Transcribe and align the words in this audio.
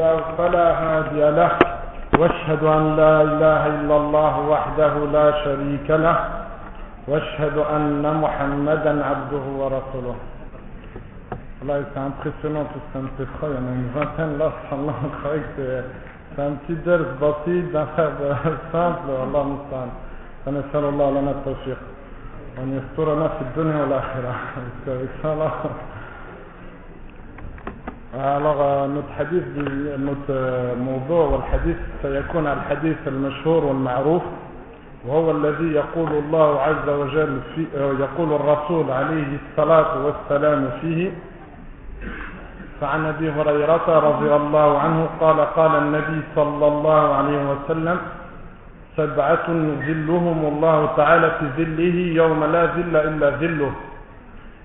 الله 0.00 0.20
فلا 0.38 0.66
هادي 0.82 1.22
له 1.36 1.52
واشهد 2.18 2.62
أن 2.64 2.96
لا 2.96 3.14
إله 3.22 3.60
إلا 3.66 3.96
الله 4.02 4.34
وحده 4.52 4.92
لا 5.16 5.26
شريك 5.44 5.88
له 5.90 6.18
واشهد 7.08 7.56
أن 7.76 8.04
محمدا 8.24 8.92
عبده 9.04 9.44
ورسوله 9.60 10.16
Là, 11.66 11.74
c'est 11.92 12.00
impressionnant 12.00 12.64
tout 12.72 12.80
ce 12.80 12.98
qu'on 12.98 13.06
fait. 13.18 13.28
Il 13.42 13.52
y 13.52 13.52
en 13.52 13.68
a 13.68 13.74
une 13.76 13.90
vingtaine 13.94 14.38
là, 14.38 14.50
Allah, 14.72 14.94
on 15.04 15.08
croyait 15.20 15.44
que 15.58 15.84
c'est 16.34 16.40
un 16.40 16.52
petit 16.52 16.74
ders 16.86 17.04
bâti 17.20 17.62
frère 17.70 18.56
simple. 18.72 19.10
Allah 19.12 19.44
musta'an. 19.44 19.90
فنسأل 20.46 20.84
الله 20.88 21.10
لنا 21.20 21.30
التوفيق 21.30 21.78
وأن 22.56 22.80
يسترنا 22.80 23.28
في 23.28 23.40
الدنيا 23.42 23.80
والآخرة. 23.82 24.34
Avec 24.88 25.10
ça 25.20 25.34
là. 25.34 25.50
Alors 28.12 28.88
notre 28.88 29.12
hadith, 29.18 29.44
notre 29.98 30.74
موضوع 30.74 31.24
والحديث 31.26 31.76
سيكون 32.02 32.46
الحديث 32.46 32.96
المشهور 33.06 33.64
والمعروف 33.64 34.22
وهو 35.06 35.30
الذي 35.30 35.72
يقول 35.72 36.10
الله 36.12 36.60
عز 36.60 36.88
وجل 36.88 37.40
في 37.54 37.66
يقول 37.74 38.32
الرسول 38.32 38.90
عليه 38.90 39.38
الصلاة 39.38 40.06
والسلام 40.06 40.70
فيه. 40.80 41.10
فعن 42.80 43.06
أبي 43.06 43.30
هريرة 43.30 43.88
رضي 43.98 44.34
الله 44.34 44.78
عنه 44.78 45.08
قال 45.20 45.40
قال 45.40 45.72
النبي 45.82 46.20
صلى 46.34 46.66
الله 46.66 47.14
عليه 47.14 47.40
وسلم 47.50 47.98
سبعة 48.96 49.46
يظلهم 49.86 50.40
الله 50.54 50.88
تعالى 50.96 51.30
في 51.30 51.46
ظله 51.64 51.96
يوم 52.16 52.44
لا 52.44 52.66
ظل 52.66 52.96
إلا 52.96 53.30
ظله 53.30 53.72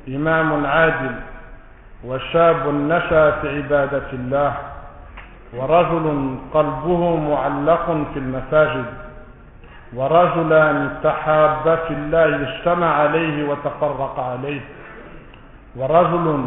إمام 0.07 0.65
عادل. 0.65 1.34
وشاب 2.07 2.67
نشأ 2.67 3.31
في 3.31 3.47
عبادة 3.57 4.09
الله 4.13 4.53
ورجل 5.57 6.35
قلبه 6.53 7.15
معلق 7.15 7.85
في 8.13 8.19
المساجد 8.19 8.85
ورجلان 9.95 10.89
تحابا 11.03 11.75
في 11.75 11.93
الله 11.93 12.25
اجتمع 12.35 12.87
عليه 12.95 13.49
وتفرق 13.49 14.19
عليه 14.19 14.61
ورجل 15.75 16.45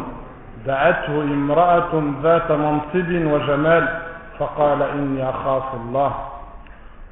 دعته 0.65 1.21
امرأة 1.23 2.03
ذات 2.23 2.51
منصب 2.51 3.09
وجمال 3.33 3.87
فقال 4.39 4.83
إني 4.83 5.29
أخاف 5.29 5.63
الله 5.73 6.11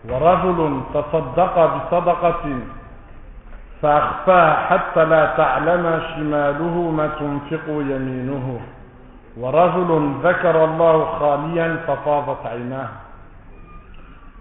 ورجل 0.09 0.81
تصدق 0.93 1.55
بصدقة 1.75 2.43
فأخفاها 3.82 4.54
حتى 4.54 5.04
لا 5.04 5.26
تعلم 5.36 6.00
شماله 6.14 6.90
ما 6.90 7.06
تنفق 7.06 7.66
يمينه 7.68 8.60
ورجل 9.36 10.12
ذكر 10.24 10.64
الله 10.64 11.04
خاليا 11.04 11.76
ففاضت 11.86 12.46
عيناه 12.46 12.88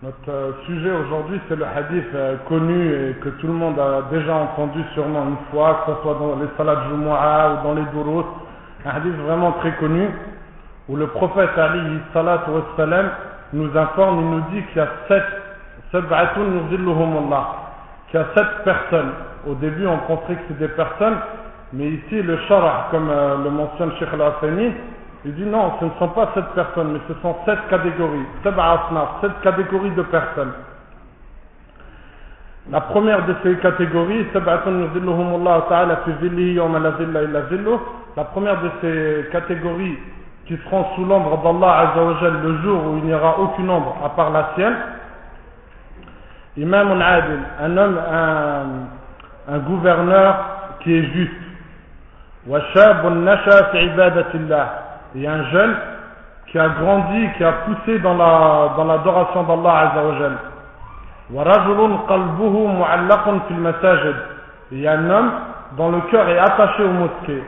Notre 0.04 0.56
sujet 0.66 0.90
aujourd'hui, 0.90 1.40
c'est 1.48 1.56
le 1.56 1.64
hadith 1.64 2.10
connu 2.50 2.92
et 2.92 3.14
que 3.22 3.30
tout 3.30 3.46
le 3.46 3.54
monde 3.54 3.78
a 3.78 4.02
déjà 4.10 4.34
entendu 4.34 4.84
sûrement 4.96 5.26
une 5.30 5.38
fois, 5.52 5.84
que 5.86 5.94
ce 5.94 6.02
soit 6.02 6.16
dans 6.16 6.38
les 6.42 6.48
salades 6.58 6.90
Jumu'ah 6.90 7.54
ou 7.54 7.68
dans 7.68 7.76
les 7.76 7.86
Durus, 7.94 8.26
un 8.84 8.90
hadith 8.90 9.14
vraiment 9.28 9.52
très 9.60 9.74
connu, 9.74 10.10
où 10.90 10.96
le 10.96 11.06
prophète 11.06 11.56
Ali 11.56 12.00
wassalam, 12.16 13.12
nous 13.54 13.78
informe, 13.78 14.22
il 14.22 14.30
nous 14.32 14.42
dit 14.50 14.64
qu'il 14.70 14.78
y 14.78 14.80
a 14.80 14.88
sept, 15.08 15.24
qu'il 18.09 18.21
y 18.21 18.23
a 18.23 18.27
sept 18.35 18.65
personnes. 18.65 19.13
Au 19.49 19.55
début, 19.55 19.87
on 19.87 19.99
pensait 19.99 20.35
que 20.35 20.41
c'était 20.49 20.67
des 20.67 20.75
personnes, 20.75 21.17
mais 21.73 21.87
ici, 21.89 22.21
le 22.23 22.37
shara, 22.49 22.89
comme 22.91 23.09
euh, 23.11 23.37
le 23.45 23.51
mentionne 23.51 23.93
Sheikh 23.99 24.09
al-Afani, 24.13 24.73
il 25.25 25.35
dit 25.35 25.45
non, 25.45 25.73
ce 25.81 25.87
ne 25.87 25.91
sont 25.99 26.09
pas 26.09 26.31
sept 26.35 26.45
personnes, 26.55 26.93
mais 26.93 27.01
ce 27.09 27.15
sont 27.21 27.35
sept 27.45 27.59
catégories, 27.69 28.27
sept 28.45 28.55
catégories 29.43 29.91
de 29.91 30.03
personnes. 30.03 30.53
La 32.71 32.81
première 32.81 33.27
de 33.27 33.35
ces 33.45 33.57
catégories, 33.59 34.27
la 34.35 34.41
première 38.25 38.61
de 38.61 38.71
ces 38.81 39.29
catégories 39.31 39.97
qui 40.47 40.57
seront 40.65 40.85
sous 40.97 41.05
l'ombre 41.05 41.41
d'Allah 41.43 41.93
le 41.97 42.59
jour 42.63 42.87
où 42.87 42.97
il 42.99 43.05
n'y 43.05 43.15
aura 43.15 43.39
aucune 43.39 43.71
ombre 43.71 43.97
à 44.05 44.09
part 44.11 44.31
la 44.31 44.51
sienne, 44.57 44.75
Imam 46.57 47.01
Adil, 47.03 47.41
un 47.63 47.77
homme, 47.77 47.99
un, 47.99 49.55
un 49.55 49.59
gouverneur 49.59 50.37
qui 50.81 50.97
est 50.97 51.05
juste, 51.13 51.33
et 55.15 55.27
un 55.27 55.45
jeune 55.51 55.77
qui 56.47 56.59
a 56.59 56.69
grandi, 56.69 57.29
qui 57.37 57.45
a 57.45 57.53
poussé 57.53 57.99
dans 57.99 58.15
la 58.17 58.85
l'adoration 58.85 59.43
d'Allah 59.43 59.91
Azzawajal. 59.91 60.39
ورجل 61.35 61.97
قلبه 62.09 62.67
معلق 62.67 63.25
في 63.49 63.51
المساجد 63.51 64.17
il 64.73 64.81
y 64.81 64.87
a 64.89 64.93
un 64.93 65.11
homme 65.11 65.31
dont 65.77 65.91
le 65.91 66.01
cœur 66.11 66.29
est 66.29 66.39
attaché 66.39 66.85
aux 66.85 66.93
mosquées 66.93 67.43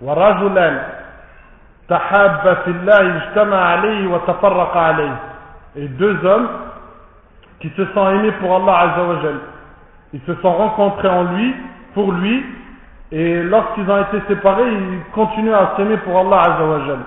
ورجلان 0.00 0.82
تحابا 1.88 2.54
في 2.54 2.70
الله 2.70 3.16
اجتمع 3.16 3.56
عليه 3.56 4.06
وتفرق 4.08 4.76
عليه 4.76 5.16
et 5.76 5.88
deux 5.88 6.16
hommes 6.26 6.48
qui 7.61 7.69
se 7.75 7.85
sont 7.93 8.09
aimés 8.09 8.31
pour 8.39 8.55
Allah 8.55 8.91
Azzawajal 8.93 9.39
ils 10.13 10.21
se 10.25 10.33
sont 10.35 10.53
rencontrés 10.53 11.09
en 11.09 11.23
lui 11.23 11.55
pour 11.93 12.11
lui 12.11 12.45
et 13.11 13.41
lorsqu'ils 13.43 13.89
ont 13.89 14.01
été 14.03 14.21
séparés 14.27 14.71
ils 14.71 14.99
continuent 15.13 15.53
à 15.53 15.73
s'aimer 15.75 15.97
pour 15.97 16.17
Allah 16.19 16.41
Azzawajal 16.41 16.99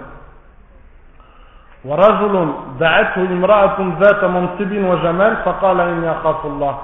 ورجل 1.84 2.34
دعته 2.80 3.22
امرأة 3.24 3.78
ذات 4.00 4.24
منصب 4.24 4.72
وجمال 4.84 5.36
فقال 5.44 5.80
إني 5.80 6.10
أخاف 6.12 6.46
الله 6.46 6.74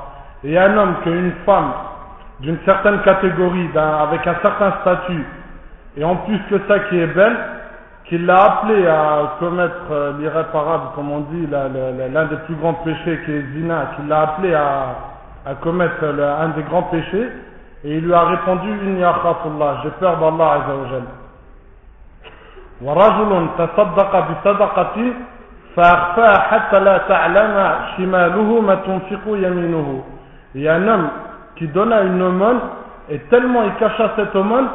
et 0.44 0.58
un 0.58 0.76
homme 0.76 0.94
qu'une 1.02 1.32
femme 1.44 1.72
d'une 2.40 2.58
certaine 2.64 3.00
catégorie 3.02 3.68
avec 3.76 4.26
un 4.26 4.36
certain 4.42 4.72
statut 4.82 5.24
et 5.96 6.04
en 6.04 6.16
plus 6.16 6.38
que 6.50 6.60
ça 6.68 6.78
qui 6.88 6.98
est 6.98 7.06
belle 7.06 7.36
qui 8.04 8.18
l'a 8.18 8.44
appelé 8.44 8.86
à 8.86 9.36
commettre 9.40 10.14
l'irréparable 10.18 10.84
comme 10.94 11.10
on 11.10 11.20
dit 11.20 11.46
l'un 11.50 12.24
des 12.26 12.36
plus 12.46 12.54
grands 12.54 12.74
péchés 12.74 13.20
qui 13.24 13.32
est 13.32 13.44
zina 13.54 13.92
qui 13.96 14.06
l'a 14.08 14.20
appelé 14.22 14.54
à, 14.54 14.96
à 15.44 15.54
commettre 15.54 16.04
un 16.04 16.48
des 16.50 16.62
grands 16.62 16.84
péchés 16.84 17.28
et 17.84 17.96
il 17.96 18.04
lui 18.04 18.14
a 18.14 18.24
répondu 18.24 18.68
Inni 18.68 19.04
akhafullah 19.04 19.80
j'ai 19.82 19.90
peur 19.90 20.16
d'Allah 20.18 20.62
Azzawajal 20.62 21.02
ورجل 22.82 23.48
تصدق 23.58 24.12
بصدقة 24.28 24.96
فأخفاها 25.76 26.38
حتى 26.38 26.80
لا 26.80 26.98
تعلم 26.98 27.74
شماله 27.96 28.60
ما 28.60 28.74
تنفق 28.74 29.24
يمينه 29.26 30.02
Il 30.54 30.62
y 30.62 30.68
a 30.68 30.74
un 30.74 30.88
homme 30.88 31.08
qui 31.56 31.68
donna 31.68 32.02
une 32.02 32.22
aumône 32.22 32.60
et 33.10 33.18
tellement 33.30 33.62
il 33.64 33.74
cacha 33.74 34.12
cette 34.16 34.34
aumône 34.34 34.68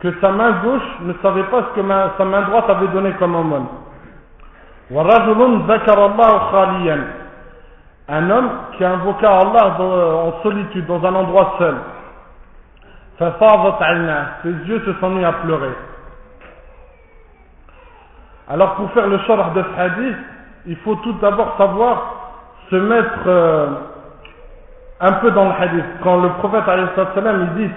que 0.00 0.14
sa 0.20 0.30
main 0.30 0.52
gauche 0.62 1.00
ne 1.02 1.12
savait 1.22 1.44
pas 1.44 1.62
ce 1.62 1.80
que 1.80 1.88
sa 2.18 2.24
main 2.24 2.42
droite 2.42 2.70
avait 2.70 2.88
donné 2.88 3.12
comme 3.12 3.34
aumône. 3.34 3.66
Un 8.10 8.30
homme 8.30 8.50
qui 8.76 8.84
invoqua 8.84 9.28
Allah 9.28 9.76
euh, 9.80 10.14
en 10.14 10.42
solitude, 10.42 10.86
dans 10.86 11.04
un 11.04 11.14
endroit 11.14 11.54
seul. 11.58 11.74
Ses 13.18 14.68
yeux 14.68 14.82
se 14.86 14.92
sont 15.00 15.10
mis 15.10 15.24
à 15.24 15.32
pleurer. 15.32 15.74
Alors 18.48 18.76
pour 18.76 18.90
faire 18.92 19.08
le 19.08 19.18
sharh 19.18 19.52
de 19.52 19.62
ce 19.62 20.12
il 20.66 20.76
faut 20.76 20.94
tout 20.96 21.12
d'abord 21.14 21.56
savoir 21.58 22.14
se 22.70 22.76
mettre... 22.76 23.26
Euh, 23.26 23.66
un 25.00 25.12
peu 25.12 25.30
dans 25.30 25.44
le 25.44 25.52
hadith. 25.52 25.84
Quand 26.02 26.20
le 26.20 26.28
prophète 26.30 26.64
il 26.66 27.48
dit 27.56 27.70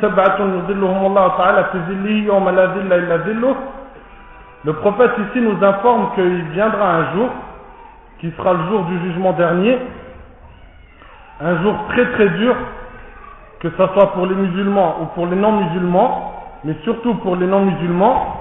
le 4.64 4.74
prophète 4.74 5.12
ici 5.18 5.42
nous 5.42 5.64
informe 5.64 6.12
qu'il 6.16 6.44
viendra 6.52 6.96
un 6.96 7.14
jour, 7.14 7.30
qui 8.20 8.32
sera 8.38 8.54
le 8.54 8.64
jour 8.70 8.84
du 8.84 9.00
jugement 9.00 9.34
dernier, 9.34 9.80
un 11.40 11.62
jour 11.64 11.76
très 11.90 12.12
très 12.12 12.30
dur, 12.30 12.56
que 13.60 13.70
ce 13.70 13.76
soit 13.76 14.14
pour 14.14 14.26
les 14.28 14.36
musulmans 14.36 14.98
ou 15.02 15.06
pour 15.16 15.26
les 15.28 15.36
non-musulmans, 15.36 16.34
mais 16.64 16.76
surtout 16.84 17.16
pour 17.16 17.36
les 17.36 17.48
non-musulmans, 17.48 18.38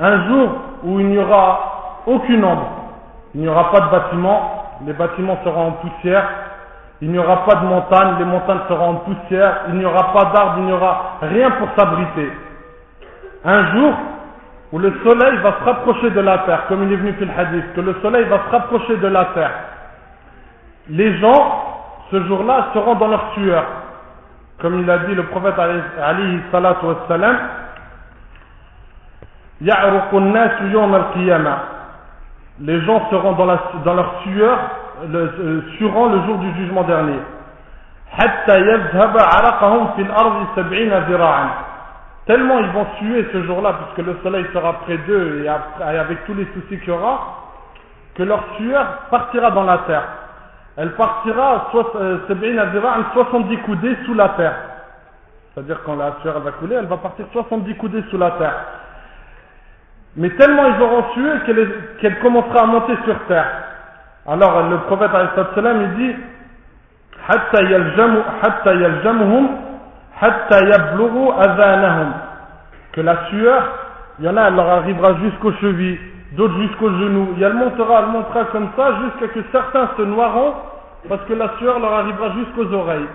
un 0.00 0.28
jour 0.28 0.48
où 0.84 0.98
il 0.98 1.06
n'y 1.06 1.18
aura 1.18 2.02
aucune 2.06 2.44
ombre, 2.44 2.70
il 3.34 3.42
n'y 3.42 3.48
aura 3.48 3.70
pas 3.70 3.80
de 3.80 3.90
bâtiment, 3.90 4.78
les 4.86 4.92
bâtiments 4.92 5.38
seront 5.44 5.68
en 5.68 5.72
poussière, 5.72 6.26
il 7.02 7.10
n'y 7.10 7.18
aura 7.18 7.44
pas 7.46 7.54
de 7.56 7.66
montagne, 7.66 8.16
les 8.18 8.24
montagnes 8.26 8.60
seront 8.68 8.90
en 8.90 8.94
poussière, 8.96 9.60
il 9.68 9.74
n'y 9.74 9.84
aura 9.86 10.12
pas 10.12 10.26
d'arbres, 10.34 10.56
il 10.58 10.64
n'y 10.64 10.72
aura 10.72 11.16
rien 11.22 11.50
pour 11.52 11.68
s'abriter. 11.76 12.30
Un 13.44 13.72
jour 13.72 13.94
où 14.72 14.78
le 14.78 14.92
soleil 15.02 15.38
va 15.38 15.54
se 15.58 15.64
rapprocher 15.64 16.10
de 16.10 16.20
la 16.20 16.38
terre, 16.38 16.66
comme 16.68 16.82
il 16.84 16.92
est 16.92 16.96
venu 16.96 17.12
dans 17.12 17.26
le 17.26 17.40
hadith, 17.40 17.72
que 17.74 17.80
le 17.80 17.96
soleil 18.02 18.24
va 18.24 18.40
se 18.46 18.50
rapprocher 18.50 18.96
de 18.98 19.06
la 19.06 19.24
terre, 19.26 19.52
les 20.90 21.18
gens, 21.18 21.64
ce 22.10 22.22
jour-là, 22.24 22.68
seront 22.74 22.96
dans 22.96 23.08
leur 23.08 23.32
sueur. 23.34 23.64
Comme 24.60 24.80
il 24.80 24.90
a 24.90 24.98
dit 24.98 25.14
le 25.14 25.22
prophète 25.24 25.58
alayhi 25.58 26.40
salatu 26.52 26.84
wassalam, 26.84 27.38
les 32.60 32.80
gens 32.82 33.10
seront 33.10 33.32
dans, 33.32 33.46
dans 33.84 33.94
leur 33.94 34.20
sueur 34.22 34.58
le, 35.08 35.18
euh, 35.18 35.62
surant 35.78 36.08
le 36.08 36.22
jour 36.22 36.38
du 36.38 36.52
jugement 36.54 36.84
dernier. 36.84 37.18
Tellement 42.26 42.58
ils 42.58 42.70
vont 42.70 42.86
suer 42.98 43.26
ce 43.32 43.42
jour-là, 43.44 43.74
puisque 43.74 44.06
le 44.06 44.18
soleil 44.22 44.46
sera 44.52 44.80
près 44.80 44.98
d'eux 44.98 45.44
et, 45.44 45.48
avec 45.48 46.24
tous 46.26 46.34
les 46.34 46.46
soucis 46.46 46.78
qu'il 46.80 46.88
y 46.88 46.90
aura, 46.90 47.36
que 48.14 48.22
leur 48.22 48.42
sueur 48.56 48.86
partira 49.10 49.50
dans 49.52 49.64
la 49.64 49.78
terre. 49.78 50.04
Elle 50.76 50.92
partira 50.96 51.68
70 51.72 51.96
euh, 51.96 53.56
coudées 53.64 53.96
sous 54.04 54.14
la 54.14 54.28
terre. 54.30 54.56
C'est-à-dire 55.54 55.80
quand 55.84 55.96
la 55.96 56.16
sueur 56.22 56.40
va 56.40 56.52
couler, 56.52 56.76
elle 56.76 56.86
va 56.86 56.96
partir 56.96 57.26
70 57.32 57.74
coudées 57.76 58.04
sous 58.10 58.18
la 58.18 58.30
terre. 58.32 58.54
Mais 60.16 60.30
tellement 60.30 60.66
ils 60.66 60.82
auront 60.82 61.04
sué 61.14 61.30
qu'elle 62.00 62.18
commencera 62.20 62.62
à 62.62 62.66
monter 62.66 62.94
sur 63.04 63.18
terre. 63.26 63.69
Alors 64.27 64.69
le 64.69 64.77
prophète 64.87 65.11
alayhi 65.13 65.29
salam 65.55 65.81
il 65.81 65.93
dit 65.95 66.15
حتى 67.27 67.63
يلجم 67.63 68.21
حتى 68.43 68.71
يلجمهم 68.73 69.47
حتى 70.21 70.59
يبلغوا 70.59 71.45
أذانهم 71.45 72.11
que 72.93 73.01
la 73.01 73.15
sueur 73.29 73.63
il 74.19 74.25
y 74.25 74.29
en 74.29 74.37
a 74.37 74.43
elle 74.47 74.55
leur 74.55 74.69
arrivera 74.69 75.15
jusqu'aux 75.15 75.53
chevilles 75.53 75.99
d'autres 76.33 76.57
jusqu'aux 76.61 76.91
genoux 76.91 77.29
et 77.39 77.43
elle 77.43 77.55
montera 77.55 78.03
elle 78.03 78.11
montera 78.11 78.45
comme 78.45 78.69
ça 78.75 78.91
jusqu'à 79.03 79.27
que 79.33 79.39
certains 79.51 79.89
se 79.97 80.03
noieront 80.03 80.53
parce 81.09 81.21
que 81.23 81.33
la 81.33 81.49
sueur 81.57 81.79
leur 81.79 81.93
arrivera 81.93 82.29
jusqu'aux 82.33 82.71
oreilles 82.73 83.09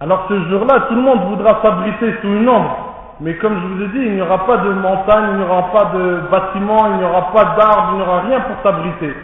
alors 0.00 0.24
ce 0.30 0.48
jour-là, 0.48 0.86
tout 0.88 0.94
le 0.94 1.02
monde 1.02 1.28
voudra 1.28 1.60
s'abriter 1.60 2.14
sous 2.22 2.28
une 2.28 2.48
ombre. 2.48 2.83
Mais 3.21 3.35
comme 3.37 3.57
je 3.59 3.67
vous 3.67 3.81
ai 3.83 3.87
dit, 3.89 4.05
il 4.07 4.15
n'y 4.15 4.21
aura 4.21 4.45
pas 4.45 4.57
de 4.57 4.69
montagne, 4.71 5.25
il 5.31 5.37
n'y 5.37 5.43
aura 5.43 5.71
pas 5.71 5.85
de 5.93 6.19
bâtiment, 6.29 6.87
il 6.87 6.97
n'y 6.97 7.03
aura 7.05 7.31
pas 7.31 7.45
d'arbre, 7.57 7.89
il 7.91 7.95
n'y 7.97 8.01
aura 8.01 8.21
rien 8.21 8.39
pour 8.41 8.61
s'abriter. 8.61 9.15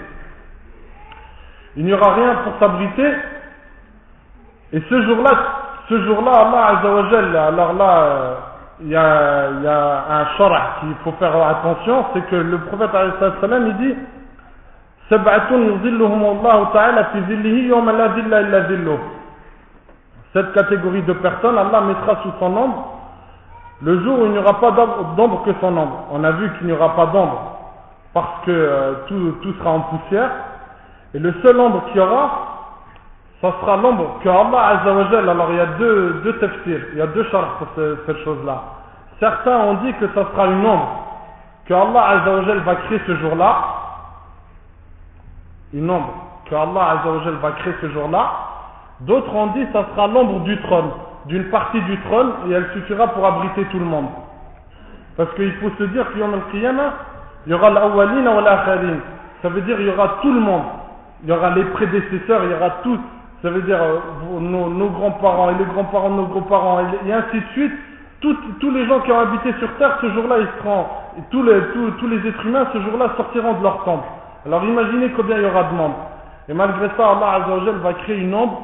Il 1.75 1.85
n'y 1.85 1.93
aura 1.93 2.13
rien 2.13 2.35
pour 2.43 2.53
s'abriter. 2.59 3.11
Et 4.71 4.81
ce 4.89 5.01
jour-là, 5.01 5.31
ce 5.89 6.01
jour-là, 6.05 6.31
Allah 6.31 6.77
Azzawajal, 6.77 7.35
alors 7.35 7.73
là, 7.73 8.05
il 8.79 8.87
y, 8.87 8.95
a, 8.95 10.05
un 10.09 10.25
shara' 10.37 10.77
qu'il 10.79 10.95
faut 11.03 11.11
faire 11.19 11.35
attention, 11.35 12.05
c'est 12.13 12.25
que 12.27 12.35
le 12.37 12.59
prophète 12.59 12.91
sallam 13.41 13.67
il 13.67 13.77
dit 13.77 13.95
Cette 20.33 20.53
catégorie 20.53 21.03
de 21.03 21.13
personnes, 21.13 21.57
Allah 21.57 21.81
mettra 21.81 22.21
sous 22.23 22.31
son 22.39 22.55
ombre 22.57 23.00
le 23.83 23.99
jour 24.03 24.19
où 24.19 24.25
il 24.25 24.31
n'y 24.31 24.37
aura 24.37 24.59
pas 24.59 24.71
d'ombre 24.71 25.43
que 25.43 25.51
son 25.59 25.75
ombre. 25.75 26.05
On 26.11 26.23
a 26.23 26.31
vu 26.31 26.51
qu'il 26.57 26.67
n'y 26.67 26.73
aura 26.73 26.95
pas 26.95 27.07
d'ombre 27.07 27.57
parce 28.13 28.41
que 28.45 28.51
euh, 28.51 28.93
tout, 29.07 29.53
sera 29.59 29.71
en 29.71 29.79
poussière. 29.81 30.29
Et 31.13 31.19
le 31.19 31.33
seul 31.43 31.59
ombre 31.59 31.83
qu'il 31.87 31.97
y 31.97 31.99
aura, 31.99 32.29
ça 33.41 33.51
sera 33.59 33.77
l'ombre 33.77 34.19
que 34.23 34.29
Allah 34.29 34.67
Azza 34.67 34.93
wa 34.93 35.03
Jalla- 35.09 35.31
Alors 35.31 35.47
il 35.51 35.57
y 35.57 35.59
a 35.59 35.65
deux, 35.65 36.21
deux 36.23 36.39
il 36.93 36.97
y 36.97 37.01
a 37.01 37.07
deux 37.07 37.23
charges 37.31 37.49
pour 37.57 37.67
ce- 37.75 37.97
cette 38.05 38.19
chose-là. 38.23 38.61
Certains 39.19 39.57
ont 39.57 39.73
dit 39.75 39.93
que 39.93 40.07
ça 40.13 40.25
sera 40.31 40.45
une 40.47 40.65
ombre 40.65 40.89
que 41.65 41.73
Allah 41.73 42.03
Azza 42.09 42.31
wa 42.35 42.43
Jalla 42.43 42.61
va 42.61 42.75
créer 42.75 43.01
ce 43.07 43.15
jour-là. 43.15 43.55
Une 45.73 45.89
ombre 45.89 46.13
que 46.45 46.55
Allah 46.55 46.99
Azza 46.99 47.11
wa 47.11 47.23
Jalla 47.23 47.37
va 47.37 47.51
créer 47.51 47.73
ce 47.81 47.89
jour-là. 47.89 48.31
D'autres 49.01 49.33
ont 49.33 49.47
dit 49.47 49.65
que 49.65 49.73
ça 49.73 49.85
sera 49.95 50.07
l'ombre 50.07 50.41
du 50.41 50.61
trône, 50.61 50.91
d'une 51.27 51.45
partie 51.45 51.81
du 51.81 51.99
trône, 52.01 52.31
et 52.49 52.51
elle 52.51 52.69
suffira 52.73 53.07
pour 53.07 53.25
abriter 53.25 53.65
tout 53.65 53.79
le 53.79 53.85
monde. 53.85 54.07
Parce 55.17 55.33
qu'il 55.35 55.51
faut 55.53 55.71
se 55.77 55.83
dire 55.85 56.09
qu'il 56.11 56.21
y 56.21 56.23
al-Qiyamah, 56.23 56.93
il 57.45 57.51
y 57.51 57.55
aura 57.55 57.69
l'awwalin 57.69 58.37
ou 58.37 58.41
l'akharin. 58.41 58.97
Ça 59.41 59.49
veut 59.49 59.61
dire 59.61 59.79
il 59.79 59.87
y 59.87 59.89
aura 59.89 60.19
tout 60.21 60.31
le 60.31 60.39
monde. 60.39 60.63
Il 61.23 61.29
y 61.29 61.31
aura 61.31 61.51
les 61.51 61.63
prédécesseurs, 61.65 62.43
il 62.43 62.51
y 62.51 62.53
aura 62.53 62.69
tout. 62.83 62.99
Ça 63.41 63.49
veut 63.49 63.61
dire 63.63 63.81
euh, 63.81 64.39
nos, 64.39 64.89
grands-parents 64.89 65.49
et 65.51 65.55
les 65.55 65.65
grands-parents 65.65 66.11
de 66.11 66.15
nos 66.15 66.27
grands-parents 66.27 66.79
et, 67.05 67.13
ainsi 67.13 67.39
de 67.39 67.45
suite. 67.53 67.73
Tous 68.21 68.69
les 68.69 68.85
gens 68.85 68.99
qui 68.99 69.11
ont 69.11 69.19
habité 69.19 69.51
sur 69.57 69.67
terre, 69.77 69.97
ce 69.99 70.11
jour-là, 70.11 70.35
ils 70.39 70.47
seront, 70.59 70.85
tous 71.31 71.41
les, 71.41 71.59
tous, 71.73 71.91
tous 71.99 72.07
les 72.07 72.27
êtres 72.27 72.45
humains, 72.45 72.67
ce 72.71 72.79
jour-là, 72.79 73.13
sortiront 73.17 73.53
de 73.53 73.63
leur 73.63 73.83
temple. 73.83 74.07
Alors 74.45 74.63
imaginez 74.63 75.09
combien 75.09 75.37
il 75.37 75.43
y 75.43 75.45
aura 75.45 75.63
de 75.63 75.75
membres. 75.75 75.97
Et 76.47 76.53
malgré 76.53 76.87
ça, 76.97 77.09
Allah 77.09 77.43
Azza 77.43 77.49
wa 77.49 77.59
Jalla 77.65 77.77
va 77.79 77.93
créer 77.93 78.17
une 78.17 78.33
ombre 78.35 78.61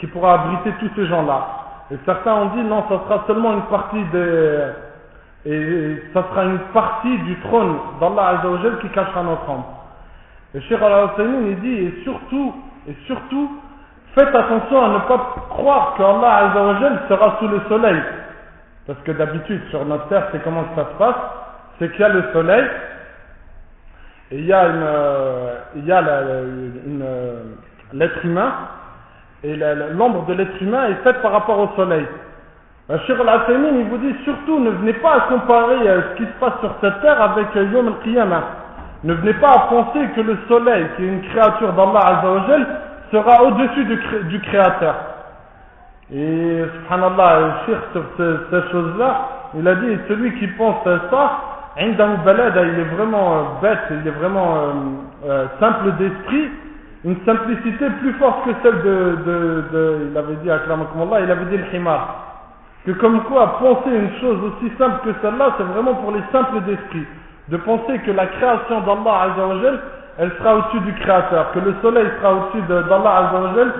qui 0.00 0.06
pourra 0.06 0.34
abriter 0.34 0.72
tous 0.80 0.90
ces 0.96 1.06
gens-là. 1.06 1.46
Et 1.92 1.96
certains 2.06 2.34
ont 2.34 2.46
dit 2.56 2.62
non, 2.62 2.84
ça 2.88 3.00
sera 3.04 3.24
seulement 3.26 3.52
une 3.52 3.62
partie 3.62 4.02
des 4.12 4.58
et 5.46 6.02
ça 6.12 6.22
sera 6.30 6.44
une 6.44 6.58
partie 6.74 7.16
du 7.20 7.38
trône 7.40 7.76
d'Allah 7.98 8.38
Azza 8.38 8.50
wa 8.50 8.58
Jal 8.62 8.78
qui 8.80 8.88
cachera 8.90 9.22
notre 9.22 9.48
ombre. 9.48 9.84
Et 10.54 10.60
Cheikh 10.62 10.80
Al-Husaynin 10.82 11.46
il 11.48 11.60
dit 11.60 11.74
et 11.74 12.00
surtout 12.04 12.54
et 12.88 12.94
surtout 13.06 13.50
faites 14.14 14.34
attention 14.34 14.84
à 14.84 14.88
ne 14.88 14.98
pas 15.00 15.34
croire 15.48 15.94
qu'Allah 15.96 16.50
Azza 16.50 16.62
wa 16.62 16.80
Jal 16.80 17.00
sera 17.08 17.36
sous 17.38 17.48
le 17.48 17.60
soleil. 17.68 18.02
Parce 18.86 18.98
que 19.00 19.12
d'habitude 19.12 19.62
sur 19.70 19.84
notre 19.84 20.08
terre, 20.08 20.28
c'est 20.32 20.42
comment 20.42 20.64
ça 20.74 20.84
se 20.92 20.98
passe? 20.98 21.16
C'est 21.78 21.90
qu'il 21.92 22.00
y 22.00 22.04
a 22.04 22.08
le 22.08 22.24
soleil 22.32 22.64
et 24.32 24.38
il 24.38 24.46
y 24.46 24.52
a 24.52 24.66
une 24.66 24.86
il 25.76 25.84
y 25.86 25.92
a 25.92 26.02
l'être 27.92 28.24
humain 28.24 28.52
et 29.42 29.56
l'ombre 29.92 30.26
de 30.26 30.34
l'être 30.34 30.60
humain 30.60 30.88
est 30.88 31.02
faite 31.02 31.22
par 31.22 31.32
rapport 31.32 31.58
au 31.58 31.68
soleil. 31.76 32.06
Cheikh 33.06 33.20
Al-Afemin, 33.20 33.78
il 33.78 33.86
vous 33.86 33.98
dit 33.98 34.14
surtout 34.24 34.58
ne 34.58 34.70
venez 34.70 34.94
pas 34.94 35.14
à 35.14 35.20
comparer 35.20 35.88
euh, 35.88 36.00
ce 36.10 36.16
qui 36.16 36.24
se 36.24 36.38
passe 36.40 36.58
sur 36.60 36.74
cette 36.80 37.00
terre 37.02 37.22
avec 37.22 37.46
euh, 37.54 37.64
Yom 37.72 37.86
Al-Qiyamah. 37.86 38.42
Ne 39.04 39.14
venez 39.14 39.34
pas 39.34 39.50
à 39.50 39.58
penser 39.70 40.00
que 40.16 40.20
le 40.20 40.36
soleil, 40.48 40.86
qui 40.96 41.04
est 41.04 41.06
une 41.06 41.22
créature 41.22 41.72
d'Allah 41.72 42.18
Azzawajal, 42.18 42.66
sera 43.12 43.44
au-dessus 43.44 43.84
du, 43.84 44.40
Créateur. 44.40 44.94
Et 46.12 46.64
subhanallah, 46.74 47.32
euh, 47.36 47.50
Cheikh, 47.66 48.02
ces 48.50 48.72
choses-là, 48.72 49.28
il 49.54 49.68
a 49.68 49.74
dit 49.76 49.96
celui 50.08 50.38
qui 50.40 50.48
pense 50.48 50.84
à 50.86 50.98
ça, 51.10 51.30
il 51.80 51.90
est 51.90 52.96
vraiment 52.96 53.58
bête, 53.62 53.78
il 53.90 54.06
est 54.06 54.10
vraiment 54.10 54.56
simple 55.60 55.92
d'esprit 55.92 56.50
une 57.04 57.16
simplicité 57.24 57.88
plus 58.00 58.12
forte 58.14 58.44
que 58.44 58.50
celle 58.62 58.82
de, 58.82 59.18
de, 59.26 59.64
de 59.72 59.98
il 60.10 60.16
avait 60.18 60.34
dit 60.36 60.50
Allah, 60.50 61.20
il 61.22 61.30
avait 61.30 61.44
dit 61.46 61.56
le 61.56 61.74
himar. 61.74 62.26
Que 62.84 62.92
comme 62.92 63.22
quoi, 63.24 63.58
penser 63.58 63.90
une 63.94 64.12
chose 64.20 64.38
aussi 64.44 64.72
simple 64.78 65.00
que 65.04 65.10
celle-là, 65.22 65.54
c'est 65.58 65.64
vraiment 65.64 65.94
pour 65.94 66.12
les 66.12 66.22
simples 66.32 66.60
d'esprit. 66.62 67.04
De 67.48 67.56
penser 67.58 67.98
que 68.00 68.10
la 68.10 68.26
création 68.26 68.80
d'Allah 68.80 69.32
Azza 69.32 69.46
wa 69.46 69.60
Jal, 69.62 69.80
elle 70.18 70.30
sera 70.38 70.56
au-dessus 70.56 70.80
du 70.80 70.92
créateur, 70.94 71.52
que 71.52 71.58
le 71.58 71.74
soleil 71.82 72.06
sera 72.20 72.34
au-dessus 72.34 72.62
de- 72.68 72.82
d'Allah 72.82 73.16
Azza 73.16 73.40
wa 73.40 73.54
Jal, 73.56 73.72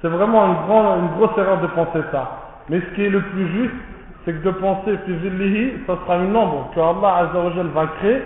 c'est 0.00 0.08
vraiment 0.08 0.46
une, 0.46 0.66
grande, 0.66 1.00
une 1.00 1.16
grosse 1.18 1.36
erreur 1.38 1.58
de 1.60 1.66
penser 1.68 2.00
ça. 2.12 2.30
Mais 2.68 2.80
ce 2.80 2.94
qui 2.94 3.04
est 3.04 3.10
le 3.10 3.20
plus 3.20 3.46
juste, 3.48 3.74
c'est 4.24 4.32
que 4.34 4.44
de 4.44 4.50
penser 4.52 4.98
ça 5.86 5.94
sera 6.04 6.16
une 6.18 6.36
ombre 6.36 6.70
que 6.74 6.80
Allah 6.80 7.28
Azza 7.28 7.38
wa 7.40 7.50
Jal 7.56 7.66
va 7.68 7.86
créer, 7.98 8.22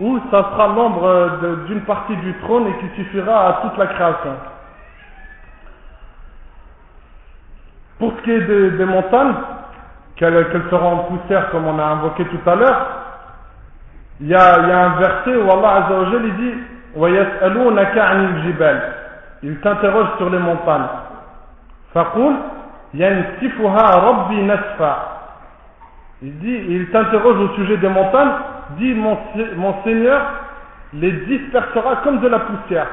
ou 0.00 0.18
ça 0.30 0.38
sera 0.38 0.66
l'ombre 0.68 1.04
euh, 1.04 1.28
de- 1.42 1.54
d'une 1.66 1.82
partie 1.82 2.16
du 2.16 2.32
trône 2.38 2.66
et 2.68 2.76
qui 2.78 2.88
suffira 2.96 3.48
à 3.48 3.52
toute 3.62 3.76
la 3.78 3.86
création. 3.88 4.34
Pour 7.98 8.12
ce 8.16 8.22
qui 8.22 8.30
est 8.32 8.40
des, 8.40 8.70
des 8.72 8.84
montagnes, 8.84 9.34
qu'elles 10.16 10.48
qu'elles 10.50 10.68
seront 10.70 10.92
en 10.92 10.98
poussière 11.04 11.50
comme 11.50 11.66
on 11.66 11.78
a 11.78 11.84
invoqué 11.84 12.24
tout 12.24 12.50
à 12.50 12.54
l'heure, 12.54 12.86
il 14.20 14.28
y 14.28 14.34
a, 14.34 14.58
il 14.60 14.68
y 14.68 14.72
a 14.72 14.84
un 14.86 14.96
verset 14.98 15.36
où 15.36 15.50
Allah 15.50 15.84
Azza 15.84 15.98
wa 15.98 16.10
Jal 16.10 16.24
il 16.26 16.36
dit 16.36 16.54
وَيَسْأَلُونَكَ 16.94 17.96
عَنِ 17.98 18.20
الْجِبَالِ 18.36 18.82
Il 19.44 19.60
t'interroge 19.60 20.08
sur 20.18 20.28
les 20.30 20.38
montagnes. 20.38 20.88
فَقُولْ 21.94 22.34
يَنْسِفُهَا 22.94 23.86
رَبِّي 23.96 24.42
نَسْفًا 24.42 24.94
Il 26.22 26.38
dit, 26.38 26.64
il 26.68 26.90
t'interroge 26.90 27.38
au 27.40 27.48
sujet 27.54 27.76
des 27.78 27.88
montagnes, 27.88 28.30
dit 28.71 28.93
mon, 28.93 29.17
Se- 29.35 29.55
mon 29.55 29.75
Seigneur 29.83 30.21
les 30.93 31.11
dispersera 31.11 31.97
comme 32.03 32.19
de 32.19 32.27
la 32.27 32.39
poussière. 32.39 32.87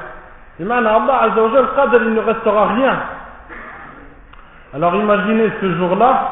Et 0.59 0.63
maintenant 0.63 1.01
Allah 1.03 1.23
Azza 1.23 1.41
wa 1.43 1.49
Jal, 1.51 1.65
qadr, 1.75 2.01
il 2.03 2.13
ne 2.13 2.19
restera 2.21 2.67
rien. 2.67 2.95
Alors 4.73 4.95
imaginez 4.95 5.49
ce 5.61 5.75
jour-là, 5.75 6.31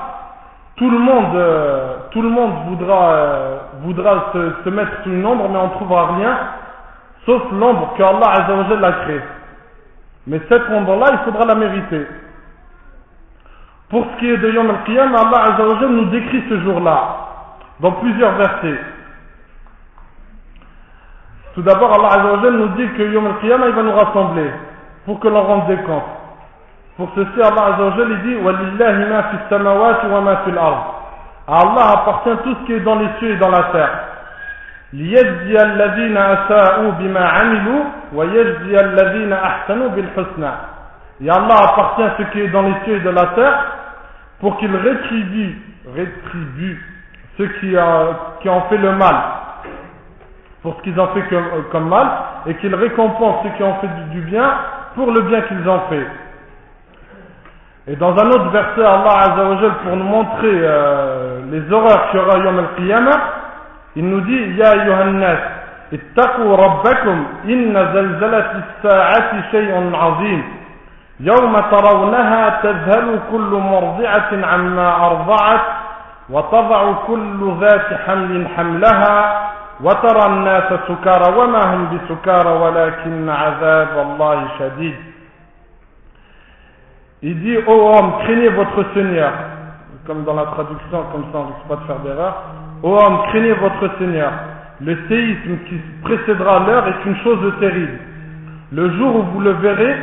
tout 0.75 0.89
le 0.89 0.97
monde, 0.97 1.35
euh, 1.35 1.95
tout 2.11 2.21
le 2.21 2.29
monde 2.29 2.51
voudra, 2.67 3.11
euh, 3.11 3.57
voudra 3.83 4.31
se, 4.33 4.69
mettre 4.69 4.91
sous 5.03 5.11
une 5.11 5.25
ombre, 5.25 5.47
mais 5.49 5.57
on 5.59 5.67
ne 5.67 5.73
trouvera 5.73 6.15
rien, 6.17 6.37
sauf 7.25 7.41
l'ombre 7.51 7.93
que 7.97 8.03
Allah 8.03 8.31
Azza 8.31 8.53
wa 8.55 8.63
Jal 8.69 8.83
a 8.83 8.91
créée. 9.03 9.21
Mais 10.27 10.41
cette 10.49 10.69
ombre-là, 10.69 11.05
il 11.13 11.17
faudra 11.25 11.45
la 11.45 11.55
mériter. 11.55 12.07
Pour 13.89 14.05
ce 14.05 14.19
qui 14.19 14.29
est 14.29 14.37
de 14.37 14.49
Yom 14.51 14.69
al-Qiyam, 14.69 15.13
Allah 15.15 15.53
Azza 15.53 15.67
wa 15.67 15.79
Jal 15.79 15.89
nous 15.89 16.05
décrit 16.05 16.43
ce 16.49 16.59
jour-là, 16.61 17.07
dans 17.79 17.91
plusieurs 17.93 18.31
versets. 18.33 18.79
Tout 21.54 21.62
d'abord, 21.62 21.92
Allah 21.92 22.20
Azza 22.20 22.32
wa 22.32 22.42
Jal 22.42 22.52
nous 22.54 22.68
dit 22.68 22.88
que 22.96 23.02
Yom 23.02 23.26
al-Qiyam, 23.26 23.62
il 23.66 23.74
va 23.74 23.82
nous 23.82 23.92
rassembler, 23.92 24.50
pour 25.04 25.18
que 25.20 25.28
l'on 25.28 25.42
rende 25.42 25.66
des 25.66 25.76
comptes. 25.78 26.02
Pour 26.96 27.10
ceci, 27.14 27.40
Allah 27.40 27.74
Azza 27.74 27.84
wa 27.84 27.96
Jal, 27.96 28.08
il 28.10 28.22
dit 28.22 28.36
وَلِلَّهِ 28.36 29.08
مَا 29.08 29.22
فِي 29.22 29.36
السَّمَوَاتِ 29.44 30.04
وَمَا 30.04 30.34
فِي 30.44 30.50
الْأَرْضِ 30.50 30.82
À 31.48 31.58
Allah 31.60 31.90
appartient 32.00 32.42
tout 32.44 32.56
ce 32.60 32.66
qui 32.66 32.72
est 32.74 32.80
dans 32.80 32.96
les 32.96 33.08
cieux 33.18 33.30
et 33.32 33.36
dans 33.36 33.50
la 33.50 33.62
terre. 33.72 33.90
ليجزي 34.92 35.62
الذين 35.62 36.16
أساءوا 36.16 36.90
بما 36.90 37.28
عملوا 37.28 37.84
ويجزي 38.14 38.80
الذين 38.80 39.32
أحسنوا 39.32 39.88
بالحسنى 39.88 40.52
Et 41.20 41.28
Allah 41.28 41.56
appartient 41.70 42.10
ce 42.16 42.22
qui 42.30 42.40
est 42.40 42.48
dans 42.48 42.62
les 42.62 42.74
cieux 42.84 42.96
et 42.96 43.00
de 43.00 43.10
la 43.10 43.26
terre 43.34 43.66
pour 44.40 44.56
qu'il 44.58 44.74
rétribue, 44.74 45.60
rétribue 45.94 46.80
ceux 47.36 47.48
qui, 47.60 47.76
euh, 47.76 48.12
qui 48.40 48.48
ont 48.48 48.62
fait 48.68 48.76
le 48.76 48.92
mal 48.92 49.16
pour 50.62 50.76
ce 50.76 50.82
qu'ils 50.82 50.98
ont 50.98 51.08
fait 51.08 51.22
comme, 51.28 51.44
comme 51.70 51.88
mal 51.88 52.08
et 52.46 52.54
qu'il 52.54 52.74
récompense 52.74 53.36
ceux 53.42 53.50
qui 53.56 53.62
ont 53.62 53.74
fait 53.76 53.88
du, 53.88 54.20
du 54.20 54.26
bien 54.26 54.50
pour 54.94 55.10
le 55.10 55.20
bien 55.22 55.40
qu'ils 55.42 55.68
ont 55.68 55.80
fait. 55.88 56.06
Et 57.86 57.96
dans 57.96 58.12
un 58.12 58.26
autre 58.30 58.50
verset, 58.50 58.84
Allah 58.84 59.32
Azzawajal, 59.32 59.72
pour 59.82 59.96
nous 59.96 60.04
montrer 60.04 60.50
euh, 60.52 61.40
les 61.50 61.72
horreurs 61.72 62.10
qu'il 62.10 62.20
y 62.20 62.22
aura 62.22 62.38
Yom 62.38 62.58
al-Qiyamah, 62.58 63.20
il 63.96 64.04
nous 64.06 64.20
dit 64.20 64.54
Ya 64.58 64.72
ayyuhannas, 64.72 65.38
ittaqu 65.92 66.42
rabbakum, 66.42 67.24
inna 67.46 67.92
zalzalati 67.94 68.56
as-sa'ati 68.56 69.36
shay'un 69.52 69.92
'azim. 69.94 70.42
يوم 71.20 71.52
ترونها 71.70 72.60
تذهل 72.62 73.20
كل 73.32 73.50
مرضعة 73.50 74.46
عما 74.46 75.06
أرضعت 75.06 75.60
وتضع 76.30 76.92
كل 77.06 77.54
ذات 77.60 78.00
حمل 78.06 78.48
حملها 78.56 79.50
وترى 79.82 80.26
الناس 80.26 80.72
سكارى 80.88 81.36
وما 81.38 81.74
هم 81.74 81.82
بسكارى 81.92 82.52
ولكن 82.62 83.28
عذاب 83.28 83.92
الله 83.98 84.48
شديد 84.58 84.96
Il 87.20 87.40
dit, 87.42 87.56
ô 87.56 87.62
oh 87.66 87.90
homme, 87.96 88.12
craignez 88.22 88.48
votre 88.50 88.94
Seigneur. 88.94 89.32
Comme 90.06 90.22
dans 90.22 90.34
la 90.34 90.44
traduction, 90.44 91.02
comme 91.10 91.24
ça 91.32 91.38
on 91.38 91.46
risque 91.46 91.68
pas 91.68 91.74
de 91.74 91.84
faire 91.84 91.98
d'erreur. 91.98 92.34
Ô 92.84 92.94
homme, 92.94 93.22
craignez 93.30 93.54
votre 93.54 93.98
Seigneur. 93.98 94.30
Le 94.80 94.96
séisme 95.08 95.58
qui 95.68 95.80
précédera 96.02 96.60
l'heure 96.60 96.86
est 96.86 97.04
une 97.04 97.16
chose 97.24 97.52
terrible. 97.58 97.98
Le 98.70 98.96
jour 98.96 99.16
où 99.16 99.22
vous 99.22 99.40
le 99.40 99.50
verrez, 99.54 99.96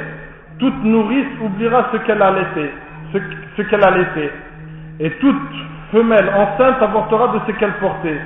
toute 0.60 0.84
nourrice 0.84 1.40
oubliera 1.42 1.86
ce 1.94 1.98
qu'elle 2.00 2.22
a 2.22 2.32
laissé, 2.32 2.72
ce, 3.14 3.18
ce 3.56 3.62
qu'elle 3.62 3.84
a 3.86 3.92
laissé. 3.92 4.32
Et 5.00 5.10
toute 5.12 5.52
femelle 5.94 6.30
enceinte 6.36 6.82
avortera 6.82 7.30
de 7.30 7.40
ce 7.48 7.52
qu'elle 7.54 7.74
portait. 7.76 8.20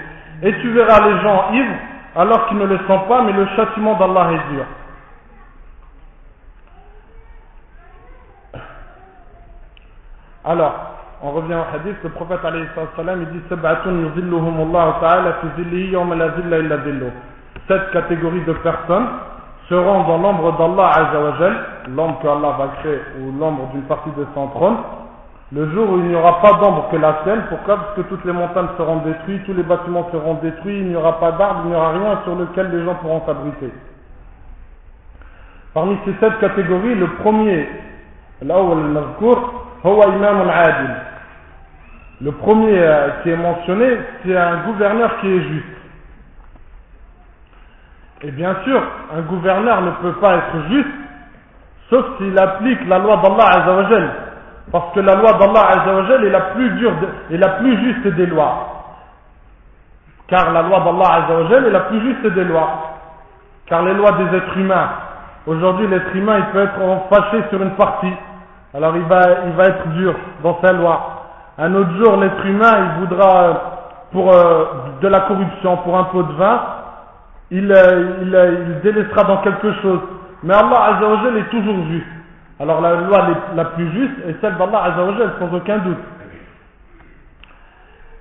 Et 0.45 0.53
tu 0.61 0.71
verras 0.73 1.01
les 1.09 1.21
gens 1.23 1.53
ivres 1.53 1.75
alors 2.17 2.47
qu'ils 2.47 2.59
ne 2.59 2.67
le 2.67 2.79
sont 2.87 3.01
pas, 3.09 3.23
mais 3.23 3.33
le 3.33 3.47
châtiment 3.57 3.95
d'Allah 3.95 4.29
est 4.33 4.53
dur. 4.53 4.65
Alors, 10.45 10.75
on 11.23 11.31
revient 11.31 11.55
au 11.55 11.75
hadith, 11.75 11.97
le 12.05 12.11
prophète 12.11 12.41
il 12.45 13.27
dit. 13.33 13.41
Cette 17.67 17.91
catégorie 17.93 18.45
de 18.45 18.53
personnes 18.53 19.07
seront 19.71 20.05
dans 20.05 20.19
l'ombre 20.19 20.53
d'Allah 20.59 20.91
azawajal, 20.91 21.57
l'ombre 21.89 22.21
que 22.21 22.29
Allah 22.29 22.57
va 22.59 22.69
créer, 22.81 23.01
ou 23.19 23.33
l'ombre 23.41 23.71
d'une 23.73 23.85
partie 23.85 24.11
de 24.11 24.27
son 24.35 24.49
trône, 24.49 24.77
le 25.53 25.71
jour 25.71 25.91
où 25.91 25.99
il 25.99 26.05
n'y 26.05 26.15
aura 26.15 26.41
pas 26.41 26.55
d'ombre 26.55 26.89
que 26.91 26.97
la 26.97 27.21
sienne. 27.23 27.45
Pourquoi? 27.49 27.77
Parce 27.77 27.95
que 27.97 28.03
toutes 28.03 28.25
les 28.25 28.33
montagnes 28.33 28.69
seront 28.77 28.97
détruites, 28.99 29.45
tous 29.45 29.55
les 29.55 29.63
bâtiments 29.63 30.09
seront 30.11 30.35
détruits, 30.35 30.79
il 30.79 30.89
n'y 30.89 30.97
aura 30.97 31.21
pas 31.21 31.33
d'arbre, 31.33 31.63
il 31.65 31.71
n'y 31.71 31.77
aura 31.77 31.93
rien 31.93 32.21
sur 32.25 32.35
lequel 32.35 32.71
les 32.71 32.85
gens 32.85 32.95
pourront 32.97 33.23
s'abriter. 33.27 33.71
Parmi 35.75 35.99
ces 36.05 36.15
sept 36.21 36.39
catégories, 36.39 36.95
le 36.95 37.09
premier, 37.17 37.69
le 42.21 42.31
premier 42.31 42.79
euh, 42.79 43.11
qui 43.23 43.31
est 43.31 43.37
mentionné, 43.37 43.99
c'est 44.25 44.37
un 44.37 44.65
gouverneur 44.65 45.19
qui 45.21 45.29
est 45.29 45.43
juste. 45.43 45.67
Et 48.23 48.31
bien 48.31 48.57
sûr, 48.65 48.83
un 49.15 49.21
gouverneur 49.23 49.83
ne 49.83 49.91
peut 50.01 50.15
pas 50.15 50.37
être 50.37 50.69
juste, 50.71 50.89
sauf 51.91 52.07
s'il 52.19 52.39
applique 52.39 52.87
la 52.87 52.99
loi 52.99 53.17
d'Allah 53.17 53.63
Azzawajal. 53.63 54.24
Parce 54.73 54.93
que 54.95 55.01
la 55.01 55.15
loi 55.15 55.33
d'Allah 55.35 55.69
Azzawajal 55.71 56.25
est 56.25 56.31
la 56.31 56.41
plus 56.41 56.71
dure 56.71 56.93
la 57.31 57.49
plus 57.49 57.77
juste 57.85 58.07
des 58.17 58.27
lois. 58.27 58.69
Car 60.27 60.53
la 60.53 60.63
loi 60.63 60.81
d'Allah 60.81 61.25
Azzawajal 61.25 61.67
est 61.67 61.71
la 61.71 61.81
plus 61.81 62.01
juste 62.01 62.27
des 62.35 62.45
lois. 62.45 62.69
Car 63.67 63.83
les 63.83 63.95
lois 63.95 64.13
des 64.13 64.37
êtres 64.37 64.57
humains, 64.57 64.89
aujourd'hui 65.47 65.87
l'être 65.87 66.15
humain 66.15 66.39
il 66.39 66.45
peut 66.47 66.63
être 66.63 66.81
fâché 67.11 67.45
sur 67.51 67.63
une 67.63 67.73
partie, 67.73 68.13
alors 68.75 68.97
il 68.97 69.05
va, 69.05 69.21
il 69.47 69.53
va 69.53 69.65
être 69.65 69.89
dur 69.91 70.15
dans 70.43 70.59
sa 70.63 70.73
loi. 70.73 71.15
Un 71.57 71.73
autre 71.77 71.93
jour, 72.03 72.17
l'être 72.17 72.45
humain, 72.45 72.73
il 72.97 73.07
voudra, 73.07 73.43
euh, 73.45 73.55
pour 74.11 74.35
euh, 74.35 74.65
de 75.01 75.07
la 75.07 75.21
corruption, 75.21 75.77
pour 75.79 75.97
un 75.97 76.05
pot 76.05 76.25
de 76.25 76.33
vin, 76.33 76.61
il, 77.53 77.71
euh, 77.71 78.17
il, 78.23 78.81
délaissera 78.81 79.23
dans 79.23 79.37
quelque 79.39 79.73
chose. 79.81 80.01
Mais 80.43 80.55
Allah 80.55 80.97
Azzawajal 80.97 81.37
est 81.39 81.51
toujours 81.51 81.77
juste. 81.89 82.07
Alors 82.61 82.81
la 82.81 82.95
loi 82.95 83.27
la 83.57 83.65
plus 83.65 83.91
juste 83.93 84.19
est 84.29 84.41
celle 84.41 84.57
d'Allah 84.57 84.85
Azzawajal, 84.85 85.33
sans 85.41 85.53
aucun 85.55 85.79
doute. 85.79 85.99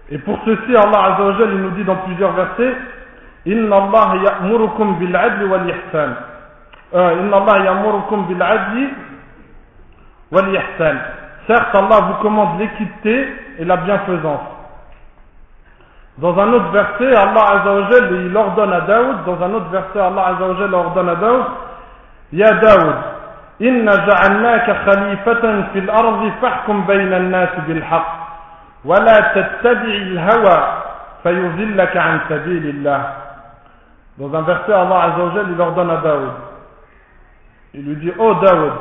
Et 0.10 0.18
pour 0.18 0.40
ceci, 0.44 0.76
Allah 0.76 1.14
Azzawajal, 1.14 1.50
il 1.54 1.62
nous 1.62 1.70
dit 1.72 1.84
dans 1.84 1.98
plusieurs 1.98 2.32
versets, 2.32 2.76
Inna 3.46 3.76
Allah 3.76 4.16
ya'murukum 4.24 4.98
bil 4.98 5.16
wal 5.16 5.70
ihsan. 5.70 6.16
Inna 6.94 7.38
Allah 7.38 7.64
ya'murukum 7.64 8.26
adli 8.42 8.90
Certes, 11.46 11.76
Allah 11.76 12.00
vous 12.08 12.24
commande 12.24 12.60
l'équité 12.60 13.28
et 13.60 13.66
la 13.66 13.78
bienfaisance. 13.78 14.42
Dans 16.18 16.40
un 16.40 16.54
autre 16.54 16.72
verset, 16.72 17.16
Allah 17.16 17.62
Azzawajal, 17.62 18.26
il 18.26 18.36
ordonne 18.36 18.74
à 18.74 18.82
Daoud, 18.82 19.26
dans 19.28 19.44
un 19.44 19.54
autre 19.54 19.70
verset, 19.70 20.00
Allah 20.00 20.28
Azzawajal 20.28 20.74
ordonne 20.74 21.10
à 21.10 21.16
Daoud, 21.16 21.44
Ya 22.32 22.52
Daoud, 22.52 22.96
ja'alnaka 23.72 24.74
khalifatan 24.86 25.70
fil 25.74 25.90
ardi 25.90 26.32
fahkum 26.42 26.86
bayna 26.86 27.16
an-nas 27.18 27.54
bil 27.68 27.82
haqq, 27.82 28.10
wa 28.86 29.00
la 29.00 29.34
tattabi'i 29.34 30.18
al-hawa 30.18 30.58
fayuzillaka 31.24 32.00
an 32.00 32.20
sabilillah. 32.28 33.02
Dans 34.18 34.34
un 34.36 34.42
verset, 34.44 34.74
Allah 34.74 35.14
Azzawajal, 35.14 35.46
il 35.52 35.62
ordonne 35.62 35.90
à 35.90 35.98
Daoud. 35.98 36.32
Il 37.74 37.86
lui 37.86 37.96
dit, 37.96 38.12
oh 38.20 38.36
Daoud, 38.36 38.74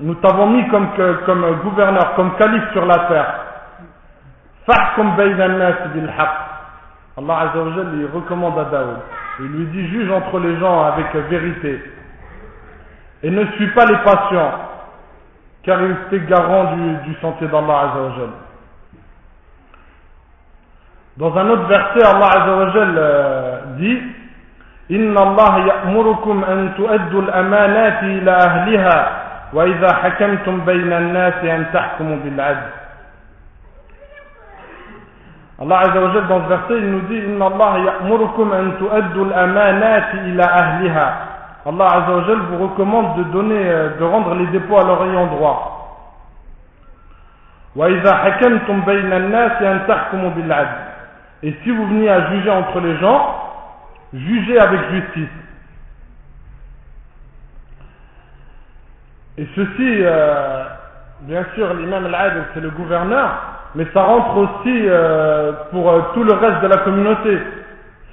nous 0.00 0.14
t'avons 0.14 0.46
mis 0.46 0.66
comme, 0.68 0.88
comme 1.26 1.60
gouverneur, 1.62 2.14
comme 2.14 2.34
calife 2.36 2.72
sur 2.72 2.86
la 2.86 2.98
terre. 3.08 3.34
Fahkum 4.66 5.16
bayna 5.16 5.48
nas 5.48 5.88
bil 5.92 6.08
Allah 7.18 7.38
Azza 7.40 7.58
wa 7.58 7.82
lui 7.92 8.06
recommande 8.06 8.58
à 8.58 8.64
Daoud. 8.64 8.98
Il 9.40 9.46
lui 9.46 9.66
dit 9.66 9.88
juge 9.88 10.10
entre 10.10 10.38
les 10.38 10.56
gens 10.58 10.84
avec 10.84 11.14
vérité 11.28 11.82
Et 13.23 13.29
ne 13.29 13.45
suis 13.53 13.67
pas 13.67 13.85
les 13.85 13.97
patients, 13.97 14.51
car 15.63 15.81
il 15.81 15.91
était 16.07 16.25
garant 16.27 16.73
du, 16.75 16.97
du 17.09 17.15
sentier 17.21 17.47
d'Allah 17.47 17.79
Azza 17.79 18.01
wa 18.01 18.29
Dans 21.17 21.37
un 21.37 21.49
autre 21.49 21.67
verset, 21.67 22.03
Allah 22.03 22.27
Azza 22.27 22.55
wa 22.55 22.71
euh, 22.75 23.59
dit 23.77 24.01
Inna 24.89 25.21
Allah 25.21 25.59
ya'murukum 25.67 26.43
an 26.43 26.73
tu'addu 26.75 27.19
al-amanati 27.27 28.05
ila 28.17 28.35
ahliha 28.37 29.19
وإذا 29.53 29.93
حكمتم 29.93 30.65
بين 30.65 30.93
الناس 30.93 31.45
أن 31.45 31.65
تحكموا 31.73 32.17
بالعدل 32.25 32.69
Allah 35.61 35.79
Azza 35.85 36.01
wa 36.01 36.21
dans 36.27 36.43
ce 36.43 36.49
verset, 36.49 36.77
il 36.77 36.91
nous 36.91 37.01
dit 37.01 37.19
Inna 37.19 37.45
Allah 37.45 37.79
ya'murukum 37.85 38.51
an 38.51 38.71
tu'addu 38.79 39.21
al-amanati 39.31 40.17
ila 40.33 40.43
ahliha. 40.43 41.07
Allah 41.66 41.86
Azza 41.86 42.16
wa 42.16 42.34
vous 42.50 42.68
recommande 42.68 43.18
de 43.18 43.24
donner, 43.24 43.64
de 43.98 44.04
rendre 44.04 44.34
les 44.34 44.46
dépôts 44.48 44.78
à 44.78 44.84
leur 44.84 45.04
ayant 45.04 45.26
droit. 45.26 45.78
Et 51.42 51.54
si 51.62 51.70
vous 51.70 51.86
venez 51.86 52.08
à 52.08 52.30
juger 52.30 52.50
entre 52.50 52.80
les 52.80 52.96
gens, 52.98 53.34
jugez 54.12 54.58
avec 54.58 54.80
justice. 54.90 55.28
Et 59.38 59.46
ceci, 59.54 60.02
euh, 60.02 60.64
bien 61.20 61.44
sûr, 61.54 61.72
l'imam 61.74 62.06
al-Adl, 62.06 62.42
c'est 62.54 62.60
le 62.60 62.70
gouverneur, 62.70 63.30
mais 63.76 63.86
ça 63.94 64.02
rentre 64.02 64.36
aussi 64.36 64.82
euh, 64.88 65.52
pour 65.70 65.88
euh, 65.88 66.00
tout 66.14 66.24
le 66.24 66.32
reste 66.32 66.60
de 66.60 66.66
la 66.66 66.78
communauté. 66.78 67.38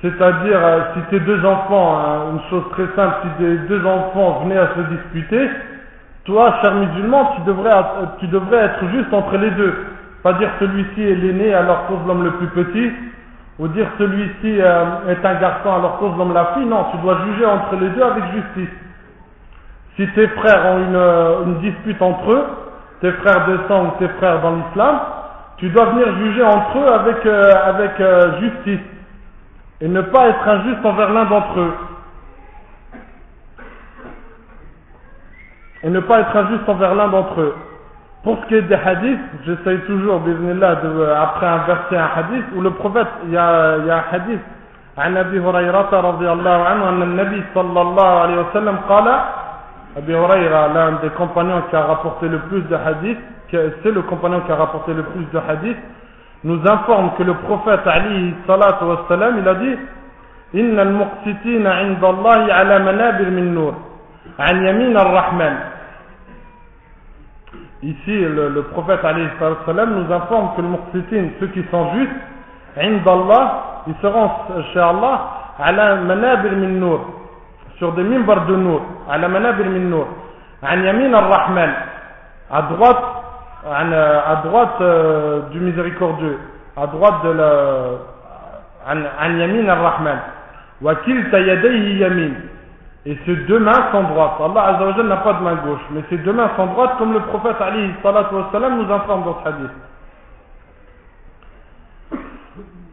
C'est-à-dire, 0.02 0.60
si 0.94 1.00
tes 1.10 1.20
deux 1.22 1.44
enfants, 1.46 1.98
hein, 1.98 2.34
une 2.34 2.50
chose 2.50 2.64
très 2.72 2.88
simple, 2.96 3.16
si 3.24 3.44
tes 3.44 3.58
deux 3.70 3.86
enfants 3.86 4.42
venaient 4.44 4.58
à 4.58 4.70
se 4.76 4.82
disputer, 4.94 5.50
toi, 6.26 6.56
cher 6.62 6.74
musulman, 6.74 7.36
tu 7.36 7.42
devrais, 7.44 7.72
devrais 8.24 8.66
être 8.66 8.88
juste 8.92 9.14
entre 9.14 9.38
les 9.38 9.52
deux. 9.52 9.74
Pas 10.24 10.34
dire 10.34 10.50
celui-ci 10.60 11.02
est 11.02 11.16
l'aîné, 11.16 11.54
alors 11.54 11.86
cause 11.88 12.00
l'homme 12.08 12.24
le 12.24 12.32
plus 12.32 12.48
petit, 12.48 12.92
ou 13.60 13.68
dire 13.68 13.88
celui-ci 13.98 14.60
est 14.60 15.26
un 15.26 15.36
garçon, 15.36 15.74
alors 15.74 15.98
cause 16.00 16.18
l'homme 16.18 16.34
la 16.34 16.54
fille. 16.56 16.66
Non, 16.66 16.88
tu 16.92 16.98
dois 16.98 17.20
juger 17.26 17.46
entre 17.46 17.76
les 17.80 17.90
deux 17.90 18.02
avec 18.02 18.24
justice. 18.34 18.76
Si 19.96 20.08
tes 20.10 20.28
frères 20.28 20.66
ont 20.66 21.46
une, 21.46 21.60
dispute 21.60 22.02
entre 22.02 22.32
eux, 22.32 22.46
tes 23.02 23.12
frères 23.12 23.48
de 23.48 23.60
sang 23.68 23.86
ou 23.86 23.92
tes 24.00 24.10
frères 24.18 24.42
dans 24.42 24.56
l'islam, 24.56 25.00
tu 25.58 25.70
dois 25.70 25.86
venir 25.86 26.08
juger 26.18 26.44
entre 26.44 26.80
eux 26.80 26.88
avec, 26.88 27.26
euh, 27.26 27.54
avec 27.66 28.00
euh, 28.02 28.40
justice 28.42 28.82
et 29.81 29.89
ne 29.89 30.01
pas 30.03 30.29
être 30.29 30.49
injuste 30.49 30.85
envers 30.85 31.13
l'un 31.13 31.25
d'entre 31.25 31.59
eux. 31.59 31.75
Et 35.83 35.91
ne 35.91 36.01
pas 36.01 36.21
être 36.21 36.37
injuste 36.37 36.69
envers 36.69 36.95
l'un 36.95 37.09
d'entre 37.09 37.41
eux. 37.41 37.55
Pour 38.23 38.39
ce 38.43 38.47
qui 38.49 38.55
est 38.57 38.63
des 38.63 38.75
hadiths, 38.75 39.19
j'essaye 39.47 39.79
toujours, 39.81 40.21
là, 40.27 40.75
de, 40.75 40.89
euh, 40.89 41.23
après 41.23 41.47
inverser 41.47 41.97
un 41.97 42.11
hadith, 42.17 42.45
où 42.55 42.61
le 42.61 42.71
prophète, 42.73 43.09
il 43.25 43.31
y 43.33 43.39
a, 43.39 43.79
il 43.79 43.87
y 43.87 43.91
a 43.91 43.97
un 43.97 44.05
hadith, 44.13 44.41
عن 44.99 45.17
أبي 45.17 45.41
هريرة 45.41 45.91
رضي 45.93 46.29
الله 46.29 46.65
عنه 46.65 46.89
أن 46.89 47.03
النبي 47.03 47.43
صلى 47.55 47.81
الله 47.81 48.21
عليه 48.21 48.37
وسلم 48.41 48.77
قال 48.89 49.09
Abi 49.97 50.13
Huraira, 50.13 50.69
l'un 50.69 50.93
des 51.03 51.09
compagnons 51.11 51.63
qui 51.69 51.75
a 51.75 51.83
rapporté 51.83 52.29
le 52.29 52.39
plus 52.39 52.63
de 52.63 52.77
hadiths, 52.77 53.19
c'est 53.51 53.91
le 53.91 54.03
compagnon 54.03 54.41
qui 54.43 54.53
a 54.53 54.55
rapporté 54.55 54.95
le 54.95 55.03
plus 55.03 55.25
de 55.25 55.39
hadiths, 55.39 55.79
nous 56.46 56.62
informe 56.64 57.10
que 57.18 57.24
le 57.24 57.34
prophète 57.34 57.88
Ali 57.88 58.36
salatu 58.46 58.86
wassalam, 58.86 59.40
il 59.40 59.48
a 59.48 59.56
dit 59.56 59.78
Inna 60.54 60.84
al-muqsitina 60.84 61.82
inda 61.82 62.08
Allahi 62.08 62.52
ala 62.52 62.80
manabir 62.80 63.32
min 63.32 63.52
nur, 63.52 63.74
an 64.38 64.62
yamin 64.64 64.96
ar-Rahman. 64.96 65.56
Ici, 67.82 68.20
le, 68.22 68.50
le 68.50 68.62
prophète 68.64 69.04
Ali 69.04 69.28
salatu 69.40 69.58
wassalam 69.66 70.04
nous 70.04 70.14
informe 70.14 70.50
que 70.56 70.62
le 70.62 70.68
muqsitin, 70.68 71.30
ceux 71.40 71.48
qui 71.48 71.64
sont 71.72 71.94
justes, 71.96 72.14
inda 72.78 73.12
Allah, 73.12 73.84
ils 73.88 73.96
seront 74.04 74.30
chez 74.72 74.80
Allah 74.80 75.22
ala 75.58 75.96
manabir 75.96 76.52
min 76.52 76.80
nur, 76.80 77.00
sur 77.80 77.92
des 77.94 78.04
mimbars 78.04 78.46
de 78.46 78.56
nur, 78.56 78.82
ala 79.10 79.28
manabir 79.28 79.66
min 79.66 79.90
nur, 79.90 80.08
an 80.62 80.80
yamin 80.84 81.12
ar-Rahman, 81.12 81.72
à 82.52 82.62
droite 82.62 83.25
à 83.67 84.43
droite 84.45 84.81
euh, 84.81 85.41
du 85.51 85.61
miséricordieux, 85.61 86.39
à 86.77 86.87
droite 86.87 87.25
de 87.25 87.31
la 87.31 87.53
an 88.89 89.37
yamin 89.39 89.69
ar-Rahman. 89.69 90.19
Wa 90.81 90.95
kilta 90.97 91.41
yadayhi 91.41 91.99
yamin. 91.99 92.31
Et 93.07 93.17
ces 93.25 93.37
deux 93.37 93.59
mains 93.59 93.91
sont 93.93 94.03
droites. 94.05 94.41
Allah 94.41 94.63
Azza 94.77 94.85
wa 94.87 95.03
n'a 95.05 95.17
pas 95.19 95.33
de 95.35 95.43
main 95.43 95.55
gauche, 95.57 95.81
mais 95.91 96.03
ces 96.11 96.19
deux 96.19 96.33
mains 96.33 96.51
sont 96.57 96.67
droites 96.67 96.97
comme 96.99 97.13
le 97.15 97.21
prophète 97.21 97.57
Ali 97.61 97.93
salatu 98.03 98.35
wassalam 98.35 98.83
nous 98.83 98.93
informe 98.93 99.25
dans 99.25 99.39
ce 99.43 99.49
hadith. 99.49 99.71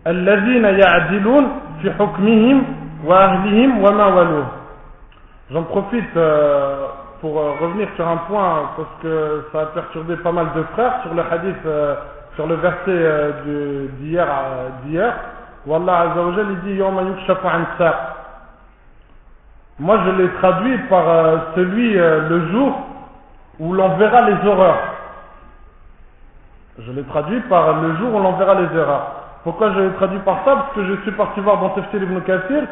الذين 0.08 0.64
يعدلون 0.66 1.46
في 1.82 1.92
حكمهم 1.92 2.64
وأهلهم 3.06 3.84
وما 3.84 4.06
ولوه. 4.06 4.48
J'en 5.52 5.64
profite 5.64 6.16
euh, 6.18 6.88
pour 7.23 7.39
euh, 7.39 7.53
revenir 7.61 7.89
sur 7.95 8.07
un 8.07 8.17
point, 8.17 8.71
parce 8.77 8.89
que 9.01 9.47
ça 9.53 9.61
a 9.61 9.67
perturbé 9.67 10.17
pas 10.17 10.33
mal 10.33 10.49
de 10.57 10.63
frères, 10.75 11.01
sur 11.03 11.15
le 11.15 11.23
hadith, 11.23 11.65
euh, 11.65 11.95
sur 12.35 12.49
le 12.49 12.57
verset 12.57 12.81
euh, 12.89 13.87
d'hier, 14.01 14.27
d'hier, 14.85 15.15
où 15.65 15.75
Allah 15.75 16.01
Azza 16.01 16.21
wa 16.21 16.33
il 16.51 16.61
dit 16.63 16.75
Yawma 16.75 17.03
Moi 19.79 19.99
je 20.05 20.11
l'ai 20.11 20.29
traduit 20.41 20.79
par 20.91 21.05
celui, 21.55 21.95
le 21.95 22.49
jour 22.51 22.77
où 23.61 23.73
l'on 23.73 23.97
verra 23.97 24.23
les 24.23 24.49
horreurs. 24.49 24.81
Je 26.81 26.91
l'ai 26.91 27.05
traduit 27.05 27.41
par 27.43 27.81
le 27.81 27.95
jour 27.99 28.15
où 28.15 28.19
l'on 28.19 28.33
verra 28.33 28.57
les 28.57 28.77
erreurs. 28.77 29.13
Pourquoi 29.45 29.73
je 29.75 29.79
l'ai 29.79 29.93
traduit 29.93 30.19
par 30.21 30.39
ça? 30.45 30.57
Parce 30.57 30.75
que 30.75 30.85
je 30.87 31.01
suis 31.03 31.13
parti 31.13 31.39
voir 31.39 31.59
dans 31.61 31.69
Tafsir 31.69 32.03
ibn 32.03 32.19
Kathir, 32.23 32.65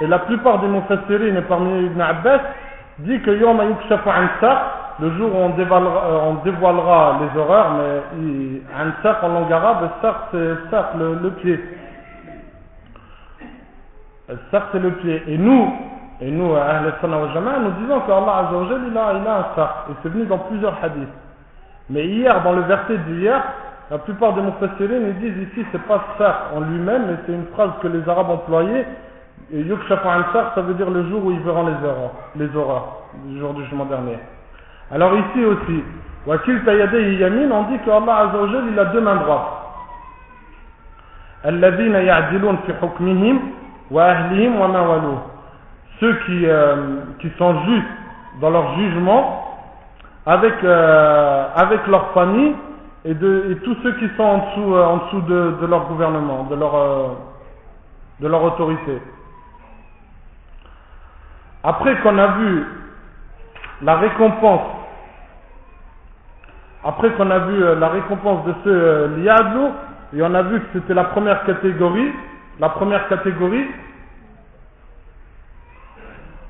et 0.00 0.06
la 0.06 0.20
plupart 0.20 0.60
des 0.60 0.68
Mufassirin, 0.68 1.36
et 1.36 1.42
parmi 1.42 1.84
Ibn 1.86 2.00
Abbas, 2.00 2.40
dit 2.98 3.20
que 3.20 3.30
Yom 3.30 3.60
le 4.98 5.10
jour 5.18 5.30
où 5.30 5.38
on 5.38 5.50
dévoilera, 5.50 7.20
euh, 7.20 7.26
les 7.26 7.38
horreurs, 7.38 7.74
mais 7.74 8.62
un 8.74 9.26
en 9.26 9.28
langue 9.28 9.52
arabe, 9.52 9.90
c'est 10.30 10.98
le, 10.98 11.18
le 11.22 11.30
pied. 11.32 11.60
Saq 14.50 14.62
c'est 14.72 14.78
le 14.78 14.90
pied. 14.92 15.22
Et 15.28 15.36
nous, 15.36 15.70
et 16.20 16.30
nous, 16.30 16.54
Ahl 16.56 16.94
nous 17.02 17.70
disons 17.82 18.00
qu'Allah 18.00 18.48
Azza 18.48 18.56
wa 18.56 18.66
il 18.70 18.98
a, 18.98 19.12
il 19.12 19.26
a 19.26 19.36
un 19.36 19.54
saq. 19.54 19.70
Et 19.90 19.92
c'est 20.02 20.08
venu 20.08 20.24
dans 20.24 20.38
plusieurs 20.38 20.82
hadiths. 20.82 21.08
Mais 21.90 22.06
hier, 22.06 22.42
dans 22.42 22.52
le 22.52 22.62
verset 22.62 22.96
d'hier, 23.06 23.42
la 23.90 23.98
plupart 23.98 24.32
des 24.32 24.40
mufassirin, 24.40 24.96
ils 25.08 25.18
disent 25.18 25.48
ici, 25.48 25.64
c'est 25.70 25.82
pas 25.82 26.02
ça 26.18 26.48
en 26.56 26.60
lui-même, 26.60 27.06
mais 27.06 27.16
c'est 27.26 27.32
une 27.32 27.46
phrase 27.54 27.70
que 27.82 27.88
les 27.88 28.08
Arabes 28.08 28.30
employaient 28.30 28.86
et 29.52 29.60
yukshafu 29.60 30.06
ansar, 30.06 30.52
ça 30.54 30.62
veut 30.62 30.74
dire 30.74 30.90
le 30.90 31.08
jour 31.08 31.24
où 31.24 31.30
ils 31.30 31.40
verront 31.40 31.66
les 31.66 31.86
horreurs, 31.86 32.12
les 32.36 32.56
horreurs, 32.56 33.02
le 33.28 33.38
jour 33.38 33.54
du 33.54 33.62
jugement 33.64 33.84
dernier. 33.84 34.18
Alors 34.90 35.12
ici 35.14 35.44
aussi, 35.44 35.84
wakil 36.26 36.64
tayadei 36.64 37.16
yamin, 37.16 37.50
on 37.50 37.62
dit 37.70 37.78
que 37.78 37.90
Allah 37.90 38.28
Azza 38.28 38.38
wa 38.38 38.48
il 38.70 38.78
a 38.78 38.84
deux 38.86 39.00
mains 39.00 39.16
droites. 39.16 39.48
Alladhina 41.44 42.02
ya'dilun 42.02 42.58
fi 42.66 42.72
hukmihim 42.82 43.38
wa 43.90 44.04
ahlihim 44.04 44.58
wa 44.60 44.68
mawaluh. 44.68 45.18
Ceux 46.00 46.14
qui, 46.26 46.44
euh, 46.44 47.00
qui 47.20 47.30
sont 47.38 47.64
justes 47.64 47.86
dans 48.40 48.50
leur 48.50 48.76
jugement 48.76 49.46
avec, 50.26 50.54
euh, 50.64 51.48
avec 51.54 51.86
leur 51.86 52.10
famille 52.10 52.52
et, 53.04 53.14
de, 53.14 53.52
et 53.52 53.56
tous 53.58 53.76
ceux 53.82 53.92
qui 53.92 54.08
sont 54.16 54.22
en 54.24 54.38
dessous, 54.38 54.74
euh, 54.74 54.84
en 54.84 54.96
dessous 54.98 55.20
de, 55.22 55.54
de, 55.60 55.66
leur 55.66 55.86
gouvernement, 55.86 56.44
de 56.50 56.56
leur, 56.56 56.74
euh, 56.74 57.06
de 58.20 58.26
leur 58.26 58.42
autorité. 58.42 59.00
Après 61.66 61.96
qu'on 62.00 62.16
a 62.16 62.28
vu 62.28 62.64
la 63.82 63.96
récompense, 63.96 64.68
après 66.84 67.10
qu'on 67.14 67.28
a 67.28 67.40
vu 67.40 67.60
euh, 67.60 67.74
la 67.74 67.88
récompense 67.88 68.46
de 68.46 68.54
ce 68.62 68.68
euh, 68.68 69.16
liadlo, 69.16 69.72
et 70.14 70.22
on 70.22 70.32
a 70.32 70.42
vu 70.42 70.60
que 70.60 70.66
c'était 70.74 70.94
la 70.94 71.06
première 71.06 71.44
catégorie, 71.44 72.12
la 72.60 72.68
première 72.68 73.08
catégorie, 73.08 73.66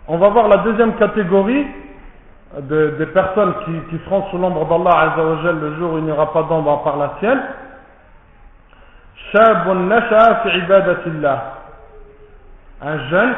on 0.07 0.19
va 0.19 0.29
voir 0.29 0.49
la 0.49 0.59
deuxième 0.59 0.97
catégorie 0.97 1.67
des 2.61 3.07
personnes 3.07 3.55
qui, 3.65 3.99
seront 4.05 4.29
sous 4.31 4.37
l'ombre 4.37 4.67
d'Allah 4.67 5.13
Azzawajal 5.13 5.59
le 5.59 5.77
jour 5.77 5.95
où 5.95 5.99
il 5.99 6.05
n'y 6.05 6.13
aura 6.13 6.31
pas 6.33 6.43
d'ombre 6.43 6.73
à 6.73 6.85
part 6.85 6.99
la 6.99 7.15
sienne. 7.21 7.41
Un 12.83 13.09
jeune 13.09 13.35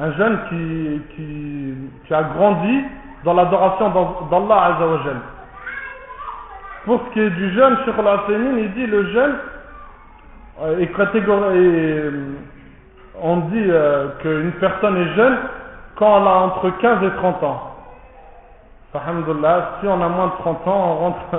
un 0.00 0.12
jeune 0.12 0.38
qui, 0.48 1.00
qui, 2.06 2.14
a 2.14 2.22
grandi 2.22 2.84
dans 3.22 3.34
l'adoration 3.34 3.90
d'Allah 4.30 4.74
Azzawajal. 4.74 5.16
Pour 6.86 7.02
ce 7.06 7.12
qui 7.12 7.20
est 7.20 7.30
du 7.30 7.52
jeune, 7.52 7.76
sur 7.84 8.02
la 8.02 8.24
il 8.28 8.72
dit 8.72 8.86
le 8.86 9.12
jeune 9.12 9.34
euh, 10.62 10.78
est 10.78 10.86
catégorie, 10.96 11.58
euh, 11.58 12.10
on 13.22 13.36
dit 13.36 13.66
euh, 13.68 14.08
qu'une 14.20 14.52
personne 14.52 14.96
est 14.96 15.14
jeune 15.14 15.36
quand 15.96 16.20
elle 16.20 16.28
a 16.28 16.36
entre 16.40 16.70
15 16.80 17.04
et 17.04 17.10
30 17.16 17.42
ans. 17.44 17.76
Alhamdulillah, 18.94 19.72
si 19.80 19.86
on 19.86 20.02
a 20.02 20.08
moins 20.08 20.28
de 20.28 20.32
30 20.40 20.66
ans, 20.66 20.84
on 20.88 20.96
rentre 20.96 21.38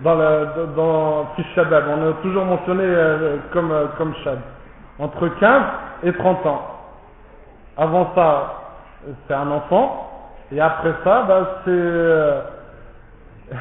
dans 0.00 0.14
le 0.14 0.66
dans 0.74 1.26
Shabab. 1.54 1.84
On 1.88 2.10
est 2.10 2.22
toujours 2.22 2.44
mentionné 2.46 2.84
comme, 3.52 3.72
comme 3.98 4.14
Shab. 4.24 4.38
Entre 4.98 5.28
15 5.28 5.62
et 6.04 6.12
30 6.14 6.46
ans. 6.46 6.75
Avant 7.76 8.12
ça, 8.14 8.54
c'est 9.26 9.34
un 9.34 9.50
enfant. 9.50 10.10
Et 10.52 10.60
après 10.60 10.94
ça, 11.04 11.22
bah, 11.22 11.60
c'est, 11.64 13.54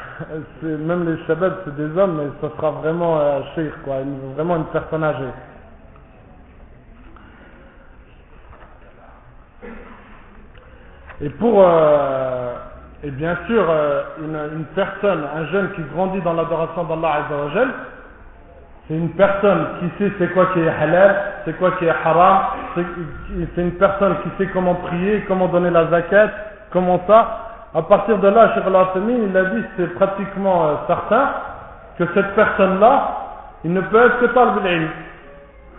c'est 0.61 0.77
même 0.77 1.09
les 1.09 1.25
shabab, 1.25 1.57
c'est 1.65 1.75
des 1.75 1.97
hommes, 1.97 2.21
mais 2.21 2.47
ça 2.47 2.55
sera 2.55 2.71
vraiment 2.71 3.19
un 3.19 3.43
sheikh, 3.55 3.73
quoi, 3.83 3.95
vraiment 4.35 4.57
une 4.57 4.65
personne 4.65 5.03
âgée. 5.03 5.31
Et 11.21 11.29
pour, 11.29 11.61
euh, 11.63 12.53
et 13.03 13.11
bien 13.11 13.37
sûr, 13.47 13.65
euh, 13.69 14.03
une, 14.19 14.57
une, 14.57 14.65
personne, 14.75 15.23
un 15.35 15.45
jeune 15.47 15.71
qui 15.73 15.81
grandit 15.93 16.21
dans 16.21 16.33
l'adoration 16.33 16.83
d'Allah 16.83 17.25
Azzawajal, 17.25 17.69
c'est 18.87 18.93
une 18.93 19.09
personne 19.09 19.65
qui 19.79 19.89
sait 19.97 20.11
c'est 20.19 20.31
quoi 20.33 20.47
qui 20.53 20.59
est 20.59 20.67
halal, 20.69 21.15
c'est 21.43 21.57
quoi 21.57 21.71
qui 21.71 21.85
est 21.85 21.89
haram, 21.89 22.39
c'est 22.75 23.61
une 23.61 23.71
personne 23.73 24.15
qui 24.21 24.29
sait 24.37 24.49
comment 24.53 24.75
prier, 24.75 25.23
comment 25.27 25.47
donner 25.47 25.71
la 25.71 25.87
zakat, 25.87 26.29
comment 26.71 27.01
ça. 27.07 27.41
À 27.73 27.81
partir 27.81 28.19
de 28.19 28.27
là, 28.27 28.53
Cheikh 28.53 28.63
al 28.67 29.01
il 29.09 29.35
a 29.35 29.43
dit, 29.45 29.63
c'est 29.75 29.93
pratiquement 29.95 30.67
euh, 30.67 30.73
certain 30.87 31.29
que 31.97 32.05
cette 32.13 32.35
personne-là, 32.35 33.17
il 33.65 33.73
ne 33.73 33.81
peut 33.81 34.01
être 34.05 34.19
que 34.19 34.25
talib 34.27 34.89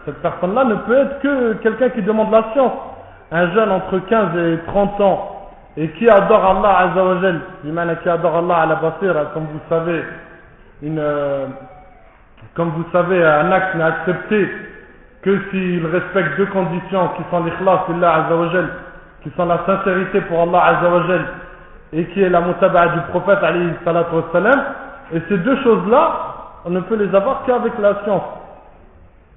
Cette 0.04 0.20
personne-là 0.20 0.64
ne 0.64 0.74
peut 0.74 0.98
être 0.98 1.20
que 1.20 1.52
quelqu'un 1.62 1.90
qui 1.90 2.02
demande 2.02 2.32
la 2.32 2.44
science. 2.52 2.72
Un 3.30 3.50
jeune 3.52 3.70
entre 3.70 3.98
15 4.00 4.36
et 4.36 4.58
30 4.66 5.00
ans 5.00 5.32
et 5.76 5.88
qui 5.92 6.08
adore 6.08 6.44
Allah 6.44 6.90
Azzawajal, 6.90 7.40
qui 8.02 8.08
adore 8.08 8.36
Allah 8.36 8.56
à 8.56 8.66
la 8.66 8.74
basira, 8.76 9.26
comme 9.32 9.44
vous 9.44 9.60
savez, 9.68 10.04
une, 10.82 10.98
euh, 10.98 11.46
comme 12.56 12.70
vous 12.70 12.86
savez, 12.90 13.22
un 13.22 13.52
acte 13.52 13.74
n'est 13.74 13.84
accepté 13.84 14.48
que 15.22 15.38
s'il 15.50 15.84
respecte 15.86 16.38
deux 16.38 16.46
conditions 16.46 17.08
qui 17.16 17.22
sont 17.30 17.44
l'ikhlas 17.44 17.84
Azawajal, 17.88 18.68
qui 19.22 19.30
sont 19.36 19.44
la 19.44 19.60
sincérité 19.66 20.22
pour 20.22 20.40
Allah 20.42 20.78
Azawajal 20.78 21.24
et 21.92 22.06
qui 22.06 22.22
est 22.22 22.30
la 22.30 22.40
mutaba'a 22.40 22.88
du 22.88 23.00
prophète 23.10 23.42
alayhi 23.42 23.72
salatu 23.84 24.14
wassalam. 24.14 24.62
Et 25.12 25.20
ces 25.28 25.38
deux 25.38 25.62
choses-là, 25.62 26.12
on 26.64 26.70
ne 26.70 26.80
peut 26.80 26.96
les 26.96 27.14
avoir 27.14 27.44
qu'avec 27.44 27.72
la 27.78 28.02
science. 28.04 28.22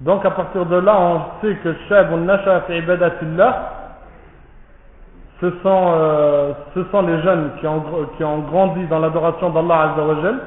Donc 0.00 0.24
à 0.24 0.30
partir 0.30 0.64
de 0.64 0.76
là, 0.76 0.96
on 0.98 1.20
sait 1.40 1.54
que 1.56 1.74
Shab 1.88 2.10
Nasha 2.24 2.62
fi 2.62 2.78
ibadatillah, 2.78 3.72
ce 5.40 5.50
sont, 5.62 5.92
euh, 5.94 6.52
ce 6.74 6.84
sont 6.90 7.02
les 7.02 7.20
jeunes 7.22 7.50
qui 7.60 7.66
ont, 7.66 7.82
qui 8.16 8.24
ont 8.24 8.38
grandi 8.38 8.86
dans 8.86 8.98
l'adoration 8.98 9.50
d'Allah 9.50 9.92
Azzawajal. 9.92 10.38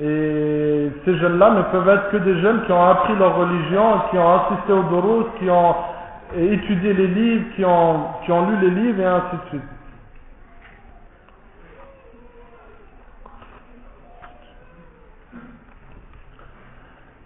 Et 0.00 0.90
ces 1.04 1.18
jeunes-là 1.18 1.50
ne 1.50 1.62
peuvent 1.62 1.88
être 1.88 2.10
que 2.10 2.16
des 2.16 2.40
jeunes 2.40 2.64
qui 2.64 2.72
ont 2.72 2.84
appris 2.84 3.14
leur 3.16 3.36
religion, 3.36 4.00
qui 4.10 4.18
ont 4.18 4.34
assisté 4.40 4.72
au 4.72 4.82
Dorus, 4.84 5.26
qui 5.38 5.50
ont 5.50 5.74
étudié 6.36 6.92
les 6.92 7.06
livres, 7.06 7.44
qui 7.54 7.64
ont, 7.64 8.50
lu 8.50 8.56
les 8.62 8.70
livres 8.70 9.00
et 9.00 9.06
ainsi 9.06 9.36
de 9.44 9.48
suite. 9.50 9.62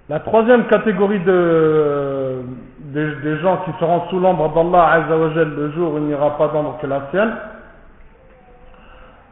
La 0.09 0.21
troisième 0.21 0.67
catégorie 0.69 1.19
de, 1.21 2.43
des, 2.79 3.39
gens 3.39 3.59
qui 3.65 3.73
seront 3.81 4.09
sous 4.09 4.21
l'ombre 4.21 4.53
d'Allah 4.55 4.93
Azzawajal 4.93 5.49
le 5.49 5.73
jour 5.73 5.95
où 5.95 5.99
il 5.99 6.05
n'y 6.05 6.15
aura 6.15 6.37
pas 6.37 6.49
d'ombre 6.49 6.79
que 6.81 6.87
la 6.87 7.09
sienne. 7.11 7.35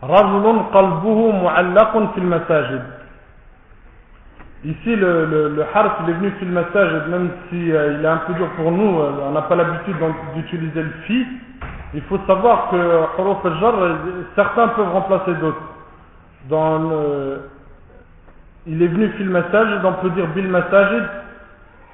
Rajulun 0.03 0.65
qalbuhu 0.73 1.33
mu'allaqun 1.33 2.09
fil 2.15 2.25
masajid. 2.25 2.83
Ici, 4.65 4.97
le, 4.97 5.27
le, 5.27 5.49
le 5.51 5.63
harf, 5.75 5.93
il 6.05 6.11
est 6.11 6.15
venu 6.15 6.31
fil 6.39 6.49
masajid, 6.49 7.07
même 7.11 7.29
si 7.51 7.71
euh, 7.71 7.99
il 7.99 8.05
est 8.05 8.09
un 8.09 8.23
peu 8.27 8.33
dur 8.33 8.49
pour 8.57 8.73
nous, 8.73 8.99
euh, 8.99 9.11
on 9.29 9.33
n'a 9.33 9.43
pas 9.43 9.57
l'habitude 9.57 9.97
d'utiliser 10.35 10.83
le 10.83 10.91
fi. 11.07 11.27
Il 11.93 12.01
faut 12.05 12.19
savoir 12.27 12.71
que 12.71 12.77
huruf 13.21 13.45
al-jar, 13.45 13.75
certains 14.35 14.69
peuvent 14.69 14.91
remplacer 14.91 15.35
d'autres. 15.35 15.61
Dans 16.49 16.79
le, 16.79 17.41
il 18.67 18.83
est 18.83 18.87
venu 18.87 19.09
fil 19.19 19.29
masajid, 19.29 19.85
on 19.85 19.93
peut 20.01 20.09
dire 20.11 20.29
bil 20.29 20.49
masajid, 20.49 21.05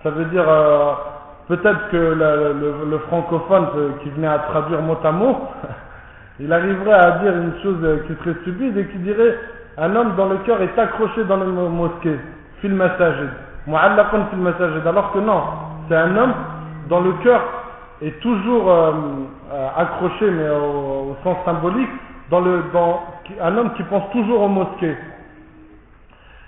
ça 0.04 0.10
veut 0.10 0.26
dire 0.26 0.48
euh, 0.48 0.92
peut-être 1.48 1.88
que 1.90 1.96
le, 1.96 2.98
francophone 3.08 3.66
qui 4.04 4.10
venait 4.10 4.28
à 4.28 4.38
traduire 4.38 4.80
mot 4.80 4.96
à 5.02 5.10
mot, 5.10 5.48
il 6.38 6.52
arriverait 6.52 6.92
à 6.92 7.10
dire 7.18 7.32
une 7.36 7.60
chose 7.64 7.84
qui 8.06 8.14
serait 8.22 8.36
stupide 8.42 8.76
et 8.76 8.86
qui 8.86 8.98
dirait 8.98 9.36
un 9.76 9.96
homme 9.96 10.14
dont 10.16 10.28
le 10.28 10.36
cœur 10.46 10.62
est 10.62 10.78
accroché 10.78 11.24
dans 11.24 11.38
le 11.38 11.46
mosquée, 11.46 12.18
fil 12.60 12.74
masajid, 12.74 13.30
mu'allaqan 13.66 14.26
fil 14.30 14.38
masajid, 14.38 14.86
alors 14.86 15.12
que 15.12 15.18
non, 15.18 15.42
c'est 15.88 15.96
un 15.96 16.16
homme 16.16 16.34
dont 16.88 17.00
le 17.00 17.12
cœur 17.22 17.42
est 18.02 18.18
toujours 18.20 18.70
euh, 18.70 18.92
euh, 19.52 19.68
accroché, 19.76 20.30
mais 20.30 20.48
au, 20.48 21.16
sens 21.22 21.36
symbolique, 21.44 21.90
dans 22.30 22.40
le, 22.40 22.64
dans, 22.72 23.00
un 23.40 23.56
homme 23.56 23.72
qui 23.74 23.82
pense 23.84 24.10
toujours 24.12 24.42
aux 24.42 24.48
mosquées. 24.48 24.96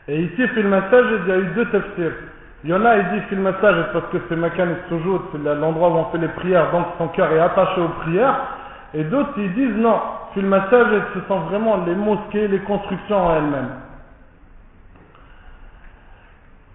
Et 0.08 0.22
ici, 0.22 0.48
fil 0.48 0.66
masajid, 0.66 1.20
il 1.24 1.28
y 1.28 1.32
a 1.32 1.38
eu 1.38 1.46
deux 1.54 1.66
tafsirs. 1.66 2.12
Il 2.64 2.70
y 2.70 2.74
en 2.74 2.84
a, 2.84 2.96
il 2.96 3.04
dit 3.10 3.20
fil 3.28 3.40
parce 3.42 4.06
que 4.12 4.18
c'est 4.28 4.36
Makan 4.36 4.68
toujours, 4.88 5.22
c'est 5.32 5.42
l'endroit 5.42 5.88
où 5.88 5.94
on 5.94 6.04
fait 6.12 6.18
les 6.18 6.28
prières, 6.28 6.70
donc 6.70 6.86
son 6.96 7.08
cœur 7.08 7.32
est 7.32 7.40
attaché 7.40 7.80
aux 7.80 7.88
prières. 8.02 8.36
Et 8.94 9.02
d'autres, 9.04 9.32
ils 9.36 9.52
disent 9.54 9.76
non, 9.76 10.00
fil 10.32 10.46
masajid, 10.46 11.02
ce 11.14 11.20
sont 11.26 11.40
vraiment 11.40 11.78
les 11.84 11.96
mosquées, 11.96 12.46
les 12.46 12.60
constructions 12.60 13.26
en 13.26 13.36
elles-mêmes. 13.36 13.70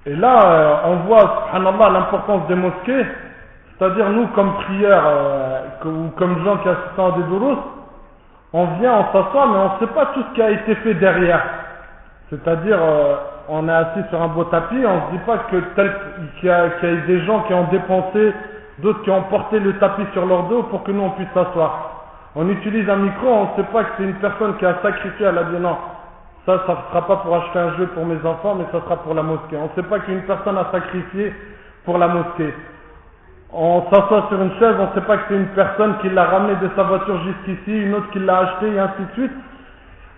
Et 0.07 0.15
là, 0.15 0.41
euh, 0.41 0.75
on 0.85 0.95
voit, 1.07 1.49
subhanallah, 1.51 1.89
l'importance 1.89 2.47
des 2.47 2.55
mosquées, 2.55 3.05
c'est-à-dire 3.77 4.09
nous, 4.09 4.27
comme 4.27 4.53
prières, 4.53 5.03
euh, 5.05 5.59
ou 5.83 6.11
comme 6.17 6.45
gens 6.45 6.57
qui 6.57 6.69
assistent 6.69 6.97
à 6.97 7.17
des 7.17 7.23
doulos, 7.23 7.57
on 8.53 8.65
vient, 8.79 8.99
on 8.99 9.05
s'assoit, 9.11 9.47
mais 9.47 9.57
on 9.57 9.73
ne 9.73 9.79
sait 9.79 9.93
pas 9.93 10.05
tout 10.13 10.23
ce 10.29 10.33
qui 10.33 10.41
a 10.41 10.51
été 10.51 10.75
fait 10.75 10.93
derrière. 10.93 11.41
C'est-à-dire, 12.29 12.77
euh, 12.81 13.15
on 13.49 13.67
est 13.67 13.73
assis 13.73 13.99
sur 14.09 14.21
un 14.21 14.29
beau 14.29 14.45
tapis, 14.45 14.77
on 14.85 14.95
ne 14.95 15.01
se 15.01 15.11
dit 15.11 15.25
pas 15.25 15.39
que 15.39 15.57
tel 15.75 15.93
qu'il 16.39 16.47
y, 16.47 16.51
a, 16.51 16.67
eu 16.67 17.01
des 17.05 17.25
gens 17.25 17.41
qui 17.41 17.53
ont 17.53 17.65
dépensé, 17.65 18.33
d'autres 18.79 19.03
qui 19.03 19.11
ont 19.11 19.23
porté 19.23 19.59
le 19.59 19.77
tapis 19.77 20.05
sur 20.13 20.25
leur 20.25 20.43
dos 20.43 20.63
pour 20.63 20.83
que 20.83 20.91
nous 20.93 21.03
on 21.03 21.09
puisse 21.11 21.27
s'asseoir. 21.33 22.05
On 22.33 22.47
utilise 22.47 22.89
un 22.89 22.95
micro, 22.95 23.27
on 23.27 23.41
ne 23.43 23.55
sait 23.57 23.71
pas 23.73 23.83
que 23.83 23.89
c'est 23.97 24.03
une 24.03 24.15
personne 24.15 24.55
qui 24.55 24.65
a 24.65 24.75
sacrifié, 24.81 25.25
elle 25.25 25.37
a 25.37 25.43
dit 25.43 25.59
non, 25.59 25.75
ça, 26.47 26.63
ça 26.65 26.71
ne 26.71 26.77
sera 26.89 27.05
pas 27.05 27.17
pour 27.17 27.35
acheter 27.35 27.59
un 27.59 27.75
jeu 27.75 27.87
pour 27.87 28.05
mes 28.05 28.25
enfants, 28.25 28.55
mais 28.55 28.63
ça 28.71 28.79
sera 28.79 28.95
pour 29.03 29.13
la 29.13 29.21
mosquée. 29.21 29.57
On 29.57 29.65
ne 29.65 29.75
sait 29.75 29.83
pas 29.83 29.99
qu'une 29.99 30.21
personne 30.21 30.57
a 30.57 30.71
sacrifié 30.71 31.35
pour 31.83 31.97
la 31.97 32.07
mosquée. 32.07 32.53
On 33.51 33.83
s'assoit 33.91 34.27
sur 34.29 34.41
une 34.41 34.53
chaise, 34.57 34.75
on 34.79 34.87
ne 34.87 34.93
sait 34.93 35.05
pas 35.05 35.17
que 35.17 35.23
c'est 35.27 35.35
une 35.35 35.47
personne 35.47 35.97
qui 35.97 36.07
l'a 36.09 36.23
ramené 36.23 36.55
de 36.55 36.69
sa 36.73 36.83
voiture 36.83 37.21
jusqu'ici, 37.25 37.83
une 37.83 37.95
autre 37.95 38.09
qui 38.11 38.19
l'a 38.19 38.37
acheté, 38.39 38.71
et 38.73 38.79
ainsi 38.79 39.01
de 39.01 39.11
suite. 39.13 39.31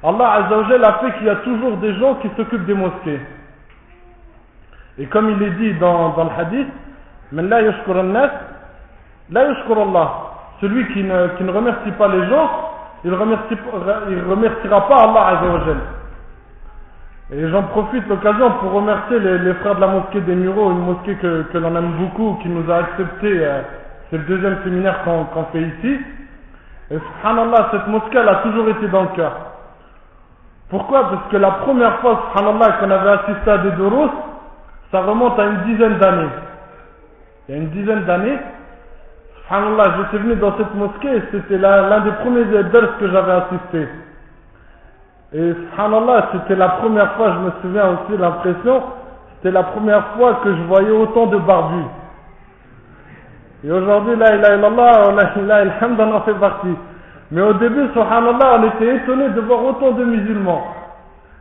Allah 0.03 0.31
Azzawajal 0.33 0.83
a 0.83 0.93
fait 0.99 1.13
qu'il 1.17 1.25
y 1.25 1.29
a 1.31 1.35
toujours 1.37 1.77
des 1.77 1.95
gens 1.95 2.13
qui 2.21 2.29
s'occupent 2.37 2.65
des 2.65 2.75
mosquées. 2.75 3.19
Et 4.99 5.07
comme 5.07 5.31
il 5.31 5.41
est 5.41 5.51
dit 5.51 5.73
dans, 5.79 6.09
dans 6.09 6.25
le 6.25 6.31
hadith, 6.37 6.67
la 7.31 7.57
Allah. 9.31 10.11
Celui 10.61 10.93
qui 10.93 11.03
ne, 11.03 11.27
qui 11.37 11.43
ne 11.43 11.51
remercie 11.51 11.91
pas 11.97 12.07
les 12.07 12.29
gens, 12.29 12.49
il 13.03 13.09
ne 13.09 13.15
remercie, 13.15 13.57
il 14.09 14.21
remerciera 14.29 14.87
pas 14.87 14.95
Allah 14.95 15.27
Azzawajal. 15.39 15.77
Et 17.31 17.47
j'en 17.49 17.61
profite 17.63 18.07
l'occasion 18.07 18.51
pour 18.59 18.71
remercier 18.71 19.19
les, 19.19 19.53
frères 19.55 19.75
de 19.75 19.81
la 19.81 19.87
mosquée 19.87 20.21
des 20.21 20.33
Mureaux, 20.33 20.71
une 20.71 20.83
mosquée 20.83 21.15
que, 21.15 21.57
l'on 21.59 21.75
aime 21.75 21.91
beaucoup, 21.91 22.39
qui 22.41 22.49
nous 22.49 22.69
a 22.71 22.77
accepté. 22.77 23.45
Euh, 23.45 23.61
c'est 24.09 24.17
le 24.17 24.23
deuxième 24.23 24.57
séminaire 24.63 25.03
qu'on 25.03 25.43
fait 25.51 25.61
ici. 25.61 25.99
Et 26.89 26.97
subhanallah, 26.97 27.69
cette 27.71 27.87
mosquée, 27.87 28.17
elle 28.17 28.29
a 28.29 28.35
toujours 28.37 28.67
été 28.69 28.87
dans 28.87 29.03
le 29.03 29.09
cœur. 29.09 29.33
Pourquoi? 30.69 31.07
Parce 31.11 31.29
que 31.29 31.37
la 31.37 31.51
première 31.51 31.99
fois, 31.99 32.31
subhanallah, 32.33 32.71
qu'on 32.79 32.89
avait 32.89 33.09
assisté 33.11 33.51
à 33.51 33.57
des 33.59 33.71
doros, 33.71 34.09
ça 34.91 35.01
remonte 35.01 35.37
à 35.37 35.45
une 35.45 35.61
dizaine 35.65 35.99
d'années. 35.99 36.29
Il 37.47 37.55
y 37.55 37.57
a 37.59 37.61
une 37.61 37.69
dizaine 37.69 38.05
d'années, 38.05 38.39
subhanallah, 39.43 39.97
j'étais 39.97 40.23
venu 40.23 40.35
dans 40.37 40.57
cette 40.57 40.73
mosquée 40.73 41.15
et 41.15 41.21
c'était 41.31 41.59
l'un 41.59 41.99
des 41.99 42.11
premiers 42.23 42.45
dars 42.45 42.97
que 42.99 43.07
j'avais 43.07 43.33
assisté. 43.33 43.87
Et 45.31 45.53
subhanallah, 45.53 46.29
c'était 46.31 46.55
la 46.55 46.69
première 46.69 47.13
fois, 47.13 47.33
je 47.33 47.39
me 47.39 47.51
souviens 47.61 47.89
aussi 47.89 48.17
l'impression, 48.19 48.81
c'était 49.35 49.51
la 49.51 49.63
première 49.63 50.03
fois 50.17 50.39
que 50.43 50.55
je 50.55 50.61
voyais 50.63 50.89
autant 50.89 51.27
de 51.27 51.37
barbus. 51.37 51.85
Et 53.63 53.71
aujourd'hui, 53.71 54.15
là, 54.15 54.35
il 54.35 54.43
a 54.43 54.55
illallah, 54.55 55.11
là, 55.11 55.63
il 55.63 56.01
en 56.01 56.21
fait 56.21 56.33
partie. 56.33 56.75
Mais 57.29 57.41
au 57.41 57.53
début, 57.53 57.87
subhanallah, 57.93 58.59
on 58.59 58.63
était 58.69 58.95
étonné 58.95 59.29
de 59.29 59.41
voir 59.41 59.63
autant 59.65 59.91
de 59.91 60.03
musulmans. 60.03 60.65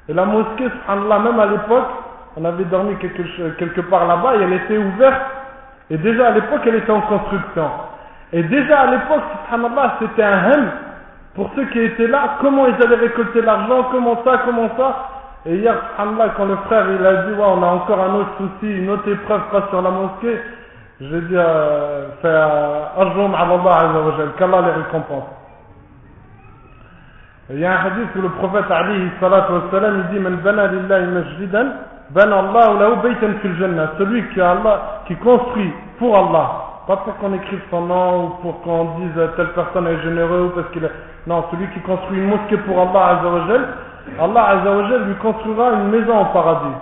Et 0.07 0.13
la 0.13 0.27
mosquée, 0.27 0.69
subhanallah, 0.69 1.19
même 1.21 1.41
à 1.41 1.47
l'époque, 1.47 1.89
on 2.37 2.45
avait 2.45 2.65
dormi 2.65 2.95
quelque, 2.97 3.23
quelque 3.59 3.81
part 3.83 4.07
là-bas 4.07 4.37
et 4.37 4.43
elle 4.43 4.53
était 4.53 4.77
ouverte. 4.77 5.23
Et 5.89 5.97
déjà 5.97 6.29
à 6.29 6.31
l'époque, 6.33 6.61
elle 6.67 6.75
était 6.75 6.93
en 6.93 7.01
construction. 7.01 7.71
Et 8.35 8.43
déjà 8.43 8.81
à 8.81 8.91
l'époque, 8.91 9.23
subhanallah, 9.47 9.95
c'était 9.99 10.25
un 10.25 10.51
hem 10.51 10.71
pour 11.39 11.49
ceux 11.55 11.67
qui 11.67 11.79
étaient 11.79 12.09
là, 12.09 12.39
comment 12.41 12.67
ils 12.67 12.83
allaient 12.83 12.97
récolter 12.97 13.43
l'argent, 13.43 13.85
comment 13.93 14.21
ça, 14.25 14.43
comment 14.45 14.69
ça. 14.77 15.09
Et 15.47 15.55
hier, 15.55 15.73
quand 15.97 16.47
le 16.47 16.57
frère 16.67 16.85
il 16.91 17.07
a 17.07 17.13
dit, 17.27 17.33
on 17.39 17.63
a 17.63 17.67
encore 17.67 18.01
un 18.01 18.15
autre 18.17 18.31
souci, 18.39 18.77
une 18.77 18.91
autre 18.91 19.09
épreuve 19.09 19.43
face 19.53 19.69
sur 19.71 19.81
la 19.81 19.91
mosquée, 19.91 20.37
je 21.01 21.07
vais 21.07 21.21
dire, 21.29 21.45
euh, 21.47 22.09
faire 22.23 22.49
arjum 22.99 23.33
Allah 23.37 24.33
qu'Allah 24.37 24.63
les 24.63 24.83
récompense. 24.83 25.29
Il 27.51 27.61
y 27.61 27.65
a 27.65 27.71
un 27.71 27.85
hadith 27.87 28.09
où 28.17 28.23
le 28.23 28.31
prophète 28.31 28.69
Ali 28.69 29.09
wassalam, 29.23 30.07
il 30.11 30.15
dit 30.17 30.19
Man 30.21 30.39
bana 30.39 30.67
masjidan, 30.67 31.67
bana 32.11 32.37
Allah 32.37 32.73
lahu 32.81 33.15
fil 33.43 33.57
jannah. 33.61 33.93
Celui 33.97 34.29
qui, 34.31 34.41
Allah, 34.41 35.03
qui 35.07 35.15
construit 35.15 35.73
pour 36.01 36.19
Allah, 36.19 36.68
pas 36.89 36.97
pour 36.97 37.15
qu'on 37.19 37.35
écrive 37.35 37.61
son 37.71 37.83
nom 37.83 38.25
ou 38.25 38.29
pour 38.41 38.63
qu'on 38.63 38.97
dise 38.99 39.13
telle 39.37 39.53
personne 39.53 39.87
est 39.87 40.01
généreux 40.01 40.47
ou 40.47 40.57
parce 40.59 40.73
qu'il 40.73 40.83
est. 40.83 40.91
Non, 41.27 41.45
celui 41.51 41.69
qui 41.73 41.81
construit 41.81 42.19
une 42.19 42.29
mosquée 42.29 42.57
pour 42.57 42.81
Allah 42.81 43.19
Azzawajal, 43.19 43.69
Allah 44.19 44.45
Azzawajal 44.49 45.05
lui 45.05 45.15
construira 45.17 45.73
une 45.73 45.91
maison 45.91 46.19
au 46.19 46.25
paradis. 46.33 46.77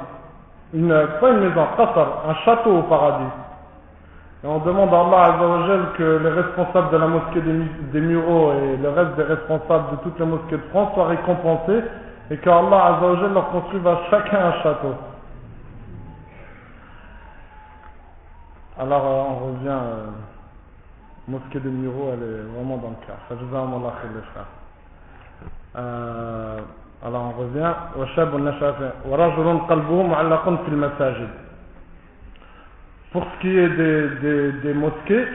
Une, 0.75 0.97
pas 1.21 1.31
une 1.31 1.41
maison, 1.41 1.61
un 1.61 2.35
château 2.45 2.79
au 2.79 2.83
paradis. 2.83 3.33
Et 4.45 4.47
on 4.47 4.59
demande 4.59 4.95
à 4.95 5.01
Allah 5.01 5.35
Azzawajal 5.35 5.81
que 5.99 6.21
les 6.23 6.31
responsables 6.31 6.91
de 6.93 6.97
la 6.99 7.07
mosquée 7.09 7.41
des, 7.93 8.01
Mureaux 8.01 8.53
et 8.53 8.77
le 8.77 8.89
reste 8.91 9.17
des 9.17 9.25
responsables 9.25 9.91
de 9.91 9.97
toutes 10.05 10.21
les 10.21 10.27
mosquées 10.27 10.57
de 10.57 10.69
France 10.71 10.95
soient 10.95 11.09
récompensés 11.09 11.83
et 12.31 12.37
qu'Allah 12.37 12.95
Azzawajal 12.95 13.33
leur 13.35 13.49
construise 13.49 13.83
chacun 14.09 14.39
un 14.39 14.63
château. 14.63 14.95
Alors 18.80 19.06
euh, 19.06 19.24
on 19.30 19.46
revient, 19.48 19.68
euh, 19.70 20.06
mosquée 21.28 21.60
des 21.60 21.70
Mureaux, 21.70 22.12
elle 22.14 22.24
est 22.24 22.42
vraiment 22.56 22.78
dans 22.78 22.90
le 22.90 23.06
cœur. 23.06 23.18
Euh, 25.78 26.60
alors 27.06 27.34
on 27.36 27.40
revient. 27.42 27.74
Pour 33.12 33.24
ce 33.24 33.42
qui 33.42 33.58
est 33.58 33.70
des, 33.70 34.10
des, 34.22 34.52
des 34.54 34.74
mosquées, 34.74 35.26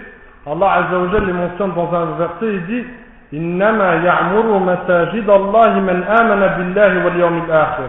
Allah 0.46 0.72
Azza 0.72 0.98
wa 0.98 1.20
les 1.20 1.32
mentionne 1.32 1.74
dans 1.74 1.92
un 1.94 2.16
verset, 2.16 2.54
il 2.54 2.66
dit 2.66 2.84
إنما 3.34 3.94
يعمر 3.94 4.58
مساجد 4.58 5.30
الله 5.30 5.80
من 5.80 6.02
آمن 6.02 6.40
بالله 6.56 7.04
واليوم 7.04 7.44
الآخر 7.44 7.88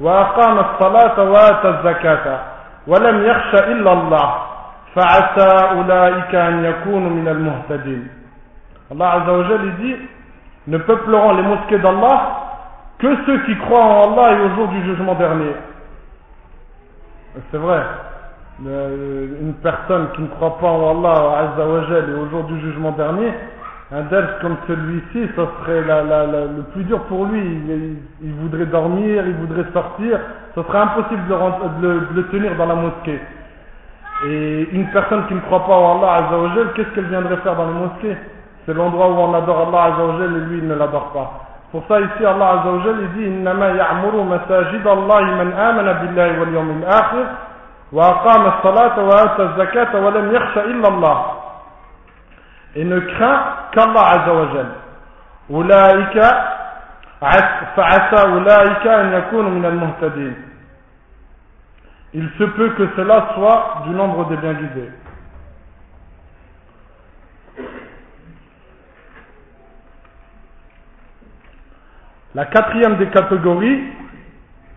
وأقام 0.00 0.58
الصلاة 0.58 1.22
وآتى 1.30 1.68
الزكاة 1.68 2.38
ولم 2.86 3.26
يخش 3.26 3.54
إلا 3.54 3.92
الله 3.92 4.34
فعسى 4.94 5.76
أولئك 5.76 6.34
أن 6.34 6.64
يكونوا 6.64 7.10
من 7.10 7.28
المهتدين 7.28 8.08
Allah 8.90 9.12
Azza 9.12 9.32
wa 9.32 9.44
Jal, 9.48 9.60
dit 9.80 9.96
ne 10.66 10.78
peupleront 10.78 11.32
les 11.36 11.42
mosquées 11.42 11.78
d'Allah 11.78 12.40
que 12.98 13.16
ceux 13.26 13.38
qui 13.44 13.56
croient 13.58 13.82
en 13.84 14.12
Allah 14.12 14.32
et 14.32 14.40
au 14.42 14.54
jour 14.54 14.68
du 14.68 14.82
jugement 14.84 15.14
dernier. 15.14 15.52
C'est 17.50 17.56
vrai, 17.58 17.82
une 18.60 19.54
personne 19.62 20.08
qui 20.14 20.22
ne 20.22 20.28
croit 20.28 20.58
pas 20.58 20.68
en 20.68 20.98
Allah 20.98 21.38
Azza 21.38 21.66
wa 21.66 21.84
Jal 21.88 22.10
et 22.10 22.14
au 22.14 22.28
jour 22.28 22.44
du 22.44 22.60
jugement 22.60 22.92
dernier, 22.92 23.32
un 23.90 24.02
ders 24.02 24.38
comme 24.40 24.56
celui-ci, 24.66 25.28
ça 25.34 25.42
serait 25.60 25.82
le 25.82 26.62
plus 26.72 26.84
dur 26.84 27.00
pour 27.04 27.24
lui. 27.26 27.96
Il, 28.22 28.32
voudrait 28.34 28.66
dormir, 28.66 29.24
il 29.26 29.34
voudrait 29.34 29.70
sortir, 29.72 30.20
ce 30.54 30.62
serait 30.62 30.78
impossible 30.78 31.26
de, 31.26 31.34
le, 31.86 32.00
de 32.00 32.14
le 32.14 32.26
tenir 32.28 32.54
dans 32.56 32.66
la 32.66 32.74
mosquée. 32.74 33.20
Et 34.26 34.68
une 34.72 34.86
personne 34.90 35.26
qui 35.26 35.34
ne 35.34 35.40
croit 35.40 35.66
pas 35.66 35.74
en 35.74 35.98
Allah 35.98 36.14
Azza 36.24 36.36
wa 36.38 36.54
Jal, 36.54 36.72
qu'est-ce 36.74 36.88
qu'elle 36.94 37.06
viendrait 37.06 37.36
faire 37.38 37.56
dans 37.56 37.66
la 37.66 37.72
mosquée 37.72 38.16
C'est 38.64 38.74
l'endroit 38.74 39.08
où 39.08 39.14
on 39.18 39.34
adore 39.34 39.68
Allah 39.68 39.94
Azza 39.94 40.04
wa 40.04 40.18
Jal 40.18 40.36
et 40.36 40.40
lui 40.40 40.58
il 40.58 40.68
ne 40.68 40.74
l'adore 40.74 41.10
pas. 41.12 41.30
Pour 41.72 41.82
ça 41.88 42.00
ici 42.00 42.24
Allah 42.24 42.60
Azza 42.60 42.70
wa 42.70 42.82
Jal 42.84 42.96
il 43.02 43.12
dit 43.12 43.26
إنما 43.26 43.68
يعمر 43.68 44.14
مساجد 44.16 44.86
الله 44.86 45.20
من 45.22 45.52
آمن 45.52 45.92
بالله 45.92 46.40
واليوم 46.40 46.70
الآخر 46.82 47.24
وأقام 47.92 48.46
الصلاة 48.46 48.98
وآتى 49.04 49.42
الزكاة 49.42 49.96
ولم 50.04 50.34
يخش 50.34 50.58
إلا 50.58 50.88
الله 50.88 51.24
et 52.76 52.84
ne 52.84 52.98
craint 52.98 53.40
qu'Allah 53.72 54.04
Azza 54.10 54.32
wa 54.32 54.46
Jal. 54.54 54.66
أولئك 55.50 56.16
فعسى 57.76 58.26
أولئك 58.32 58.86
أن 58.86 59.12
يكونوا 59.12 59.50
من 59.50 59.64
المهتدين 59.64 60.47
il 62.13 62.29
se 62.37 62.43
peut 62.43 62.69
que 62.69 62.87
cela 62.95 63.31
soit 63.35 63.83
du 63.87 63.91
nombre 63.91 64.27
des 64.29 64.37
bien 64.37 64.53
guidés. 64.53 64.89
La 72.35 72.45
quatrième 72.45 72.97
des 72.97 73.07
catégories 73.09 73.83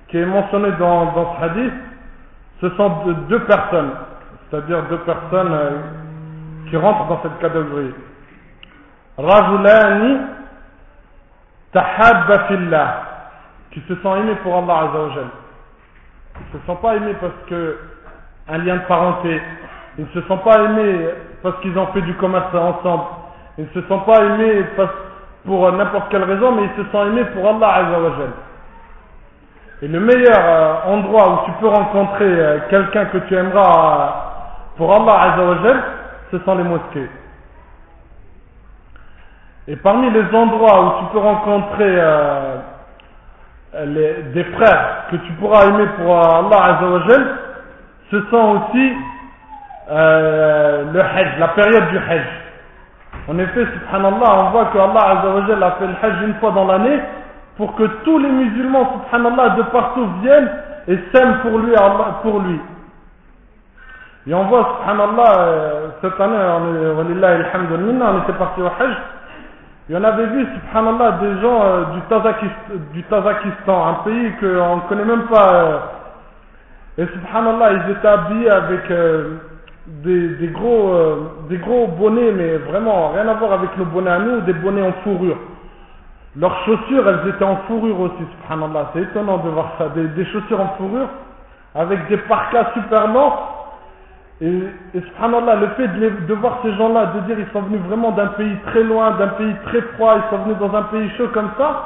qui 0.09 0.19
est 0.19 0.27
mentionnée 0.27 0.73
dans, 0.79 1.13
dans 1.13 1.37
ce 1.37 1.45
hadith, 1.45 1.73
ce 2.61 2.71
sont 2.71 2.89
deux 3.29 3.45
personnes, 3.45 3.93
c'est-à-dire 4.51 4.83
deux 4.85 4.99
personnes 4.99 5.53
euh, 5.53 5.79
qui 6.69 6.77
rentrent 6.77 7.07
dans 7.09 7.23
cette 7.23 7.39
catégorie. 7.39 7.95
Rajulani 9.19 10.19
tahabba 11.73 12.47
fillah, 12.49 13.03
qui 13.71 13.83
se 13.89 13.95
sont 13.97 14.17
aimés 14.17 14.37
pour 14.43 14.57
Allah 14.57 14.91
Azza 14.91 15.21
ils 15.23 15.42
ne 16.55 16.61
se 16.61 16.67
sont 16.67 16.77
pas 16.77 16.97
aimés 16.97 17.15
parce 17.21 17.33
que 17.49 17.79
un 18.49 18.59
lien 18.59 18.77
de 18.77 18.83
parenté. 18.83 19.41
Ils 19.99 20.05
ne 20.05 20.21
se 20.21 20.27
sont 20.27 20.39
pas 20.39 20.63
aimés 20.63 21.09
parce 21.43 21.61
qu'ils 21.61 21.77
ont 21.79 21.87
fait 21.89 22.03
du 22.03 22.15
commerce 22.15 22.55
ensemble. 22.55 23.05
Ils 23.59 23.65
ne 23.65 23.81
se 23.83 23.87
sont 23.89 24.01
pas 24.01 24.23
aimés 24.25 24.65
pour 25.45 25.71
n'importe 25.73 26.11
quelle 26.11 26.25
raison, 26.25 26.53
mais 26.53 26.65
ils 26.65 26.85
se 26.85 26.91
sont 26.91 27.07
aimés 27.07 27.25
pour 27.35 27.47
Allah 27.47 27.75
Azzawajal. 27.75 28.31
Et 29.83 29.89
le 29.89 29.99
meilleur 30.01 30.39
euh, 30.39 30.95
endroit 30.95 31.33
où 31.33 31.45
tu 31.47 31.53
peux 31.61 31.67
rencontrer 31.67 32.25
euh, 32.25 32.59
quelqu'un 32.71 33.07
que 33.07 33.19
tu 33.19 33.35
aimeras 33.35 33.99
euh, 33.99 34.77
pour 34.77 34.95
Allah 34.95 35.33
Azzawajal, 35.33 35.83
ce 36.31 36.39
sont 36.39 36.55
les 36.55 36.65
mosquées. 36.65 37.11
Et 39.69 39.77
parmi 39.77 40.11
les 40.11 40.35
endroits 40.35 40.85
où 40.85 40.99
tu 41.01 41.13
peux 41.13 41.19
rencontrer 41.19 42.01
des 43.75 44.45
frères 44.55 45.07
que 45.11 45.17
tu 45.17 45.33
pourras 45.35 45.65
aimer 45.65 45.87
pour 45.97 46.15
Allah 46.15 46.77
Azzawajal, 46.77 47.27
ce 48.11 48.21
sont 48.31 48.61
aussi 48.61 48.93
euh, 49.91 50.85
le 50.93 51.01
Hajj, 51.01 51.39
la 51.39 51.49
période 51.49 51.89
du 51.89 51.97
Hajj. 51.99 52.27
En 53.29 53.39
effet, 53.39 53.65
subhanallah, 53.65 54.45
on 54.45 54.51
voit 54.51 54.67
que 54.67 54.79
Allah 54.79 55.19
Azzawajal 55.19 55.63
a 55.63 55.71
fait 55.73 55.87
le 55.87 55.95
Hajj 56.03 56.23
une 56.27 56.35
fois 56.35 56.51
dans 56.51 56.67
l'année 56.67 57.01
pour 57.57 57.75
que 57.75 57.85
tous 58.05 58.19
les 58.19 58.29
musulmans, 58.29 59.05
subhanallah, 59.11 59.51
de 59.51 59.63
partout 59.63 60.07
viennent 60.23 60.51
et 60.89 60.99
s'aiment 61.13 61.39
pour 61.41 61.59
lui, 61.59 61.73
pour 62.23 62.41
lui. 62.41 62.61
Et 64.27 64.35
on 64.35 64.45
voit, 64.45 64.81
subhanallah, 64.81 65.39
euh, 65.39 65.89
cette 66.03 66.21
année, 66.21 66.37
on, 66.37 67.01
on 67.01 68.23
était 68.23 68.39
parti 68.39 68.61
au 68.61 68.67
Hajj, 68.67 68.97
et 69.91 69.97
on 69.97 70.05
avait 70.05 70.27
vu, 70.27 70.47
subhanallah, 70.47 71.13
des 71.21 71.41
gens 71.41 71.65
euh, 71.65 71.85
du, 72.93 73.03
Tazakistan, 73.03 73.87
un 73.89 73.95
pays 74.05 74.33
qu'on 74.39 74.77
ne 74.77 74.89
connaît 74.89 75.05
même 75.05 75.25
pas. 75.25 75.55
Euh, 75.55 75.79
et 76.99 77.07
subhanallah, 77.07 77.73
ils 77.73 77.91
étaient 77.91 78.07
habillés 78.07 78.51
avec 78.51 78.91
euh, 78.93 79.39
des, 79.87 80.49
gros, 80.55 80.95
des 81.49 81.59
gros 81.59 81.89
bonnets, 81.89 82.31
mais 82.31 82.57
vraiment 82.59 83.09
rien 83.09 83.27
à 83.27 83.35
voir 83.35 83.55
avec 83.55 83.77
nos 83.77 83.87
bonnets 83.87 84.11
à 84.11 84.19
nous, 84.21 84.41
des 84.43 84.53
bonnets 84.53 84.87
en 84.87 84.93
fourrure. 85.03 85.39
Leurs 86.37 86.65
chaussures, 86.65 87.09
elles 87.09 87.29
étaient 87.31 87.45
en 87.45 87.57
fourrure 87.67 87.99
aussi, 88.01 88.25
subhanallah. 88.41 88.91
C'est 88.93 89.03
étonnant 89.03 89.39
de 89.39 89.49
voir 89.49 89.73
ça. 89.79 89.89
Des, 89.89 90.07
des 90.09 90.25
chaussures 90.27 90.61
en 90.61 90.69
fourrure 90.79 91.09
avec 91.75 92.07
des 92.09 92.19
parkas 92.19 92.67
super 92.75 93.09
longs 93.09 93.33
et, 94.43 94.65
subhanallah, 94.95 95.55
le 95.55 95.69
fait 95.77 95.87
de, 95.87 96.35
voir 96.35 96.59
ces 96.63 96.75
gens-là, 96.75 97.13
de 97.15 97.21
dire 97.21 97.39
ils 97.39 97.53
sont 97.53 97.63
venus 97.63 97.81
vraiment 97.83 98.11
d'un 98.11 98.27
pays 98.29 98.57
très 98.67 98.83
loin, 98.83 99.13
d'un 99.13 99.29
pays 99.29 99.55
très 99.67 99.81
froid, 99.95 100.17
ils 100.17 100.31
sont 100.31 100.43
venus 100.43 100.59
dans 100.59 100.75
un 100.75 100.83
pays 100.85 101.09
chaud 101.17 101.29
comme 101.33 101.51
ça, 101.57 101.85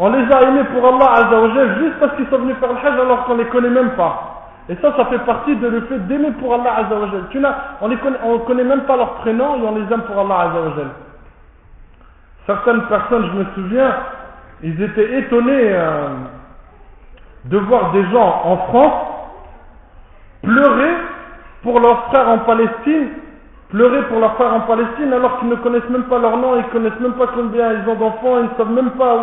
on 0.00 0.10
les 0.10 0.32
a 0.32 0.42
aimés 0.42 0.64
pour 0.74 0.84
Allah 0.84 1.12
Azzawajal 1.12 1.78
juste 1.78 2.00
parce 2.00 2.16
qu'ils 2.16 2.26
sont 2.26 2.38
venus 2.38 2.56
faire 2.56 2.72
le 2.72 2.78
hajj 2.78 2.98
alors 2.98 3.24
qu'on 3.24 3.36
les 3.36 3.44
connaît 3.44 3.70
même 3.70 3.90
pas. 3.90 4.48
Et 4.68 4.74
ça, 4.76 4.92
ça 4.96 5.04
fait 5.06 5.18
partie 5.20 5.54
de 5.54 5.68
le 5.68 5.82
fait 5.82 5.98
d'aimer 6.08 6.32
pour 6.40 6.52
Allah 6.54 6.74
Azzawajal. 6.78 7.28
Tu 7.30 7.40
on 7.80 7.88
ne 7.88 7.96
connaît, 7.96 8.18
on 8.24 8.38
connaît 8.40 8.64
même 8.64 8.82
pas 8.82 8.96
leur 8.96 9.14
prénom 9.16 9.56
et 9.56 9.60
on 9.64 9.74
les 9.76 9.92
aime 9.92 10.02
pour 10.02 10.18
Allah 10.18 10.50
Azzawajal. 10.50 10.88
Certaines 12.46 12.82
personnes, 12.86 13.30
je 13.32 13.38
me 13.38 13.44
souviens, 13.54 13.94
ils 14.64 14.82
étaient 14.82 15.18
étonnés 15.20 15.72
euh, 15.72 16.08
de 17.44 17.58
voir 17.58 17.92
des 17.92 18.02
gens 18.10 18.42
en 18.44 18.56
France 18.56 19.06
pleurer 20.42 20.94
pour 21.62 21.78
leurs 21.80 22.06
frères 22.06 22.28
en 22.28 22.38
Palestine, 22.38 23.08
pleurer 23.70 24.02
pour 24.08 24.20
leurs 24.20 24.34
frères 24.34 24.54
en 24.54 24.60
Palestine 24.60 25.12
alors 25.12 25.38
qu'ils 25.38 25.48
ne 25.48 25.56
connaissent 25.56 25.88
même 25.90 26.04
pas 26.04 26.18
leur 26.18 26.36
nom, 26.36 26.56
ils 26.56 26.66
ne 26.66 26.70
connaissent 26.70 27.00
même 27.00 27.14
pas 27.14 27.28
combien 27.34 27.72
ils 27.72 27.88
ont 27.88 27.94
d'enfants, 27.94 28.38
ils 28.38 28.44
ne 28.44 28.56
savent 28.56 28.72
même 28.72 28.90
pas, 28.90 29.22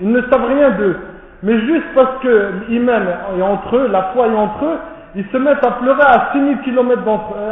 ils 0.00 0.10
ne 0.10 0.22
savent 0.22 0.46
rien 0.46 0.70
d'eux. 0.70 0.96
Mais 1.42 1.60
juste 1.60 1.86
parce 1.94 2.22
que 2.22 2.52
l'iman 2.68 3.02
est 3.38 3.42
entre 3.42 3.76
eux, 3.76 3.88
la 3.88 4.04
foi 4.14 4.28
est 4.28 4.34
entre 4.34 4.64
eux, 4.64 4.78
ils 5.16 5.26
se 5.26 5.36
mettent 5.36 5.64
à 5.64 5.72
pleurer 5.72 6.02
à 6.02 6.30
6000 6.32 6.58
km, 6.60 7.02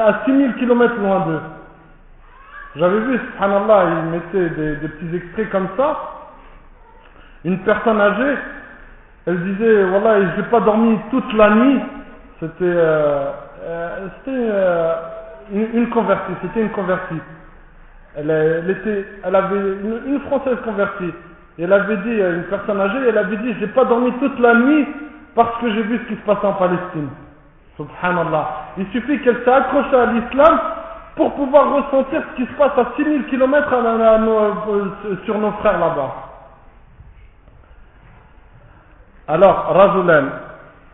à 0.06 0.24
6000 0.24 0.54
km 0.54 0.94
loin 1.00 1.20
d'eux. 1.26 1.40
J'avais 2.76 3.00
vu, 3.00 3.18
subhanallah, 3.18 3.85
ils 3.85 4.11
mettaient 4.11 4.54
des, 4.54 4.88
petits 4.88 5.16
extraits 5.16 5.50
comme 5.50 5.68
ça. 5.76 5.94
Une 7.44 7.58
personne 7.58 8.00
âgée, 8.00 8.35
elle 9.26 9.42
disait, 9.44 9.85
voilà, 9.85 10.35
j'ai 10.37 10.42
pas 10.44 10.61
dormi 10.61 10.98
toute 11.11 11.32
la 11.35 11.50
nuit. 11.50 11.80
C'était, 12.40 12.62
euh, 12.62 13.30
euh, 13.62 14.09
c'était 14.18 14.37
euh, 14.37 14.94
une, 15.53 15.88
convertie, 15.90 16.33
c'était 16.42 16.62
une 16.62 16.70
convertie. 16.70 17.20
Elle, 18.16 18.70
était, 18.70 19.07
elle 19.25 19.37
avait 19.37 19.57
une, 19.57 20.20
française 20.27 20.57
convertie. 20.64 21.12
Et 21.59 21.64
elle 21.64 21.72
avait 21.72 21.96
dit, 21.98 22.16
une 22.16 22.44
personne 22.51 22.81
âgée, 22.81 22.98
elle 23.09 23.18
avait 23.18 23.37
dit, 23.37 23.55
j'ai 23.61 23.68
pas 23.68 23.85
dormi 23.85 24.12
toute 24.18 24.38
la 24.40 24.55
nuit 24.55 24.88
parce 25.35 25.61
que 25.61 25.70
j'ai 25.72 25.83
vu 25.83 25.98
ce 25.98 26.14
qui 26.14 26.20
se 26.20 26.27
passait 26.27 26.46
en 26.46 26.55
Palestine. 26.55 27.09
Subhanallah. 27.77 28.48
Il 28.79 28.87
suffit 28.88 29.20
qu'elle 29.20 29.42
s'est 29.44 29.53
accrochée 29.53 29.96
à 29.96 30.07
l'islam 30.07 30.61
pour 31.16 31.35
pouvoir 31.35 31.72
ressentir 31.75 32.22
ce 32.31 32.37
qui 32.37 32.51
se 32.51 32.57
passe 32.57 32.77
à 32.77 32.92
6000 32.96 33.27
km 33.27 33.68
euh, 33.72 35.16
sur 35.25 35.38
nos 35.38 35.53
frères 35.53 35.79
là-bas. 35.79 36.14
Alors, 39.29 39.72
Razulan, 39.72 40.25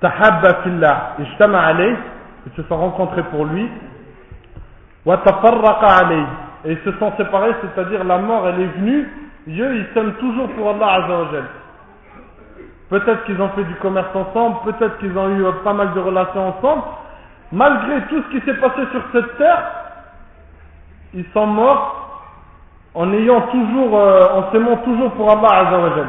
tahabba 0.01 0.63
fillah, 0.63 1.15
ijtama 1.19 1.61
alayh, 1.61 1.97
ils 2.49 2.63
se 2.63 2.69
sont 2.69 2.77
rencontrés 2.77 3.23
pour 3.25 3.45
lui, 3.45 3.69
et 6.65 6.73
ils 6.73 6.79
se 6.85 6.93
sont 6.99 7.13
séparés, 7.17 7.55
c'est-à-dire 7.63 8.05
la 8.05 8.19
mort 8.19 8.47
elle 8.49 8.61
est 8.61 8.79
venue, 8.79 9.09
eux 9.49 9.77
ils 9.77 9.87
s'aiment 9.95 10.15
toujours 10.15 10.49
pour 10.51 10.71
Allah 10.71 11.05
Azzawajal. 11.05 11.45
Peut-être 12.91 13.25
qu'ils 13.25 13.41
ont 13.41 13.51
fait 13.51 13.65
du 13.65 13.75
commerce 13.77 14.15
ensemble, 14.15 14.57
peut-être 14.65 14.99
qu'ils 14.99 15.17
ont 15.17 15.31
eu 15.31 15.45
pas 15.63 15.75
mal 15.75 15.93
de 15.93 16.01
relations 16.01 16.49
ensemble. 16.49 16.83
Malgré 17.53 18.03
tout 18.09 18.23
ce 18.23 18.39
qui 18.39 18.45
s'est 18.45 18.59
passé 18.59 18.83
sur 18.93 19.03
cette 19.13 19.37
terre, 19.39 19.63
ils 21.15 21.27
sont 21.33 21.47
morts 21.47 22.23
en 22.95 23.13
ayant 23.13 23.43
toujours, 23.43 23.99
euh, 23.99 24.27
en 24.35 24.51
s'aimant 24.51 24.77
toujours 24.79 25.13
pour 25.13 25.31
Allah 25.31 25.69
Azzawajal. 25.69 26.07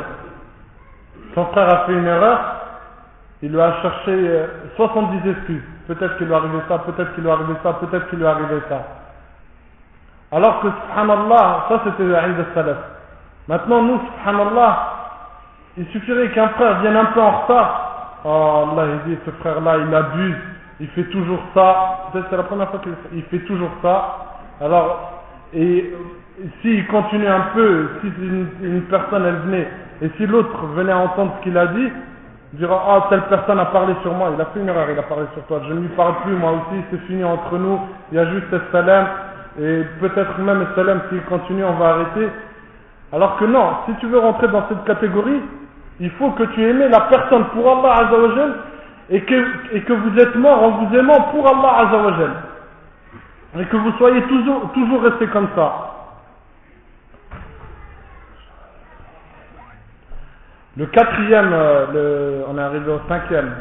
Son 1.36 1.46
frère 1.48 1.70
a 1.70 1.86
fait 1.86 1.94
une 1.94 2.08
erreur, 2.08 2.40
il 3.42 3.52
lui 3.52 3.62
a 3.62 3.82
cherché 3.82 4.46
70 4.76 5.18
euh, 5.18 5.32
excuses. 5.32 5.64
Peut-être 5.90 6.18
qu'il 6.18 6.28
lui 6.28 6.36
arrivé 6.36 6.60
ça, 6.68 6.78
peut-être 6.78 7.16
qu'il 7.16 7.24
lui 7.24 7.32
arrivé 7.32 7.54
ça, 7.64 7.74
peut-être 7.74 8.10
qu'il 8.10 8.20
lui 8.20 8.26
arrivé 8.28 8.62
ça. 8.70 8.86
Alors 10.32 10.62
que, 10.62 10.68
subhanallah, 10.68 11.66
ça 11.68 11.82
c'était 11.84 12.04
le 12.04 12.34
de 12.38 12.46
salaf. 12.54 12.78
Maintenant, 13.48 13.82
nous, 13.82 14.00
subhanallah, 14.00 14.94
il 15.78 15.88
suffirait 15.88 16.30
qu'un 16.30 16.50
frère 16.50 16.82
vienne 16.82 16.96
un 16.96 17.06
peu 17.06 17.20
en 17.20 17.32
retard 17.42 18.20
oh 18.24 18.68
Allah 18.72 18.86
il 19.08 19.12
dit 19.12 19.20
ce 19.26 19.32
frère 19.32 19.62
là 19.62 19.78
il 19.78 19.96
abuse, 19.96 20.36
il 20.80 20.88
fait 20.90 21.06
toujours 21.06 21.40
ça, 21.56 22.10
peut-être 22.12 22.28
c'est 22.30 22.38
la 22.38 22.44
première 22.44 22.70
fois 22.70 22.82
qu'il 23.10 23.24
fait 23.24 23.46
toujours 23.46 23.72
ça, 23.82 24.18
alors 24.62 25.24
et 25.54 25.92
s'il 26.62 26.86
continue 26.88 27.28
un 27.28 27.48
peu, 27.56 27.90
si 28.02 28.08
une, 28.08 28.48
une, 28.62 28.82
personne 28.84 29.26
elle 29.26 29.36
venait, 29.38 29.68
et 30.02 30.12
si 30.18 30.28
l'autre 30.28 30.66
venait 30.76 30.94
entendre 30.94 31.34
ce 31.40 31.44
qu'il 31.44 31.58
a 31.58 31.68
dit, 31.68 31.92
dira 32.54 32.84
Ah, 32.88 33.08
telle 33.10 33.24
personne 33.24 33.60
a 33.60 33.66
parlé 33.66 33.94
sur 34.02 34.14
moi, 34.14 34.32
il 34.36 34.42
a 34.42 34.46
fait 34.46 34.60
une 34.60 34.70
erreur, 34.70 34.88
il 34.92 35.00
a 35.00 35.04
parlé 35.04 35.26
sur 35.34 35.44
toi, 35.44 35.62
je 35.68 35.74
ne 35.74 35.82
lui 35.82 35.90
parle 35.90 36.16
plus, 36.24 36.34
moi 36.34 36.52
aussi, 36.52 36.84
c'est 36.92 37.02
fini 37.08 37.24
entre 37.24 37.58
nous, 37.58 37.80
il 38.12 38.18
y 38.18 38.20
a 38.20 38.26
juste 38.32 38.54
salam, 38.72 39.08
et 39.60 39.84
peut-être 40.00 40.40
même 40.40 40.66
salam, 40.76 41.02
s'il 41.10 41.22
continue, 41.24 41.64
on 41.64 41.74
va 41.74 41.90
arrêter. 41.90 42.30
Alors 43.12 43.38
que 43.38 43.46
non, 43.46 43.70
si 43.86 43.96
tu 43.96 44.08
veux 44.08 44.20
rentrer 44.20 44.48
dans 44.50 44.68
cette 44.70 44.84
catégorie, 44.86 45.42
il 46.00 46.12
faut 46.12 46.32
que 46.32 46.44
tu 46.44 46.64
aimes 46.64 46.90
la 46.90 47.02
personne 47.02 47.46
pour 47.54 47.70
Allah 47.70 48.08
Azzawajal 48.08 48.54
et 49.10 49.22
que, 49.22 49.46
et 49.74 49.82
que 49.82 49.94
vous 49.94 50.18
êtes 50.20 50.36
mort 50.36 50.64
en 50.64 50.70
vous 50.72 50.96
aimant 50.96 51.22
pour 51.32 51.48
Allah 51.48 51.88
Azzawajal. 51.88 52.32
Et 53.60 53.66
que 53.66 53.78
vous 53.78 53.92
soyez 53.98 54.22
toujours, 54.24 54.72
toujours 54.74 55.02
resté 55.02 55.28
comme 55.28 55.48
ça. 55.56 55.99
Le 60.79 60.87
quatrième, 60.87 61.51
euh, 61.53 61.87
le, 61.93 62.45
on 62.49 62.59
est 62.59 62.63
arrivé 62.63 62.91
au 62.91 63.01
cinquième. 63.09 63.55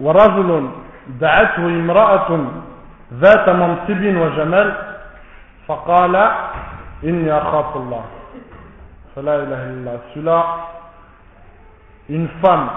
ورجل 0.00 0.50
دعته 1.20 1.66
امرأة 1.66 2.30
ذات 3.12 3.46
منصب 3.48 4.02
وجمال 4.22 4.68
فقال 5.68 6.14
إني 7.04 7.38
أخاف 7.38 7.76
الله 7.76 8.04
فلا 9.16 9.34
إله 9.42 9.60
إلا 9.72 9.76
الله 9.80 9.98
celui-là 10.12 10.40
une 12.08 12.28
femme 12.42 12.68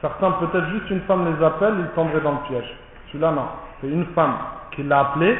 certains 0.00 0.30
peut-être 0.32 0.68
juste 0.76 0.90
une 0.90 1.00
femme 1.02 1.24
les 1.24 1.44
appelle 1.44 1.74
ils 1.80 1.94
tomberaient 1.94 2.20
dans 2.20 2.32
le 2.32 2.44
piège 2.48 2.68
celui-là 3.08 3.30
non 3.32 3.48
c'est 3.80 3.88
une 3.88 4.06
femme 4.14 4.36
qui 4.72 4.82
l'a 4.82 5.00
appelé 5.00 5.38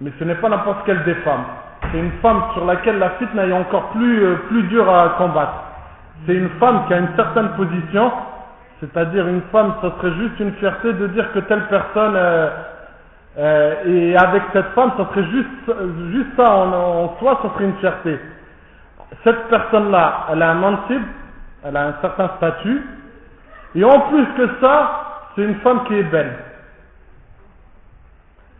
mais 0.00 0.12
ce 0.18 0.24
n'est 0.24 0.34
pas 0.36 0.48
n'importe 0.48 0.84
quelle 0.86 1.02
des 1.04 1.14
femmes 1.16 1.44
c'est 1.90 1.98
une 1.98 2.12
femme 2.22 2.42
sur 2.54 2.64
laquelle 2.64 2.98
la 2.98 3.10
fitna 3.10 3.46
est 3.46 3.52
encore 3.52 3.90
plus, 3.90 4.24
euh, 4.24 4.36
plus 4.48 4.62
dure 4.64 4.88
à 4.88 5.10
combattre 5.18 5.64
c'est 6.26 6.34
une 6.34 6.50
femme 6.60 6.86
qui 6.86 6.94
a 6.94 6.98
une 6.98 7.14
certaine 7.16 7.50
position 7.50 8.12
c'est-à-dire 8.82 9.28
une 9.28 9.42
femme, 9.52 9.74
ce 9.80 9.88
serait 9.90 10.12
juste 10.16 10.40
une 10.40 10.54
fierté 10.54 10.92
de 10.92 11.06
dire 11.08 11.32
que 11.32 11.38
telle 11.38 11.68
personne 11.68 12.14
euh, 12.16 12.50
euh, 13.38 13.74
et 13.86 14.16
avec 14.16 14.42
cette 14.52 14.70
femme, 14.74 14.90
ce 14.98 15.04
serait 15.04 15.30
juste, 15.30 15.72
juste 16.10 16.36
ça 16.36 16.50
en, 16.50 17.16
soi, 17.20 17.38
ce 17.44 17.48
serait 17.50 17.64
une 17.64 17.76
fierté. 17.76 18.18
Cette 19.22 19.48
personne-là, 19.48 20.26
elle 20.32 20.42
a 20.42 20.50
un 20.50 20.54
mansib, 20.54 21.00
elle 21.64 21.76
a 21.76 21.86
un 21.86 21.94
certain 22.00 22.28
statut, 22.38 22.82
et 23.76 23.84
en 23.84 24.00
plus 24.00 24.26
que 24.36 24.48
ça, 24.60 25.28
c'est 25.36 25.42
une 25.42 25.60
femme 25.60 25.84
qui 25.84 25.94
est 25.94 26.02
belle. 26.02 26.32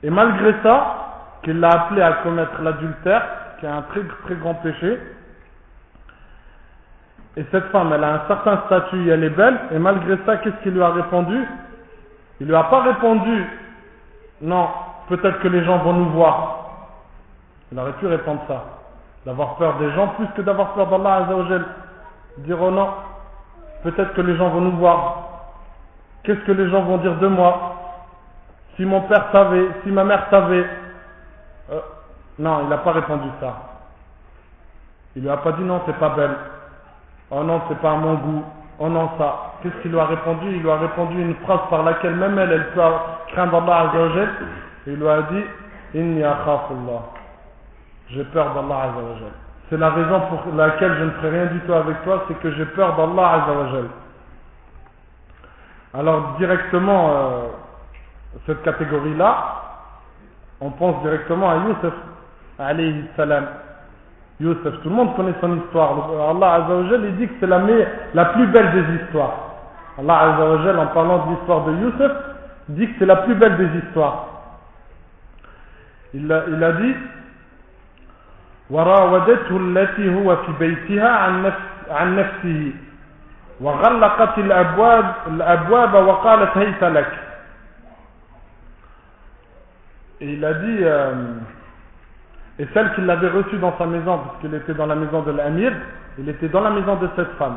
Et 0.04 0.10
malgré 0.10 0.54
ça, 0.62 1.01
qu'il 1.42 1.60
l'a 1.60 1.70
appelée 1.70 2.02
à 2.02 2.12
commettre 2.22 2.60
l'adultère, 2.62 3.22
qui 3.58 3.66
est 3.66 3.70
un 3.70 3.82
très 3.82 4.02
très 4.24 4.34
grand 4.36 4.54
péché, 4.54 5.00
et 7.36 7.44
cette 7.50 7.66
femme, 7.66 7.92
elle 7.94 8.04
a 8.04 8.14
un 8.14 8.28
certain 8.28 8.62
statut, 8.66 9.08
elle 9.08 9.24
est 9.24 9.30
belle, 9.30 9.58
et 9.72 9.78
malgré 9.78 10.18
ça, 10.26 10.36
qu'est-ce 10.36 10.62
qu'il 10.62 10.72
lui 10.72 10.82
a 10.82 10.90
répondu? 10.90 11.46
Il 12.40 12.46
lui 12.46 12.54
a 12.54 12.64
pas 12.64 12.82
répondu, 12.82 13.46
non, 14.42 14.68
peut-être 15.08 15.38
que 15.40 15.48
les 15.48 15.64
gens 15.64 15.78
vont 15.78 15.92
nous 15.92 16.10
voir. 16.10 16.58
Il 17.70 17.78
aurait 17.78 17.92
pu 17.92 18.06
répondre 18.06 18.42
ça, 18.48 18.64
d'avoir 19.24 19.54
peur 19.56 19.78
des 19.78 19.90
gens 19.92 20.08
plus 20.08 20.26
que 20.36 20.42
d'avoir 20.42 20.74
peur 20.74 20.88
d'Allah 20.88 21.24
Azzawajal. 21.24 21.64
Dire 22.38 22.60
oh 22.60 22.70
non, 22.70 22.90
peut-être 23.82 24.12
que 24.14 24.20
les 24.20 24.36
gens 24.36 24.50
vont 24.50 24.60
nous 24.60 24.76
voir. 24.76 25.28
Qu'est-ce 26.22 26.40
que 26.40 26.52
les 26.52 26.68
gens 26.70 26.82
vont 26.82 26.98
dire 26.98 27.16
de 27.16 27.28
moi? 27.28 27.76
Si 28.76 28.84
mon 28.84 29.02
père 29.02 29.26
savait, 29.32 29.68
si 29.84 29.90
ma 29.90 30.04
mère 30.04 30.26
savait. 30.30 30.66
Non, 32.38 32.60
il 32.62 32.68
n'a 32.68 32.78
pas 32.78 32.92
répondu 32.92 33.28
ça. 33.40 33.54
Il 35.14 35.22
lui 35.22 35.30
a 35.30 35.36
pas 35.36 35.52
dit 35.52 35.62
non, 35.62 35.82
c'est 35.86 35.98
pas 35.98 36.10
belle. 36.10 36.34
Oh 37.30 37.42
non, 37.42 37.62
c'est 37.68 37.78
pas 37.78 37.92
à 37.92 37.96
mon 37.96 38.14
goût. 38.14 38.44
Oh 38.78 38.88
non, 38.88 39.10
ça. 39.18 39.52
Qu'est-ce 39.62 39.76
qu'il 39.82 39.92
lui 39.92 40.00
a 40.00 40.06
répondu? 40.06 40.46
Il 40.50 40.62
lui 40.62 40.70
a 40.70 40.76
répondu 40.76 41.20
une 41.20 41.34
phrase 41.36 41.60
par 41.68 41.82
laquelle 41.82 42.14
même 42.14 42.38
elle, 42.38 42.52
elle 42.52 42.70
peut 42.70 42.80
craindre 43.32 43.62
Allah 43.62 43.90
Azzawajal. 43.90 44.28
Il 44.86 44.96
lui 44.96 45.08
a 45.08 45.22
dit 45.22 45.44
Inni 45.94 46.24
akhafullah. 46.24 47.02
J'ai 48.08 48.24
peur 48.24 48.54
d'Allah 48.54 48.90
Azzawajal. 48.90 49.32
C'est 49.68 49.76
la 49.76 49.90
raison 49.90 50.20
pour 50.20 50.54
laquelle 50.54 50.94
je 50.98 51.04
ne 51.04 51.10
ferai 51.12 51.30
rien 51.30 51.46
du 51.46 51.60
tout 51.60 51.72
avec 51.72 52.02
toi, 52.04 52.24
c'est 52.28 52.38
que 52.40 52.50
j'ai 52.52 52.66
peur 52.66 52.96
d'Allah 52.96 53.42
Azzawajal. 53.42 53.88
Alors 55.94 56.36
directement, 56.38 57.10
euh, 57.10 57.46
cette 58.46 58.62
catégorie-là, 58.62 59.62
on 60.60 60.70
pense 60.70 61.02
directement 61.02 61.50
à 61.50 61.56
Youssef, 61.56 61.92
alayhi 62.59 63.05
salam. 63.15 63.45
Youssef, 64.39 64.81
tout 64.83 64.89
le 64.89 64.95
monde 64.95 65.15
connaît 65.15 65.33
son 65.41 65.57
histoire. 65.57 66.09
Allah 66.29 66.53
Azzawajal, 66.53 67.05
il 67.05 67.15
dit 67.17 67.27
que 67.27 67.33
c'est 67.39 67.47
la, 67.47 67.59
la 68.13 68.25
plus 68.25 68.47
belle 68.47 68.71
des 68.71 69.03
histoires. 69.03 69.35
Allah 69.99 70.19
Azzawajal, 70.33 70.79
en 70.79 70.87
parlant 70.87 71.25
de 71.25 71.31
l'histoire 71.31 71.65
de 71.65 71.71
Youssef, 71.73 72.11
dit 72.69 72.87
que 72.87 72.93
c'est 72.99 73.05
la 73.05 73.15
plus 73.17 73.35
belle 73.35 73.57
des 73.57 73.79
histoires. 73.79 74.27
Il 76.13 76.31
a, 76.31 76.43
il 76.47 76.63
a 76.63 76.71
dit 76.73 76.95
وراودته 78.69 79.57
التي 79.57 80.15
هو 80.15 80.35
في 80.35 80.51
بيتها 80.59 81.09
عن 81.09 81.43
نفس 81.43 81.61
عن 81.89 82.15
نفسه 82.15 82.71
وغلقت 83.61 84.37
الأبواب 84.37 85.13
الأبواب 85.27 85.93
وقالت 85.93 86.57
هيت 86.57 86.83
لك 86.83 87.11
Et 90.19 90.33
il 90.33 90.43
a 90.43 90.53
dit 90.55 90.79
euh, 90.81 91.13
et 92.58 92.66
celle 92.74 92.94
qui 92.94 93.00
l'avait 93.00 93.30
reçu 93.30 93.56
dans 93.58 93.76
sa 93.78 93.86
maison, 93.86 94.18
puisqu'il 94.18 94.54
était 94.54 94.74
dans 94.74 94.86
la 94.86 94.94
maison 94.94 95.22
de 95.22 95.30
l'Amir, 95.30 95.72
il 96.18 96.28
était 96.28 96.48
dans 96.48 96.60
la 96.60 96.70
maison 96.70 96.96
de 96.96 97.08
cette 97.16 97.32
femme. 97.32 97.56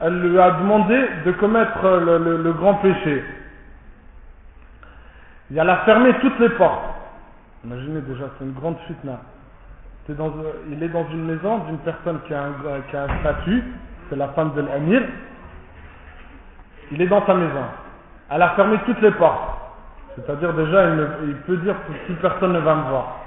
Elle 0.00 0.20
lui 0.20 0.38
a 0.40 0.50
demandé 0.52 1.00
de 1.24 1.32
commettre 1.32 1.86
le, 1.86 2.52
grand 2.52 2.74
péché. 2.74 3.24
Il 5.52 5.60
a 5.60 5.76
fermé 5.84 6.12
toutes 6.20 6.38
les 6.40 6.48
portes. 6.50 6.82
Imaginez 7.64 8.00
déjà, 8.00 8.24
c'est 8.36 8.44
une 8.44 8.52
grande 8.52 8.78
fitna. 8.88 9.20
Dans, 10.08 10.32
il 10.68 10.82
est 10.82 10.88
dans 10.88 11.08
une 11.10 11.24
maison 11.26 11.58
d'une 11.58 11.78
personne 11.78 12.18
qui 12.26 12.34
a, 12.34 12.42
un, 12.42 12.80
qui 12.90 12.96
a 12.96 13.04
un 13.04 13.20
statut, 13.20 13.62
c'est 14.10 14.16
la 14.16 14.28
femme 14.28 14.52
de 14.54 14.62
l'Amir. 14.62 15.02
Il 16.90 17.00
est 17.00 17.06
dans 17.06 17.24
sa 17.24 17.34
maison. 17.34 17.62
Elle 18.28 18.42
a 18.42 18.50
fermé 18.50 18.78
toutes 18.84 19.00
les 19.00 19.12
portes. 19.12 19.51
C'est-à-dire 20.16 20.52
déjà, 20.52 20.86
il, 21.24 21.36
peut 21.46 21.56
dire 21.58 21.74
si 22.06 22.12
personne 22.14 22.52
ne 22.52 22.58
va 22.58 22.74
me 22.74 22.90
voir. 22.90 23.18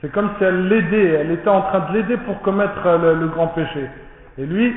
C'est 0.00 0.10
comme 0.10 0.30
si 0.38 0.44
elle 0.44 0.68
l'aidait, 0.68 1.10
elle 1.10 1.30
était 1.30 1.48
en 1.48 1.62
train 1.62 1.80
de 1.80 1.92
l'aider 1.92 2.16
pour 2.18 2.40
commettre 2.42 2.80
le, 2.84 3.28
grand 3.28 3.48
péché. 3.48 3.88
Et 4.38 4.46
lui, 4.46 4.74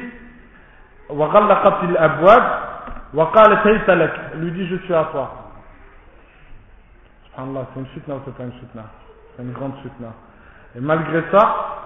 lui 4.40 4.52
dit 4.52 4.68
je 4.68 4.76
suis 4.84 4.94
à 4.94 5.06
toi. 5.06 5.32
Subhanallah, 7.32 7.68
c'est 7.74 7.80
une 7.80 7.86
ou 7.86 8.22
c'est 8.26 8.36
pas 8.36 8.44
une 8.44 8.52
fitna? 8.52 8.84
C'est 9.36 9.44
une 9.44 9.54
grande 9.54 9.74
fitna. 9.82 10.10
Et 10.76 10.80
malgré 10.80 11.24
ça, 11.32 11.82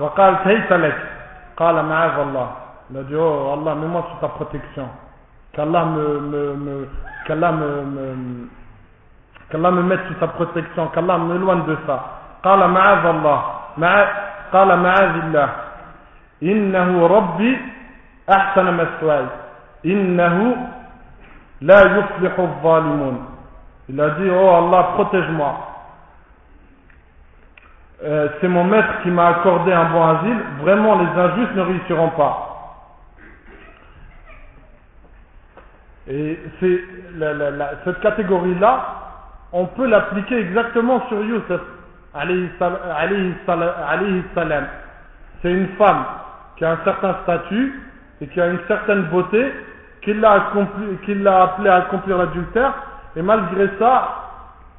il 2.89 2.97
a 2.97 3.03
dit 3.03 3.15
oh 3.15 3.53
Allah, 3.53 3.75
mets-moi 3.75 4.07
sous 4.11 4.19
ta 4.19 4.29
protection. 4.29 4.87
Qu'Allah 5.53 5.85
me, 5.85 6.19
me 6.19 6.87
qu'Allah 9.50 9.70
me 9.70 9.82
mette 9.82 10.00
sous 10.08 10.18
sa 10.20 10.28
protection, 10.28 10.88
qu'Allah 10.88 11.18
me 11.18 11.36
loigne 11.38 11.64
de 11.66 11.76
ça. 11.86 12.18
قال 12.42 12.58
معاذ 12.70 13.06
الله 13.06 13.40
مع 13.78 14.04
قال 14.52 14.78
معاذ 14.78 15.14
الله 15.24 15.48
إنه 16.42 17.06
ربي 17.06 17.58
أحسن 18.30 18.66
مثواي 18.74 19.26
إنه 19.86 20.56
لا 21.60 21.80
يفلح 21.80 22.34
الظالمون 22.38 23.26
Il 23.88 24.00
a 24.00 24.10
dit, 24.10 24.30
oh 24.30 24.48
Allah, 24.48 24.90
protège-moi. 24.94 25.54
Euh, 28.04 28.28
c'est 28.40 28.48
mon 28.48 28.64
maître 28.64 29.02
qui 29.02 29.10
m'a 29.10 29.28
accordé 29.28 29.72
un 29.72 29.90
bon 29.90 30.02
asile. 30.08 30.38
Vraiment, 30.60 30.98
les 30.98 31.20
injustes 31.20 31.54
ne 31.54 31.62
réussiront 31.62 32.10
pas. 32.10 32.48
Et 36.08 36.38
c'est 36.58 36.80
la, 37.16 37.34
la, 37.34 37.50
la, 37.50 37.70
cette 37.84 38.00
catégorie-là, 38.00 39.02
on 39.53 39.65
peut 39.65 39.87
l'appliquer 39.87 40.39
exactement 40.39 41.07
sur 41.07 41.23
Youssef, 41.23 41.61
salam. 44.35 44.65
C'est 45.41 45.51
une 45.51 45.67
femme 45.77 46.03
qui 46.57 46.65
a 46.65 46.71
un 46.71 46.79
certain 46.83 47.15
statut 47.23 47.81
et 48.21 48.27
qui 48.27 48.41
a 48.41 48.47
une 48.47 48.59
certaine 48.67 49.03
beauté, 49.03 49.51
qui 50.01 50.13
l'a 50.13 50.31
appelé 51.43 51.69
à 51.69 51.75
accomplir 51.75 52.17
l'adultère, 52.17 52.73
et 53.15 53.21
malgré 53.21 53.69
ça, 53.79 54.27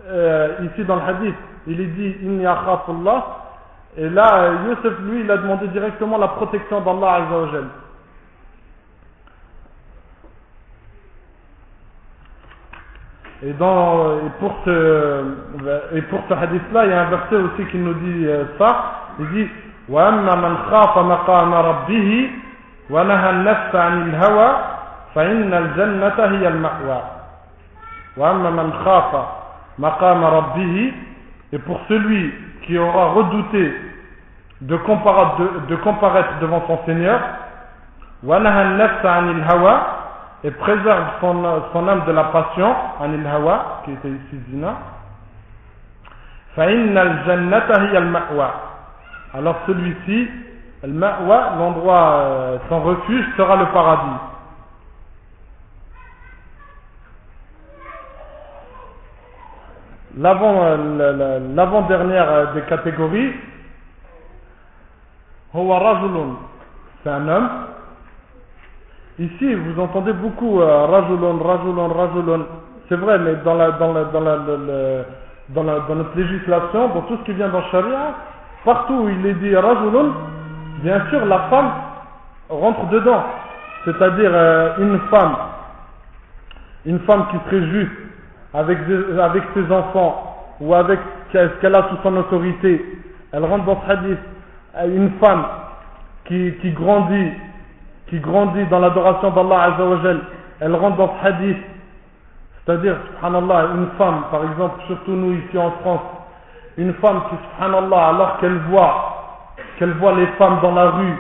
euh, 0.07 0.49
ici 0.63 0.85
dans 0.85 0.97
le 0.97 1.03
hadith, 1.03 1.35
il 1.67 1.81
est 1.81 1.87
dit 1.87 2.17
Inni 2.23 2.47
akhafullah. 2.47 3.27
Et 3.97 4.09
là, 4.09 4.51
Youssef, 4.67 4.99
lui, 5.01 5.21
il 5.21 5.31
a 5.31 5.39
demandé 5.39 5.67
directement 5.69 6.19
la 6.19 6.29
protection 6.29 6.81
d'Allah 6.81 7.25
Azzawajal. 7.25 7.65
Et, 13.44 13.54
dans, 13.54 14.18
et, 14.20 14.30
pour 14.40 14.56
ce, 14.66 15.24
et 15.94 16.02
pour 16.04 16.22
ce 16.30 16.34
hadith-là, 16.34 16.86
il 16.86 16.92
y 16.92 16.94
a 16.94 17.02
un 17.02 17.10
verset 17.10 17.36
aussi 17.36 17.66
qui 17.72 17.78
nous 17.78 17.94
dit 17.94 18.26
euh, 18.28 18.46
ça. 18.58 18.76
Il 19.20 19.28
dit 19.30 19.50
وأما 19.90 20.36
من 20.36 20.58
خاف 20.72 20.98
مقام 20.98 21.54
ربه 21.54 22.30
ونهى 22.90 23.30
النفس 23.30 23.76
عن 23.76 24.02
الهوى 24.10 24.50
فإن 25.16 25.54
الجنة 25.54 26.18
هي 26.18 26.48
المأوى 26.48 27.02
وأما 28.18 28.50
من 28.50 28.74
خاف 28.86 29.26
مقام 29.80 30.24
ربه 30.26 30.94
et 31.54 31.60
pour 31.60 31.80
celui 31.88 32.34
qui 32.66 32.78
aura 32.78 33.06
redouté 33.14 33.74
de 34.62 34.76
comparaître, 34.78 35.38
de, 35.38 35.50
de 35.68 35.76
comparaître 35.76 36.40
devant 36.42 36.64
son 36.68 36.80
Seigneur 36.86 37.20
ونهى 38.24 38.62
النفس 38.62 39.06
عن 39.06 39.30
الهوى 39.30 39.82
et 40.45 40.51
préserve 40.53 41.05
son, 41.21 41.63
son 41.73 41.89
âme 41.89 42.05
de 42.07 42.13
la 42.13 42.25
passion, 42.25 42.75
anil 43.01 43.27
hawa, 43.27 43.83
qui 43.85 43.93
était 43.93 44.09
ici 44.09 44.41
zina, 44.51 44.77
alors 49.35 49.57
celui-ci, 49.67 50.29
al-ma'wa, 50.83 51.55
l'endroit, 51.57 52.13
euh, 52.15 52.59
son 52.69 52.83
refuge 52.83 53.25
sera 53.37 53.57
le 53.57 53.67
paradis. 53.67 54.19
Euh, 60.21 61.41
l'avant-dernière 61.55 62.29
euh, 62.29 62.55
des 62.55 62.63
catégories, 62.63 63.35
c'est 65.53 67.11
un 67.11 67.29
homme 67.29 67.51
Ici, 69.19 69.55
vous 69.55 69.81
entendez 69.81 70.13
beaucoup 70.13 70.59
rajulun, 70.59 71.39
rajulun, 71.43 71.89
rajulun. 71.89 72.47
C'est 72.89 72.97
vrai, 72.97 73.19
mais 73.19 73.35
dans, 73.45 73.55
la, 73.55 73.73
dans, 73.73 73.93
la, 73.93 74.05
notre 75.55 76.17
législation, 76.17 76.89
dans 76.89 77.03
tout 77.03 77.17
ce 77.19 77.25
qui 77.25 77.33
vient 77.33 77.49
dans 77.49 77.63
Sharia, 77.71 78.15
Partout 78.65 78.95
où 78.95 79.09
il 79.09 79.25
est 79.25 79.35
dit 79.35 79.55
rajulun, 79.55 80.13
bien 80.83 81.01
sûr 81.11 81.25
la 81.25 81.39
femme 81.51 81.71
rentre 82.49 82.89
dedans. 82.89 83.25
C'est-à-dire 83.85 84.31
euh, 84.35 84.75
une 84.79 84.99
femme, 85.11 85.37
une 86.85 86.99
femme 87.01 87.27
qui 87.31 87.37
serait 87.49 87.87
avec, 88.55 88.79
avec 89.23 89.43
ses 89.55 89.73
enfants 89.73 90.37
ou 90.61 90.75
avec 90.75 90.99
ce 91.33 91.47
qu'elle 91.61 91.77
a 91.77 91.89
sous 91.89 91.97
son 92.03 92.17
autorité, 92.17 92.85
elle 93.33 93.45
rentre 93.45 93.65
dans 93.65 93.81
ce 93.87 93.93
hadith. 93.93 94.19
Euh, 94.77 94.97
une 94.97 95.13
femme 95.21 95.45
qui 96.27 96.73
grandit, 96.73 97.31
qui 98.09 98.19
grandit 98.21 98.65
dans 98.67 98.81
l'adoration 98.81 99.31
d'Allah 99.31 99.75
Azzawajal, 99.75 100.21
elle 100.61 100.75
rentre 100.75 100.97
dans 100.97 101.15
ce 101.21 101.27
hadith. 101.27 101.59
C'est-à-dire, 102.65 102.97
subhanallah, 103.15 103.69
une 103.77 103.89
femme, 103.97 104.25
par 104.31 104.45
exemple, 104.45 104.81
surtout 104.87 105.13
nous 105.13 105.35
ici 105.35 105.57
en 105.57 105.71
France, 105.83 106.03
une 106.77 106.93
femme 106.95 107.23
qui, 107.31 107.37
subhanallah, 107.51 108.09
alors 108.09 108.39
qu'elle 108.39 108.59
voit, 108.71 109.55
qu'elle 109.79 109.93
voit 109.93 110.15
les 110.15 110.27
femmes 110.39 110.59
dans 110.63 110.75
la 110.75 110.91
rue, 110.91 111.15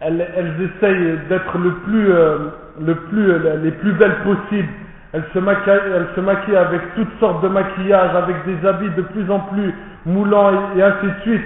elles, 0.00 0.26
elles 0.36 0.54
essayent 0.62 1.18
d'être 1.28 1.58
le 1.58 1.72
plus, 1.72 2.12
euh, 2.12 2.38
le 2.80 2.94
plus, 2.94 3.30
euh, 3.30 3.56
les 3.62 3.70
plus 3.72 3.92
belles 3.92 4.22
possibles. 4.22 4.68
Elles 5.12 5.24
se, 5.32 5.38
maquillent, 5.38 5.72
elles 5.94 6.08
se 6.14 6.20
maquillent 6.20 6.56
avec 6.56 6.94
toutes 6.94 7.20
sortes 7.20 7.42
de 7.42 7.48
maquillages, 7.48 8.14
avec 8.14 8.36
des 8.44 8.66
habits 8.66 8.90
de 8.90 9.02
plus 9.02 9.30
en 9.30 9.40
plus 9.40 9.74
moulants 10.04 10.50
et, 10.76 10.82
ainsi 10.82 11.06
de 11.06 11.20
suite. 11.22 11.44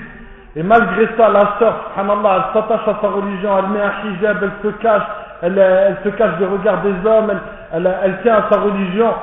Et 0.56 0.62
malgré 0.64 1.06
ça, 1.16 1.28
la 1.28 1.58
sœur, 1.58 1.74
subhanallah, 1.94 2.36
elle 2.36 2.60
s'attache 2.60 2.88
à 2.88 2.98
sa 3.00 3.08
religion, 3.08 3.56
elle 3.56 3.68
met 3.68 3.80
un 3.80 3.92
hijab, 4.10 4.38
elle 4.42 4.52
se 4.62 4.76
cache, 4.78 5.02
elle, 5.42 5.96
se 6.02 6.08
cache 6.10 6.38
des 6.38 6.46
regards 6.46 6.82
des 6.82 7.08
hommes, 7.08 7.32
elle, 7.72 8.18
tient 8.22 8.34
à 8.34 8.50
sa 8.50 8.60
religion. 8.60 9.14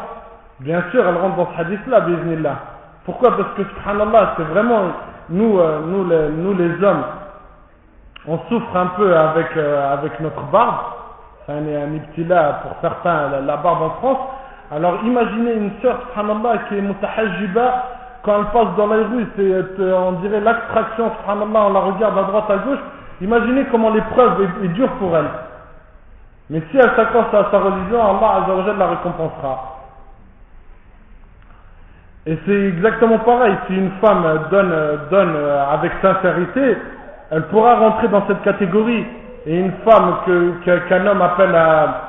Bien 0.62 0.84
sûr, 0.92 1.06
elle 1.06 1.18
rentre 1.18 1.36
dans 1.36 1.50
ce 1.54 1.62
hadith-là, 1.62 2.00
bismillah. 2.02 2.56
Pourquoi? 3.04 3.36
Parce 3.36 3.50
que, 3.58 3.64
subhanallah, 3.64 4.36
c'est 4.38 4.44
vraiment, 4.44 4.84
nous, 5.30 5.60
euh, 5.60 5.80
nous, 5.86 6.54
les, 6.54 6.84
hommes, 6.84 7.04
on 8.26 8.40
souffre 8.50 8.76
un 8.76 8.88
peu 8.98 9.16
avec, 9.16 9.48
euh, 9.58 9.96
notre 10.22 10.42
barbe. 10.44 10.76
C'est 11.46 11.52
un, 11.52 11.58
un 11.58 11.94
ibtila 11.94 12.62
pour 12.64 12.72
certains, 12.82 13.42
la, 13.46 13.58
barbe 13.58 13.82
en 13.82 13.90
France. 14.00 14.18
Alors 14.72 15.00
imaginez 15.04 15.54
une 15.56 15.72
sœur, 15.82 16.00
subhanallah, 16.14 16.60
qui 16.70 16.78
est 16.78 16.82
mutahajjiba, 16.82 17.84
elle 18.28 18.46
passe 18.46 18.76
dans 18.78 18.88
les 18.88 19.04
rues, 19.04 19.28
c'est, 19.36 19.82
euh, 19.82 19.98
on 19.98 20.14
dirait 20.14 20.40
l'abstraction, 20.40 21.12
subhanallah, 21.20 21.66
on 21.68 21.74
la 21.74 21.80
regarde 21.80 22.18
à 22.18 22.24
droite, 22.24 22.50
à 22.50 22.58
gauche. 22.58 22.80
Imaginez 23.22 23.66
comment 23.72 23.90
l'épreuve 23.90 24.48
est, 24.64 24.68
dure 24.70 24.92
pour 24.94 25.16
elle. 25.16 25.30
Mais 26.50 26.62
si 26.72 26.78
elle 26.78 26.92
s'accroche 26.96 27.34
à 27.34 27.50
sa 27.52 27.60
religion, 27.60 28.00
Allah 28.00 28.46
la 28.78 28.88
récompensera. 28.88 29.78
Et 32.26 32.38
c'est 32.46 32.62
exactement 32.68 33.20
pareil. 33.20 33.56
Si 33.68 33.76
une 33.76 33.92
femme 34.02 34.24
donne, 34.52 34.74
donne 35.10 35.36
avec 35.72 35.92
sincérité, 36.02 36.78
elle 37.32 37.44
pourra 37.44 37.76
rentrer 37.76 38.08
dans 38.10 38.26
cette 38.28 38.42
catégorie. 38.44 39.06
Et 39.46 39.60
une 39.60 39.72
femme 39.86 40.18
homme 41.08 41.22
appelle 41.22 41.56
à, 41.56 42.04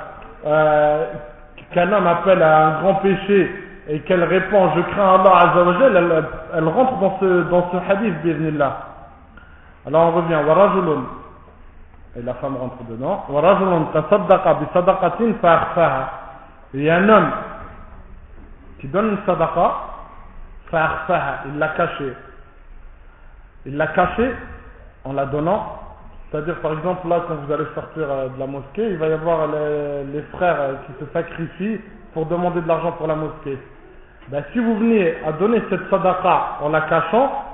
qu'un 1.73 1.93
homme 1.93 2.07
appelle 2.07 2.43
à 2.43 2.67
un 2.67 2.83
grand 2.83 2.95
péché 2.97 3.68
et 3.89 4.01
qu'elle 4.01 4.25
répond 4.25 4.71
je 4.77 4.81
crains 4.93 5.15
Allah 5.21 5.51
Azzawajal, 5.51 5.97
elle, 5.97 6.25
elle 6.55 6.69
rentre 6.69 6.99
dans 6.99 7.19
ce, 7.21 7.43
dans 7.51 7.71
ce 7.71 7.77
hadith. 7.91 8.15
Alors 9.87 10.09
on 10.09 10.11
revient. 10.13 10.39
Et 12.17 12.23
la 12.23 12.35
femme 12.35 12.57
rentre 12.57 12.83
dedans. 12.85 13.25
Warajulun 13.29 13.87
tasaddaqa 13.93 14.55
bi 14.55 14.65
sadaqatin 14.73 15.33
Il 16.75 16.83
y 16.83 16.91
a 16.91 16.97
un 16.97 17.09
homme 17.09 17.31
qui 18.81 18.89
donne 18.89 19.11
une 19.11 19.19
sadaqa 19.25 19.73
il 20.73 21.59
l'a 21.59 21.69
caché. 21.69 22.13
Il 23.65 23.77
l'a 23.77 23.87
caché 23.89 24.31
en 25.05 25.13
la 25.15 25.27
donnant. 25.27 25.79
C'est-à-dire, 26.31 26.57
par 26.61 26.73
exemple, 26.75 27.09
là, 27.09 27.25
quand 27.27 27.37
vous 27.37 27.53
allez 27.53 27.65
sortir 27.75 28.03
euh, 28.11 28.29
de 28.29 28.39
la 28.39 28.47
mosquée, 28.47 28.91
il 28.91 28.99
va 28.99 29.09
y 29.09 29.13
avoir 29.13 29.47
les, 29.47 30.23
frères 30.33 30.61
euh, 30.61 30.75
qui 30.87 30.93
se 31.03 31.11
sacrifient 31.13 31.81
pour 32.13 32.27
demander 32.27 32.61
de 32.61 32.69
l'argent 32.69 32.93
pour 32.93 33.07
la 33.07 33.15
mosquée. 33.15 33.59
Ben, 34.31 34.45
si 34.53 34.59
vous 34.59 34.77
venez 34.77 35.17
à 35.27 35.33
donner 35.33 35.63
cette 35.71 35.89
sadaqa 35.91 36.59
en 36.63 36.69
la 36.69 36.83
cachant, 36.83 37.45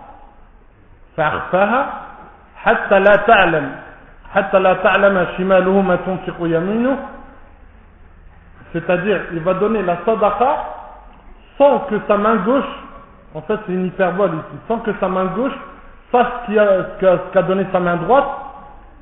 c'est-à-dire 8.73 9.21
il 9.33 9.41
va 9.41 9.55
donner 9.55 9.83
la 9.83 9.99
sadaqa 10.05 10.57
sans 11.57 11.79
que 11.81 12.01
sa 12.09 12.17
main 12.17 12.37
gauche 12.37 12.65
en 13.35 13.43
fait, 13.43 13.59
c'est 13.67 13.73
une 13.73 13.87
hyperbole 13.87 14.31
ici. 14.31 14.59
Sans 14.69 14.79
que 14.79 14.93
sa 15.01 15.09
main 15.09 15.27
gauche 15.27 15.53
fasse 16.13 16.27
ce 16.49 17.31
qu'a 17.33 17.43
donné 17.43 17.67
sa 17.73 17.81
main 17.81 17.97
droite. 17.97 18.29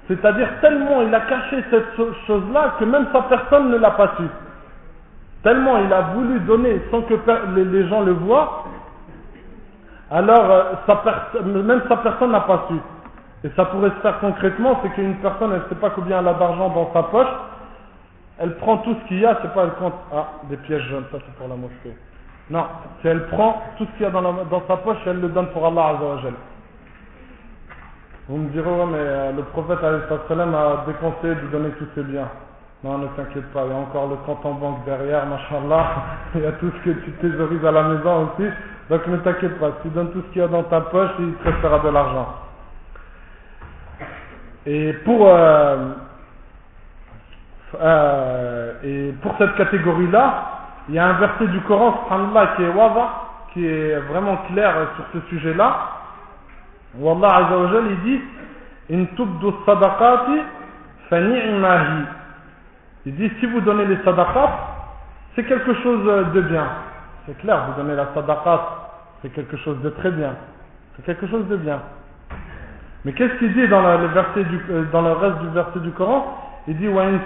C'est-à-dire 0.08 0.48
tellement 0.60 1.02
il 1.02 1.14
a 1.14 1.20
caché 1.20 1.62
cette 1.70 1.94
chose-là 2.26 2.74
que 2.80 2.84
même 2.84 3.06
sa 3.12 3.22
personne 3.22 3.70
ne 3.70 3.76
l'a 3.76 3.90
pas 3.90 4.12
su. 4.16 4.24
Tellement 5.43 5.78
il 5.78 5.93
a 5.93 6.01
voulu 6.14 6.40
donner 6.40 6.80
sans 6.90 7.03
que 7.03 7.14
les 7.57 7.88
gens 7.88 8.03
le 8.03 8.12
voient. 8.12 8.64
Alors, 10.11 10.51
euh, 10.51 11.43
même 11.43 11.82
sa 11.88 11.97
personne 11.97 12.32
n'a 12.32 12.40
pas 12.40 12.66
su. 12.68 12.74
Et 13.45 13.51
ça 13.57 13.64
pourrait 13.64 13.90
se 13.90 14.01
faire 14.03 14.20
concrètement, 14.20 14.78
c'est 14.82 14.90
qu'une 14.90 15.16
personne, 15.16 15.53
elle 15.53 15.62
ne 15.62 15.68
sait 15.68 15.80
pas 15.80 15.90
combien 15.90 16.20
elle 16.20 16.28
a 16.28 16.34
d'argent 16.34 16.68
dans 16.68 16.93
sa 16.93 17.05
poche. 17.05 17.32
Elle 18.38 18.57
prend 18.57 18.78
tout 18.78 18.95
ce 19.03 19.09
qu'il 19.09 19.20
y 19.20 19.26
a, 19.26 19.38
c'est 19.43 19.53
pas 19.53 19.64
elle 19.64 19.72
compte. 19.72 19.95
Ah, 20.12 20.28
des 20.49 20.57
pièges 20.59 20.86
jaunes, 20.88 21.07
ça 21.11 21.18
c'est 21.24 21.34
pour 21.34 21.49
la 21.49 21.57
mosquée. 21.57 21.97
Non, 22.51 22.66
si 23.01 23.09
elle 23.09 23.26
prend 23.28 23.62
tout 23.78 23.86
ce 23.86 23.90
qu'il 23.97 24.03
y 24.03 24.07
a 24.07 24.11
dans, 24.11 24.22
dans 24.22 24.62
sa 24.68 24.76
poche, 24.76 24.99
elle 25.07 25.20
le 25.20 25.28
donne 25.28 25.47
pour 25.49 25.66
Allah 25.66 25.97
Azzawajal. 25.97 26.34
Vous 28.28 28.36
me 28.36 28.49
direz, 28.51 28.70
ouais, 28.70 28.86
mais 28.86 28.99
euh, 28.99 29.32
le 29.32 29.43
prophète 29.43 29.78
a 29.82 30.84
déconseillé 30.86 31.34
de 31.34 31.47
donner 31.51 31.70
tous 31.78 31.88
ses 31.95 32.03
biens. 32.03 32.28
Non, 32.84 32.98
ne 32.98 33.06
t'inquiète 33.08 33.46
pas, 33.52 33.62
il 33.64 33.70
y 33.70 33.74
a 33.74 33.76
encore 33.76 34.08
le 34.08 34.16
compte 34.26 34.44
en 34.44 34.54
banque 34.54 34.84
derrière, 34.84 35.24
machallah. 35.26 35.86
il 36.34 36.40
y 36.40 36.46
a 36.46 36.52
tout 36.52 36.70
ce 36.70 36.90
que 36.90 36.98
tu 37.04 37.12
thésaurises 37.12 37.64
à 37.64 37.70
la 37.70 37.82
maison 37.84 38.28
aussi. 38.28 38.48
Donc 38.90 39.06
ne 39.06 39.18
t'inquiète 39.18 39.60
pas, 39.60 39.70
tu 39.82 39.88
donnes 39.90 40.10
tout 40.10 40.20
ce 40.26 40.32
qu'il 40.32 40.42
y 40.42 40.44
a 40.44 40.48
dans 40.48 40.64
ta 40.64 40.80
poche, 40.80 41.10
il 41.20 41.32
te 41.34 41.48
restera 41.48 41.78
de 41.78 41.88
l'argent. 41.90 42.34
Et 44.66 44.92
pour, 45.04 45.28
euh, 45.28 45.76
euh, 47.80 48.72
et 48.82 49.12
pour 49.22 49.36
cette 49.38 49.54
catégorie-là, 49.54 50.44
il 50.88 50.96
y 50.96 50.98
a 50.98 51.06
un 51.06 51.12
verset 51.14 51.46
du 51.46 51.60
Coran, 51.60 52.02
subhanallah, 52.08 52.46
qui 52.56 52.62
est 52.64 52.68
wada, 52.68 53.08
qui 53.52 53.66
est 53.66 53.96
vraiment 54.10 54.38
clair 54.52 54.74
sur 54.96 55.04
ce 55.20 55.28
sujet-là. 55.28 55.76
Wallah 56.98 57.28
Azza 57.28 57.58
wa 57.58 57.80
il 57.88 58.00
dit 58.02 58.20
In 58.90 59.04
tubdu 59.16 59.52
sadaqati 59.64 60.40
Il 63.05 63.16
dit 63.16 63.30
si 63.40 63.46
vous 63.46 63.61
donnez 63.61 63.84
les 63.86 63.96
sadaqat, 64.05 64.50
c'est 65.34 65.44
quelque 65.44 65.74
chose 65.82 66.05
de 66.34 66.40
bien. 66.42 66.66
c'est 67.26 67.36
clair, 67.38 67.66
vous 67.68 67.82
donnez 67.82 67.96
la 67.96 68.09
sadaqat, 68.14 68.61
c'est 69.22 69.30
quelque 69.30 69.57
chose 69.57 69.80
de 69.82 69.90
très 69.90 70.11
bien. 70.11 70.34
C'est 70.96 71.05
quelque 71.05 71.26
chose 71.26 71.46
de 71.48 71.57
bien. 71.57 71.80
Mais 73.05 73.12
qu'est-ce 73.12 73.34
qu'il 73.38 73.53
dit 73.55 73.66
dans 73.68 73.84
euh, 73.84 73.98
le 73.98 75.12
reste 75.12 75.38
du 75.40 75.48
verset 75.48 75.80
du 75.80 75.90
Coran? 75.90 76.38
Il 76.68 76.76
dit 76.76 76.86
wa 76.86 77.05
Et 77.07 77.18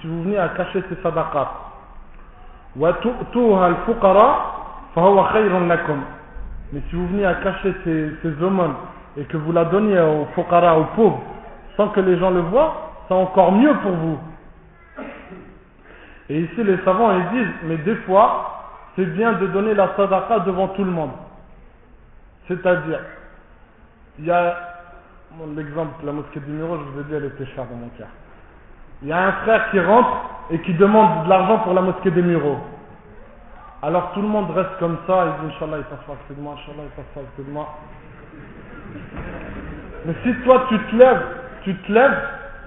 si 0.00 0.06
vous 0.06 0.22
venez 0.22 0.38
à 0.38 0.48
cacher 0.50 0.84
ces 0.88 1.02
sadaqat, 1.02 1.50
wa. 2.76 2.92
Mais 6.72 6.80
si 6.88 6.96
vous 6.96 7.08
venez 7.08 7.26
à 7.26 7.34
cacher 7.34 7.74
ces, 7.82 8.10
ces 8.22 8.42
aumônes 8.42 8.74
et 9.16 9.24
que 9.24 9.36
vous 9.36 9.50
la 9.52 9.64
donniez 9.64 9.98
aux 10.00 10.26
fuqara, 10.34 10.78
aux 10.78 10.84
pauvres, 10.96 11.20
sans 11.76 11.88
que 11.88 12.00
les 12.00 12.16
gens 12.18 12.30
le 12.30 12.40
voient, 12.40 12.92
c'est 13.08 13.14
encore 13.14 13.50
mieux 13.52 13.74
pour 13.82 13.92
vous. 13.92 14.18
Et 16.28 16.40
ici, 16.40 16.62
les 16.62 16.78
savants, 16.84 17.12
ils 17.12 17.28
disent, 17.38 17.54
mais 17.64 17.76
des 17.78 17.96
fois, 17.96 18.64
c'est 18.96 19.04
bien 19.04 19.32
de 19.34 19.46
donner 19.48 19.74
la 19.74 19.94
sadaqa 19.96 20.40
devant 20.40 20.68
tout 20.68 20.84
le 20.84 20.90
monde. 20.90 21.10
C'est-à-dire, 22.48 23.00
il 24.18 24.26
y 24.26 24.30
a, 24.30 24.56
l'exemple 25.56 26.00
de 26.02 26.06
la 26.06 26.12
mosquée 26.12 26.40
du 26.40 26.50
Miro, 26.50 26.78
je 26.78 26.82
vous 26.82 27.00
ai 27.00 27.04
dit, 27.04 27.14
elle 27.14 27.24
était 27.26 27.46
chère 27.54 27.66
dans 27.66 27.76
mon 27.76 27.88
cœur. 27.90 28.08
Il 29.02 29.08
y 29.08 29.12
a 29.12 29.26
un 29.26 29.32
frère 29.42 29.70
qui 29.70 29.80
rentre 29.80 30.16
et 30.50 30.60
qui 30.60 30.74
demande 30.74 31.24
de 31.24 31.28
l'argent 31.28 31.58
pour 31.58 31.74
la 31.74 31.82
mosquée 31.82 32.10
des 32.10 32.22
Mureaux. 32.22 32.58
Alors 33.82 34.12
tout 34.12 34.22
le 34.22 34.28
monde 34.28 34.50
reste 34.52 34.78
comme 34.78 34.96
ça, 35.06 35.26
il 35.26 35.46
dit 35.46 35.54
Inch'Allah, 35.54 35.76
il 35.78 35.84
passe 35.84 36.06
pas 36.06 36.12
à 36.12 36.16
côté 36.16 36.34
de 36.34 36.40
moi, 36.40 36.54
Inch'Allah, 36.54 36.84
il 36.84 36.96
passe 36.96 37.04
pas 37.14 37.20
à 37.20 37.24
côté 37.24 37.46
de 37.46 37.52
moi. 37.52 37.68
Mais 40.06 40.14
si 40.22 40.34
toi 40.42 40.64
tu 40.70 40.78
te 40.78 40.96
lèves, 40.96 41.22
tu 41.64 41.74
te 41.76 41.92
lèves 41.92 42.18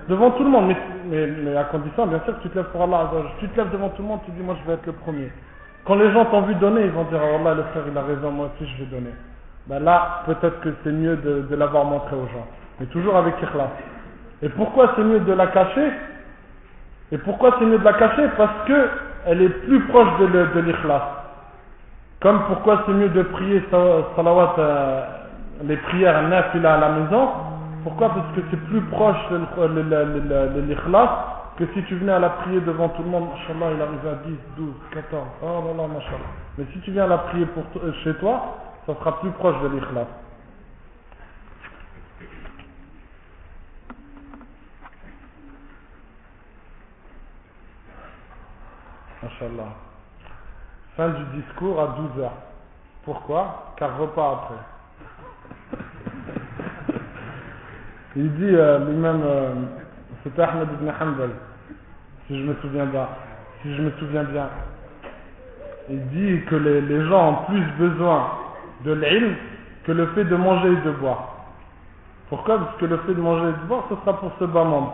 devant 0.10 0.32
tout 0.32 0.44
le 0.44 0.50
monde, 0.50 0.74
mais, 1.10 1.28
mais, 1.28 1.56
à 1.56 1.66
condition 1.66 2.08
bien 2.08 2.22
sûr 2.26 2.38
que 2.38 2.44
tu 2.44 2.50
te 2.50 2.58
lèves 2.58 2.72
pour 2.72 2.82
Allah, 2.82 3.12
tu 3.40 3.48
te 3.50 3.58
lèves 3.58 3.72
devant 3.72 3.90
tout 3.90 4.02
le 4.02 4.08
monde, 4.08 4.20
tu 4.26 4.32
dis 4.32 4.42
moi 4.42 4.56
je 4.62 4.68
vais 4.68 4.76
être 4.76 4.86
le 4.86 4.94
premier. 4.94 5.32
Quand 5.86 5.96
les 5.96 6.12
gens 6.12 6.26
t'ont 6.26 6.42
vu 6.42 6.56
donner, 6.56 6.84
ils 6.86 6.92
vont 6.92 7.06
dire 7.06 7.20
oh 7.22 7.38
Allah 7.40 7.56
le 7.56 7.64
frère 7.64 7.84
il 7.90 7.98
a 7.98 8.02
raison, 8.02 8.32
moi 8.32 8.50
aussi 8.54 8.70
je 8.70 8.84
vais 8.84 8.90
donner. 8.90 9.14
Ben 9.68 9.80
là, 9.84 10.24
peut-être 10.26 10.62
que 10.62 10.70
c'est 10.84 10.92
mieux 10.92 11.18
de, 11.18 11.56
l'avoir 11.56 11.84
montré 11.84 12.16
aux 12.16 12.28
gens. 12.28 12.48
Mais 12.80 12.86
toujours 12.88 13.18
avec 13.18 13.36
ikhlas. 13.42 13.70
Et 14.42 14.50
pourquoi 14.50 14.94
c'est 14.96 15.04
mieux 15.04 15.20
de 15.20 15.34
la 15.34 15.48
cacher? 15.48 15.92
Et 17.12 17.18
pourquoi 17.18 17.56
c'est 17.60 17.66
mieux 17.66 17.80
de 17.80 17.84
la 17.84 17.94
cacher? 17.94 18.30
Parce 18.38 18.66
que 18.66 18.90
elle 19.26 19.42
est 19.42 19.50
plus 19.50 19.82
proche 19.88 20.08
de, 20.20 20.28
de 20.28 20.60
l'ikhlas. 20.62 21.04
Comme 22.22 22.44
pourquoi 22.48 22.84
c'est 22.86 22.94
mieux 22.94 23.10
de 23.10 23.22
prier 23.24 23.62
salawat, 24.16 24.56
euh, 24.58 25.02
les 25.66 25.78
prières 25.78 26.22
nafila 26.30 26.76
à 26.76 26.78
la 26.78 26.90
maison. 26.90 27.30
Pourquoi? 27.88 28.10
Parce 28.10 28.36
que 28.36 28.42
c'est 28.52 28.58
plus 28.66 28.82
proche 28.82 29.30
de 29.30 30.60
l'ikhlas 30.60 31.54
que 31.56 31.66
si 31.74 31.82
tu 31.84 31.96
venais 31.96 32.12
à 32.12 32.20
la 32.20 32.32
prier 32.32 32.60
devant 32.60 32.90
tout 32.90 33.02
le 33.02 33.08
monde, 33.08 33.30
machallah, 33.30 33.72
il 33.76 33.82
arrive 33.82 34.06
à 34.06 34.16
10, 34.28 34.36
12, 34.58 34.74
14, 34.92 35.28
oh 35.42 35.46
là 35.46 35.84
là, 35.84 35.88
machallah. 35.88 36.18
Mais 36.58 36.66
si 36.74 36.82
tu 36.82 36.92
viens 36.92 37.06
à 37.06 37.08
la 37.08 37.18
prier 37.20 37.46
pour 37.46 37.64
euh, 37.82 37.94
chez 38.04 38.14
toi, 38.16 38.58
ça 38.86 38.94
sera 38.94 39.22
plus 39.22 39.32
proche 39.32 39.56
de 39.62 39.68
l'ikhlas. 39.70 40.08
Inch'Allah. 49.24 49.70
Fin 50.98 51.08
du 51.08 51.42
discours 51.42 51.80
à 51.80 51.88
12 52.16 52.22
heures. 52.22 52.32
Pourquoi? 53.06 53.74
Car 53.78 53.98
repas 53.98 54.34
après. 54.34 54.77
Il 58.18 58.34
dit 58.34 58.50
euh, 58.56 58.80
lui-même, 58.80 59.22
euh, 59.24 59.54
c'était 60.24 60.42
Ahmed 60.42 60.68
ibn 60.74 60.90
Hanbal, 60.90 61.30
si 62.26 62.40
je 62.40 62.48
me 62.48 62.56
souviens 62.56 62.88
bien. 62.88 63.08
Si 63.62 63.76
je 63.76 63.80
me 63.80 63.92
souviens 64.00 64.24
bien. 64.24 64.50
Il 65.88 66.04
dit 66.08 66.42
que 66.46 66.56
les, 66.56 66.82
les 66.82 67.06
gens 67.06 67.30
ont 67.30 67.46
plus 67.46 67.64
besoin 67.78 68.32
de 68.86 68.94
l'ilm 68.94 69.36
que 69.84 69.92
le 69.92 70.08
fait 70.08 70.24
de 70.24 70.36
manger 70.36 70.70
et 70.72 70.82
de 70.88 70.92
boire. 70.94 71.36
Pourquoi? 72.30 72.58
Parce 72.58 72.78
que 72.78 72.86
le 72.86 72.98
fait 72.98 73.14
de 73.14 73.22
manger 73.22 73.50
et 73.50 73.62
de 73.62 73.68
boire, 73.68 73.84
ce 73.88 73.96
sera 73.98 74.20
pour 74.20 74.32
ce 74.40 74.46
bas 74.46 74.64
monde. 74.64 74.90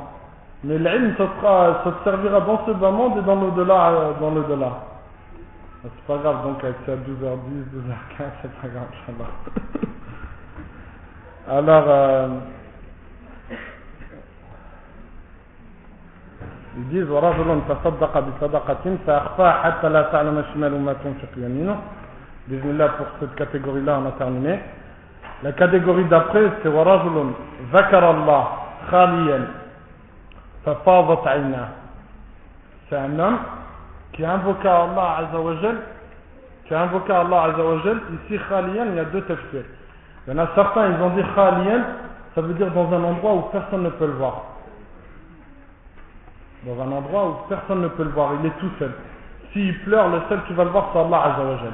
Mais 0.66 0.78
l'ilm, 0.78 1.16
ça, 1.18 1.30
sera, 1.40 1.82
ça 1.86 1.92
te 1.92 2.04
servira 2.04 2.42
dans 2.42 2.66
ce 2.66 2.72
bas 2.72 2.92
monde 2.92 3.20
et 3.20 3.22
dans 3.22 3.36
l'au-delà. 3.36 3.90
Euh, 3.90 4.12
dans 4.20 4.32
l'au-delà. 4.32 4.84
C'est 5.84 6.08
pas 6.08 6.18
grave, 6.18 6.44
donc 6.44 6.62
avec 6.62 6.76
ça 6.86 6.92
12h10, 6.92 7.00
12h15, 7.00 8.26
c'est 8.42 8.52
pas 8.62 8.68
grave, 8.68 8.88
Alors, 11.50 11.86
euh, 11.88 12.28
disent 16.90 17.10
ورجل 17.10 17.62
تصدق 17.70 18.14
بصدقة 18.20 18.86
فأخفاها 19.08 19.62
حتى 19.64 19.90
لا 19.90 20.02
تعلم 20.02 20.44
شمال 20.54 20.74
ما 20.82 20.94
تنفق 20.94 21.34
يمينه 21.38 21.78
Bismillah, 22.46 22.90
pour 22.98 23.06
cette 23.22 23.36
catégorie-là, 23.36 24.02
on 24.04 24.10
a 24.10 24.12
terminé. 24.18 24.60
La 25.44 25.54
catégorie 25.54 26.04
d'après, 26.06 26.44
c'est 26.62 26.68
Warajulun, 26.68 27.32
Zakar 27.72 28.04
Allah, 28.04 28.52
Khaliyan, 28.92 29.46
Fafadat 30.66 31.22
Aina. 31.38 31.70
C'est 32.90 32.98
un 32.98 33.18
homme 33.18 33.38
qui 34.12 34.26
a 34.26 34.34
invoqué 34.34 34.68
Allah 34.68 35.20
Azzawajal, 35.20 35.78
qui 36.66 36.74
a 36.74 36.82
invoqué 36.82 37.14
Allah 37.14 37.44
Azzawajal. 37.44 38.02
Ici, 38.26 38.38
Khaliyan, 38.50 38.88
il 38.90 38.96
y 38.96 39.00
a 39.00 39.06
deux 39.06 39.22
tafsirs. 39.22 39.64
Il 40.28 40.34
y 40.34 40.38
en 40.38 40.44
a 40.44 40.50
certains, 40.56 40.90
ils 40.90 41.02
ont 41.02 41.12
dit 41.12 41.24
Khaliyan, 41.34 41.82
ça 42.36 42.42
veut 42.42 42.56
dire 42.56 42.72
dans 42.72 42.92
un 42.92 43.04
endroit 43.06 43.36
où 43.36 43.42
personne 43.54 43.84
ne 43.84 43.90
peut 43.90 44.08
le 44.08 44.14
voir. 44.14 44.53
Dans 46.66 46.82
un 46.82 46.92
endroit 46.92 47.28
où 47.28 47.50
personne 47.50 47.82
ne 47.82 47.90
peut 47.90 48.04
le 48.04 48.12
voir, 48.12 48.32
il 48.40 48.46
est 48.46 48.58
tout 48.60 48.72
seul. 48.80 48.92
S'il 49.52 49.78
pleure, 49.84 50.10
le 50.10 50.22
seul 50.30 50.40
qui 50.48 50.54
va 50.54 50.64
le 50.64 50.70
voir, 50.70 50.90
c'est 50.94 51.00
Allah 51.00 51.34
Azzawajal. 51.34 51.74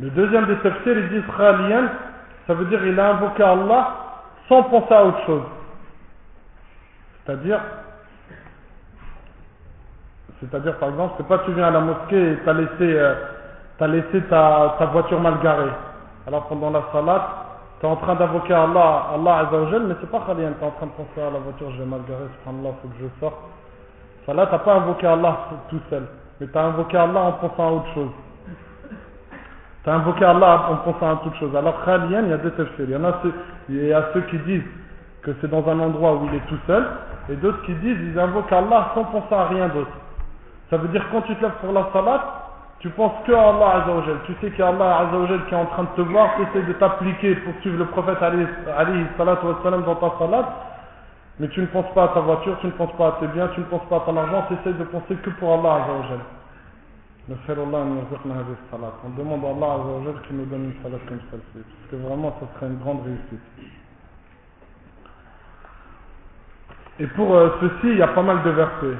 Le 0.00 0.10
deuxième 0.10 0.46
des 0.46 0.56
tafsirs, 0.56 0.98
ils 0.98 1.08
disent 1.08 1.36
khaliyan, 1.36 1.88
ça 2.46 2.54
veut 2.54 2.66
dire 2.66 2.84
il 2.84 2.98
a 3.00 3.10
invoqué 3.10 3.42
Allah 3.42 3.88
sans 4.48 4.62
penser 4.64 4.94
à 4.94 5.04
autre 5.04 5.24
chose. 5.26 5.42
C'est-à-dire, 7.24 7.60
c'est-à-dire 10.40 10.76
par 10.78 10.90
exemple, 10.90 11.14
c'est 11.16 11.26
pas 11.26 11.38
tu 11.38 11.52
viens 11.52 11.66
à 11.66 11.70
la 11.70 11.80
mosquée 11.80 12.32
et 12.32 12.38
tu 12.42 12.48
as 12.48 12.52
laissé, 12.52 12.70
euh, 12.80 13.14
laissé 13.80 14.22
ta, 14.28 14.76
ta, 14.78 14.86
voiture 14.86 15.20
mal 15.20 15.40
garée. 15.42 15.70
Alors 16.26 16.46
pendant 16.46 16.70
la 16.70 16.84
salat, 16.92 17.47
tu 17.80 17.86
es 17.86 17.88
en 17.88 17.96
train 17.96 18.14
d'invoquer 18.16 18.54
Allah, 18.54 19.06
Allah 19.14 19.38
Azzawajal, 19.46 19.82
mais 19.84 19.94
c'est 20.00 20.10
pas 20.10 20.20
khaliyan, 20.26 20.52
tu 20.58 20.64
es 20.64 20.66
en 20.66 20.70
train 20.72 20.86
de 20.86 20.92
penser 20.92 21.20
à 21.20 21.30
la 21.30 21.38
voiture, 21.38 21.70
j'ai 21.76 21.84
mal 21.84 22.00
garé, 22.08 22.24
subhanallah, 22.38 22.74
faut 22.82 22.88
que 22.88 22.94
je 23.00 23.20
sorte. 23.20 23.36
Ça 24.26 24.34
là, 24.34 24.46
tu 24.46 24.52
n'as 24.52 24.58
pas 24.58 24.74
invoqué 24.74 25.06
Allah 25.06 25.38
tout 25.70 25.80
seul, 25.88 26.06
mais 26.40 26.48
tu 26.48 26.58
as 26.58 26.64
invoqué 26.64 26.96
Allah 26.96 27.20
en 27.20 27.32
pensant 27.32 27.68
à 27.68 27.70
autre 27.72 27.94
chose. 27.94 28.10
Tu 29.84 29.90
as 29.90 29.94
invoqué 29.94 30.24
Allah 30.24 30.70
en 30.70 30.76
pensant 30.76 31.12
à 31.12 31.16
toute 31.22 31.34
chose. 31.36 31.54
Alors, 31.54 31.84
Khaliyan, 31.84 32.24
il 32.24 32.30
y 32.30 32.32
a 32.32 32.38
deux 32.38 32.50
tafsirs. 32.50 32.84
Il 32.84 32.90
y 32.90 32.96
en 32.96 33.04
a 33.04 33.20
ceux, 33.22 33.32
ceux 34.12 34.20
qui 34.22 34.38
disent 34.40 34.66
que 35.22 35.30
c'est 35.40 35.48
dans 35.48 35.66
un 35.68 35.78
endroit 35.78 36.14
où 36.14 36.26
il 36.26 36.34
est 36.34 36.46
tout 36.48 36.58
seul, 36.66 36.84
et 37.28 37.36
d'autres 37.36 37.62
qui 37.62 37.74
disent 37.74 37.98
ils 38.00 38.18
invoquent 38.18 38.52
Allah 38.52 38.90
sans 38.94 39.04
penser 39.04 39.34
à 39.34 39.46
rien 39.46 39.68
d'autre. 39.68 39.90
Ça 40.70 40.76
veut 40.76 40.88
dire 40.88 41.04
quand 41.10 41.22
tu 41.22 41.34
te 41.36 41.42
lèves 41.42 41.52
pour 41.60 41.72
la 41.72 41.88
salat, 41.92 42.37
tu 42.80 42.90
penses 42.90 43.12
que 43.26 43.32
à 43.32 43.48
Allah 43.48 43.82
Azzawajal. 43.82 44.18
Tu 44.26 44.32
sais 44.34 44.50
qu'il 44.50 44.60
y 44.60 44.62
a 44.62 44.68
Allah 44.68 44.98
Azzawajal 45.00 45.46
qui 45.46 45.54
est 45.54 45.56
en 45.56 45.66
train 45.66 45.84
de 45.84 45.88
te 45.96 46.00
voir, 46.02 46.30
tu 46.36 46.42
essaies 46.42 46.66
de 46.66 46.72
t'appliquer 46.74 47.34
pour 47.36 47.54
suivre 47.60 47.78
le 47.78 47.86
prophète 47.86 48.22
Ali 48.22 48.46
salatu 49.16 49.46
wassalam 49.46 49.82
dans 49.84 49.96
ta 49.96 50.12
salat, 50.18 50.48
mais 51.40 51.48
tu 51.48 51.60
ne 51.60 51.66
penses 51.66 51.92
pas 51.94 52.04
à 52.04 52.08
ta 52.08 52.20
voiture, 52.20 52.56
tu 52.60 52.66
ne 52.66 52.72
penses 52.72 52.96
pas 52.96 53.08
à 53.08 53.12
tes 53.20 53.26
biens, 53.28 53.48
tu 53.54 53.60
ne 53.60 53.66
penses 53.66 53.88
pas 53.88 53.96
à 53.96 54.00
ton 54.00 54.16
argent, 54.16 54.44
tu 54.48 54.54
essaies 54.54 54.78
de 54.78 54.84
penser 54.84 55.16
que 55.16 55.30
pour 55.30 55.54
Allah 55.54 55.84
Azzawajal. 55.84 56.20
On 57.30 57.34
demande 59.18 59.44
à 59.44 59.48
Allah 59.48 60.12
qu'il 60.26 60.36
nous 60.36 60.46
donne 60.46 60.64
une 60.64 60.82
salat 60.82 60.98
comme 61.06 61.20
celle-ci. 61.30 61.62
Parce 61.62 61.90
que 61.90 61.96
vraiment, 61.96 62.34
ça 62.40 62.46
serait 62.54 62.70
une 62.72 62.78
grande 62.78 63.02
réussite. 63.04 63.42
Et 67.00 67.06
pour 67.08 67.34
euh, 67.34 67.50
ceci, 67.60 67.92
il 67.92 67.98
y 67.98 68.02
a 68.02 68.08
pas 68.08 68.22
mal 68.22 68.42
de 68.42 68.50
versets. 68.50 68.96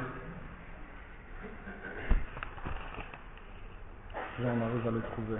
Si 4.38 4.44
on 4.46 4.62
arrive 4.66 4.88
à 4.88 4.92
les 4.92 5.02
trouver. 5.12 5.40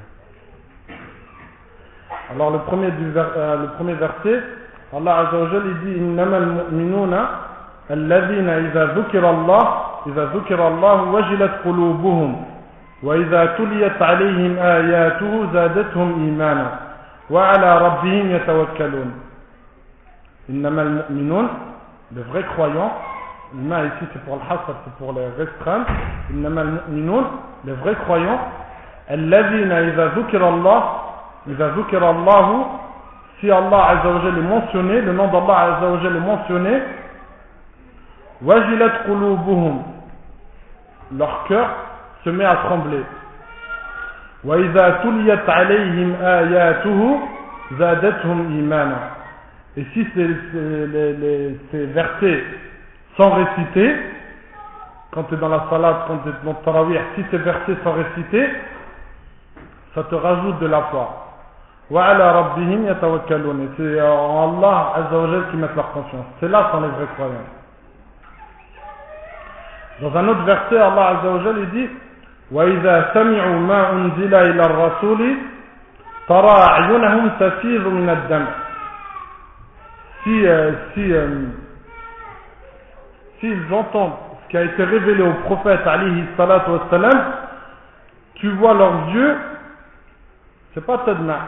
Alors 2.32 2.52
le 2.52 2.60
premier, 2.60 2.92
du 2.92 3.12
euh, 3.16 3.58
le 3.64 3.68
premier 3.76 3.94
verset, 3.96 4.42
Allah 4.96 5.18
Azzawajal, 5.28 5.64
il 5.66 5.80
dit 5.80 6.00
إنما 6.00 6.38
المؤمنون 6.38 7.14
الذين 7.92 8.50
إذا 8.50 8.86
ذكر 8.86 9.30
الله 9.30 9.64
إذا 10.08 10.26
ذكر 10.26 10.68
الله 10.68 11.04
وجلت 11.04 11.52
قلوبهم 11.66 12.46
وإذا 13.04 13.46
تليت 13.46 14.02
عليهم 14.02 14.58
آياته 14.58 15.54
زادتهم 15.54 16.10
إيمانا 16.26 16.80
وعلى 17.30 17.78
ربهم 17.78 18.32
يتوكلون 18.32 19.12
إنما 20.50 20.82
المؤمنون 20.82 21.48
les 22.16 22.22
vrais 22.22 22.44
croyants 22.44 22.92
l'ima 23.56 23.86
ici 23.86 24.06
c'est 24.14 24.24
pour 24.24 24.36
le 24.36 24.42
hasr 24.42 24.76
c'est 24.86 24.94
pour 25.00 25.14
les 25.14 25.28
restreindre 25.38 25.86
إنما 26.32 26.62
المؤمنون 26.62 27.24
les 27.66 27.74
vrais 27.74 27.96
croyants 28.06 28.40
الذين 29.12 29.72
إذا 29.72 30.06
ذكر 30.16 30.50
الله 30.50 30.84
إذا 31.48 31.68
ذكر 31.68 32.10
الله 32.10 32.66
si 33.42 33.52
Allah 33.52 34.00
Azza 34.00 34.08
wa 34.08 34.22
est 34.26 34.42
mentionné 34.42 35.02
le 35.02 35.12
nom 35.12 35.28
d'Allah 35.28 35.76
Azza 35.76 35.88
wa 35.92 35.98
est 35.98 36.20
mentionné 36.20 36.82
wajilat 38.42 39.04
qulubuhum 39.06 39.84
leur 41.18 41.44
cœur 41.48 41.68
se 42.24 42.30
met 42.30 42.46
à 42.46 42.56
trembler. 42.56 43.04
وَإِذَا 44.44 44.90
تُلِيَتْ 45.04 45.50
عَلَيْهِمْ 45.50 46.16
آيَاتُهُ 46.22 47.20
زَادَتْهُمْ 47.80 48.40
إِيمَانًا 48.52 49.00
Et 49.78 49.86
si 49.94 50.06
ces, 50.14 50.28
ces, 50.52 50.88
les, 50.88 51.14
les, 51.14 51.60
ces 51.72 51.86
versets 51.88 52.44
sont 53.18 53.32
récités, 53.32 53.96
quand 55.12 55.24
tu 55.24 55.36
es 55.36 55.38
dans 55.38 55.50
la 55.50 55.66
salade, 55.70 55.96
quand 56.08 56.18
tu 56.24 56.30
es 56.30 56.34
dans 56.44 56.52
le 56.52 56.66
tarawih, 56.66 57.00
si 57.16 57.24
ces 57.32 57.38
versets 57.38 57.76
sont 57.84 57.94
récités, 57.94 58.50
ça 59.96 60.04
te 60.04 60.16
rajoute 60.16 60.60
de 60.60 60.68
la 60.68 60.82
foi. 60.84 61.20
وَعَلَى 61.92 62.32
رَبِّهِمْ 62.32 62.88
يَتَوَكَّلُونَ 62.88 63.70
C'est 63.78 64.02
en 64.02 64.58
Allah 64.60 64.94
Azzawajal 64.96 65.50
qui 65.52 65.58
mettent 65.58 65.76
leur 65.76 65.92
confiance. 65.92 66.26
C'est 66.40 66.48
là 66.48 66.70
sont 66.72 66.82
les 66.82 66.88
vrais 66.88 67.08
croyants. 67.14 67.50
Dans 70.02 70.18
un 70.18 70.28
autre 70.30 70.44
verset, 70.44 70.78
Allah 70.78 71.20
Azzawajal 71.20 71.60
il 71.60 71.70
dit 71.72 71.90
وإذا 72.52 73.12
سمعوا 73.14 73.60
ما 73.60 73.92
أنزل 73.92 74.34
إلى 74.36 74.62
الرسول 74.62 75.36
ترى 76.28 76.56
أعينهم 76.70 77.30
تفيض 77.40 77.88
من 77.88 78.10
الدم 78.10 78.46
si, 80.24 80.48
euh, 80.48 80.72
si 80.94 81.12
euh, 81.12 81.28
s'ils 83.40 83.74
entendent 83.74 84.14
ce 84.46 84.52
qui 84.52 84.58
a 84.58 84.64
été 84.64 84.84
révélé 84.84 85.22
au 85.22 85.34
prophète 85.46 85.86
alayhi 85.86 86.24
salatu 86.38 86.70
wassalam 86.72 87.34
tu 88.36 88.50
vois 88.52 88.74
leurs 88.74 89.10
yeux 89.10 89.36
c'est 90.79 90.87
pas 90.87 90.99
tadma 90.99 91.41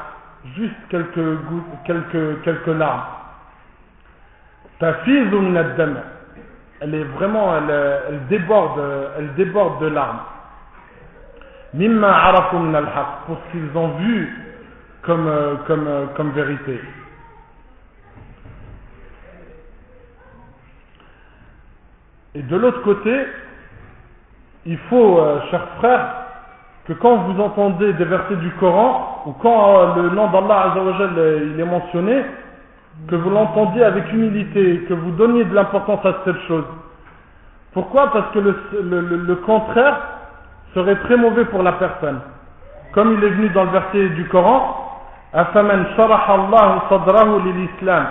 juste 0.57 0.75
quelques 0.89 1.39
quelques 1.85 2.43
quelques 2.43 2.67
larmes. 2.67 3.05
Tafiz 4.81 5.31
min 5.31 5.55
elle 6.81 6.95
est 6.97 7.05
vraiment 7.05 7.57
elle, 7.57 8.27
déborde 8.29 8.81
elle 9.19 9.35
déborde 9.35 9.83
de 9.83 9.87
larmes. 9.87 10.19
Mimma 11.75 12.09
arafu 12.09 12.57
min 12.57 12.83
pour 13.27 13.37
ce 13.39 13.53
qu'ils 13.53 13.79
ont 13.79 13.99
vu 13.99 14.37
comme 15.03 16.33
vérité. 16.35 16.81
Et 22.35 22.43
de 22.43 22.57
l'autre 22.57 22.83
côté 22.83 23.27
il 24.67 24.79
faut 24.89 25.21
euh, 25.21 25.41
chers 25.53 25.69
frères 25.79 26.20
que 26.88 26.94
quand 26.94 27.16
vous 27.16 27.42
entendez 27.42 27.94
des 27.94 28.06
versets 28.06 28.36
du 28.36 28.50
Coran 28.60 29.24
ou 29.26 29.32
quand 29.34 29.96
le 29.96 30.10
nom 30.10 30.28
d'Allah 30.30 30.72
Azzawajal 30.72 31.12
il 31.54 31.60
est 31.60 31.66
mentionné 31.66 32.24
que 33.08 33.16
vous 33.16 33.30
l'entendiez 33.30 33.84
avec 33.84 34.12
humilité 34.14 34.86
que 34.88 34.94
vous 34.94 35.12
donniez 35.12 35.44
de 35.46 35.54
l'importance 35.54 36.06
à 36.06 36.14
cette 36.26 36.42
chose 36.48 36.66
pourquoi 37.74 38.10
parce 38.12 38.32
que 38.32 38.40
le, 38.40 38.56
le, 38.84 39.02
le, 39.02 39.16
le 39.18 39.36
contraire 39.38 39.98
serait 40.74 40.96
très 40.96 41.18
mauvais 41.18 41.44
pour 41.46 41.62
la 41.62 41.74
personne. 41.74 42.22
Comme 42.94 43.14
il 43.18 43.24
est 43.24 43.30
venu 43.30 43.50
dans 43.50 43.66
le 43.66 43.72
verset 43.72 44.10
du 44.10 44.26
Coran, 44.30 44.82
أفمن 45.36 45.86
شرح 45.98 46.30
الله 46.30 46.82
صدره 46.90 47.40
للإسلام 47.40 48.06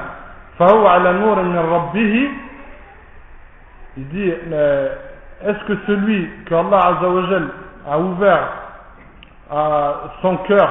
فهو 0.58 0.86
على 0.86 1.12
نور 1.12 1.42
من 1.42 1.58
ربه 1.58 2.28
il 3.96 4.08
dit 4.08 4.28
est-ce 4.28 5.64
que 5.64 5.76
celui 5.86 6.28
que 6.44 6.54
Allah 6.54 6.80
Azzawajal 6.98 7.48
a 7.89 7.99
ouvert 7.99 8.49
à 9.51 9.93
son 10.21 10.37
cœur 10.37 10.69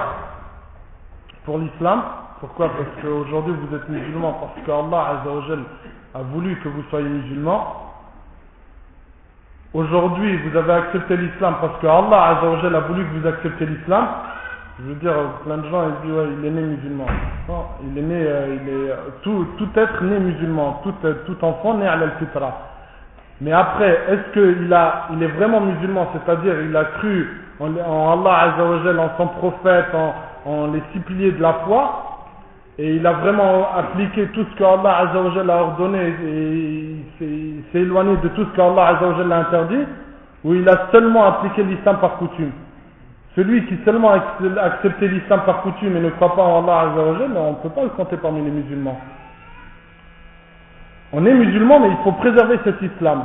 pour 1.44 1.58
l'islam 1.58 2.02
pourquoi? 2.40 2.68
Parce 2.68 3.02
qu'aujourd'hui 3.02 3.54
vous 3.54 3.76
êtes 3.76 3.88
musulman 3.88 4.32
parce 4.34 4.64
que 4.64 4.70
Allah 4.70 5.20
Azzawajal 5.20 5.58
a 6.14 6.22
voulu 6.22 6.56
que 6.60 6.68
vous 6.68 6.82
soyez 6.90 7.08
musulman 7.08 7.84
Aujourd'hui, 9.74 10.38
vous 10.38 10.56
avez 10.56 10.72
accepté 10.72 11.16
l'islam 11.16 11.56
parce 11.60 11.78
que 11.80 11.86
Allah 11.86 12.38
Azzawajal 12.38 12.74
a 12.76 12.80
voulu 12.80 13.04
que 13.04 13.18
vous 13.18 13.26
acceptiez 13.26 13.66
l'islam. 13.66 14.06
Je 14.78 14.84
veux 14.84 14.94
dire, 14.94 15.14
plein 15.44 15.58
de 15.58 15.68
gens 15.68 15.82
ils 15.88 16.06
disent 16.06 16.16
ouais, 16.16 16.28
il 16.38 16.44
est 16.46 16.50
né 16.50 16.62
musulman. 16.62 17.06
Il 17.82 17.98
est 17.98 18.02
né, 18.02 18.24
euh, 18.24 18.56
il 18.62 18.68
est 18.68 18.92
tout, 19.22 19.46
tout 19.58 19.68
être 19.74 20.02
né 20.04 20.20
musulman, 20.20 20.80
tout, 20.84 20.94
euh, 21.04 21.14
tout 21.26 21.44
enfant 21.44 21.74
né 21.74 21.88
à 21.88 21.96
l'al-fitra. 21.96 22.52
Mais 23.40 23.52
après, 23.52 23.98
est-ce 24.08 24.32
qu'il 24.32 25.22
est 25.22 25.26
vraiment 25.38 25.60
musulman, 25.60 26.08
c'est-à-dire 26.12 26.54
il 26.60 26.76
a 26.76 26.84
cru 26.84 27.28
en, 27.60 27.66
en 27.76 28.20
Allah 28.20 28.54
Azzawajal, 28.54 28.98
en 28.98 29.10
son 29.16 29.26
prophète, 29.28 29.86
en, 30.44 30.66
les 30.72 30.82
six 30.92 31.00
piliers 31.00 31.32
de 31.32 31.42
la 31.42 31.52
foi, 31.64 32.04
et 32.78 32.94
il 32.96 33.06
a 33.06 33.12
vraiment 33.12 33.68
appliqué 33.76 34.26
tout 34.28 34.44
ce 34.50 34.58
qu'Allah 34.58 35.08
Azzawajal 35.08 35.50
a 35.50 35.56
ordonné 35.62 36.14
et 36.26 36.96
s'est 37.72 37.78
éloigné 37.80 38.16
de 38.22 38.28
tout 38.28 38.44
ce 38.44 38.56
qu'Allah 38.56 38.96
Azzawajal 38.96 39.32
a 39.32 39.38
interdit 39.38 39.84
ou 40.44 40.54
il 40.54 40.68
a 40.68 40.88
seulement 40.92 41.26
appliqué 41.26 41.64
l'islam 41.64 41.98
par 42.00 42.18
coutume? 42.18 42.52
Celui 43.34 43.66
qui 43.66 43.76
seulement 43.84 44.12
a 44.12 44.62
accepté 44.62 45.08
l'islam 45.08 45.40
par 45.44 45.62
coutume 45.62 45.96
et 45.96 46.00
ne 46.00 46.10
croit 46.10 46.34
pas 46.34 46.42
en 46.42 46.62
Allah 46.62 46.90
Azzawajal 46.90 47.30
on 47.36 47.50
ne 47.50 47.56
peut 47.56 47.68
pas 47.68 47.82
le 47.82 47.90
compter 47.90 48.16
parmi 48.16 48.42
les 48.44 48.50
musulmans 48.50 48.98
on 51.12 51.24
est 51.26 51.34
musulman 51.34 51.80
mais 51.80 51.90
il 51.90 51.96
faut 52.04 52.12
préserver 52.12 52.58
cet 52.64 52.80
islam 52.82 53.24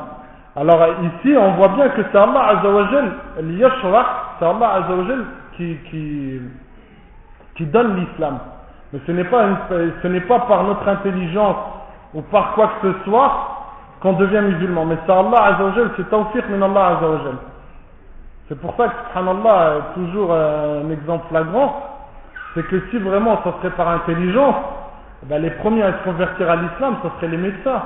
alors 0.56 0.86
ici 1.04 1.36
on 1.38 1.52
voit 1.54 1.70
bien 1.70 1.90
que 1.90 2.02
c'est 2.12 2.18
Allah 2.18 2.60
Azzawajal 2.60 3.12
c'est 3.38 4.46
Allah 4.46 4.74
Azzawajal 4.76 5.26
qui, 5.58 5.78
qui, 5.90 6.40
qui 7.56 7.66
donne 7.66 7.96
l'islam 7.98 8.40
mais 8.94 9.00
ce 9.08 9.12
n'est 9.12 9.24
pas, 9.24 9.44
ce 10.04 10.08
n'est 10.08 10.22
pas 10.22 10.42
par 10.42 10.64
notre 10.66 10.88
intelligence 10.88 11.56
ou 12.14 12.22
par 12.22 12.54
quoi 12.54 12.74
que 12.80 12.94
ce 12.94 13.04
soit 13.06 13.50
qu'on 14.02 14.14
devient 14.14 14.42
musulman. 14.42 14.86
Mais 14.86 14.98
c'est 15.06 15.12
Allah 15.12 15.46
Azzawajal, 15.46 15.92
c'est 15.98 16.08
tawfiq 16.12 16.48
min 16.50 16.62
Allah 16.62 16.98
Azzawajal. 16.98 17.38
C'est 18.48 18.60
pour 18.60 18.76
ça 18.76 18.90
que, 18.90 18.94
subhanallah, 19.08 19.94
toujours 19.96 20.32
un 20.32 20.92
exemple 20.92 21.26
flagrant, 21.30 21.90
c'est 22.54 22.68
que 22.68 22.84
si 22.92 23.00
vraiment 23.00 23.40
ça 23.44 23.56
serait 23.60 23.76
par 23.76 23.90
intelligence, 23.90 24.56
ben 25.30 25.42
les 25.42 25.52
premiers 25.52 25.84
à 25.84 25.94
se 25.94 26.04
convertir 26.04 26.50
à 26.50 26.56
l'islam, 26.58 26.98
ce 27.04 27.10
seraient 27.18 27.32
les 27.32 27.38
médecins. 27.38 27.82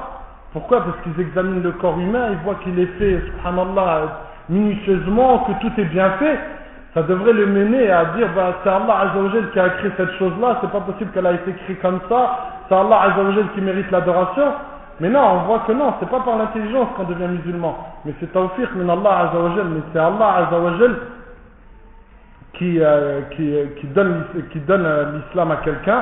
Pourquoi? 0.53 0.83
Parce 0.83 0.97
qu'ils 1.03 1.19
examinent 1.21 1.61
le 1.61 1.71
corps 1.73 1.99
humain, 1.99 2.29
ils 2.31 2.37
voient 2.43 2.59
qu'il 2.63 2.79
est 2.79 2.97
fait, 2.97 3.21
subhanallah, 3.27 4.21
minutieusement, 4.49 5.39
que 5.39 5.51
tout 5.61 5.71
est 5.79 5.85
bien 5.85 6.11
fait 6.19 6.39
ça 6.97 7.03
devrait 7.03 7.33
le 7.33 7.45
mener 7.45 7.91
à 7.91 8.05
dire 8.15 8.27
bah, 8.35 8.55
c'est 8.63 8.69
Allah 8.69 9.11
Azzawajal 9.11 9.51
qui 9.51 9.59
a 9.59 9.69
créé 9.69 9.91
cette 9.97 10.13
chose-là, 10.13 10.57
c'est 10.61 10.71
pas 10.71 10.79
possible 10.79 11.11
qu'elle 11.11 11.27
a 11.27 11.33
été 11.33 11.53
créée 11.53 11.75
comme 11.75 11.99
ça, 12.09 12.39
c'est 12.67 12.73
Allah 12.73 13.11
Azzawajal 13.11 13.51
qui 13.53 13.61
mérite 13.61 13.91
l'adoration. 13.91 14.45
Mais 14.99 15.09
non, 15.09 15.19
on 15.19 15.37
voit 15.43 15.59
que 15.59 15.73
non, 15.73 15.93
c'est 15.99 16.09
pas 16.09 16.21
par 16.21 16.37
l'intelligence 16.37 16.87
qu'on 16.97 17.03
devient 17.03 17.27
musulman, 17.27 17.77
mais 18.03 18.15
c'est 18.19 18.33
tawfiq 18.33 18.73
min 18.75 18.89
Allah 18.89 19.29
Azzawajal, 19.29 19.65
mais 19.65 19.81
c'est 19.93 19.99
Allah 19.99 20.47
Azzawajal 20.47 20.95
qui, 22.53 22.79
euh, 22.81 23.21
qui 23.29 23.87
donne 23.89 24.25
euh, 24.85 25.17
l'islam 25.17 25.51
à 25.51 25.57
quelqu'un. 25.57 26.01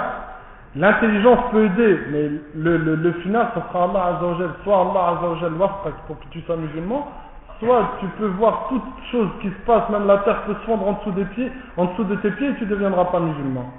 L'intelligence 0.76 1.40
peut 1.52 1.66
aider, 1.66 2.00
mais 2.12 2.30
le, 2.56 3.12
final, 3.24 3.48
ce 3.56 3.62
sera 3.62 3.86
Allah 3.86 4.18
Azzawajal. 4.18 4.50
Soit 4.64 4.82
Allah 4.82 5.18
Azzawajal 5.18 5.52
pour 6.08 6.20
que 6.20 6.26
tu 6.32 6.42
sois 6.42 6.58
musulman, 6.58 7.08
Soit 7.60 7.92
tu 8.02 8.06
peux 8.18 8.28
voir 8.28 8.68
toute 8.68 8.84
chose 9.12 9.30
qui 9.42 9.48
se 9.48 9.66
passe, 9.66 9.90
même 9.90 10.08
la 10.08 10.18
terre 10.20 10.42
peut 10.44 10.54
se 10.54 10.66
fondre 10.66 10.88
en 10.88 10.94
dessous 10.94 11.12
des 11.12 11.24
pieds, 11.26 11.52
en 11.78 11.86
dessous 11.86 12.04
de 12.04 12.16
tes 12.16 12.32
pieds 12.32 12.50
et 12.50 12.56
tu 12.56 12.66
ne 12.66 12.70
deviendras 12.70 13.06
pas 13.06 13.20
musulman. 13.20 13.72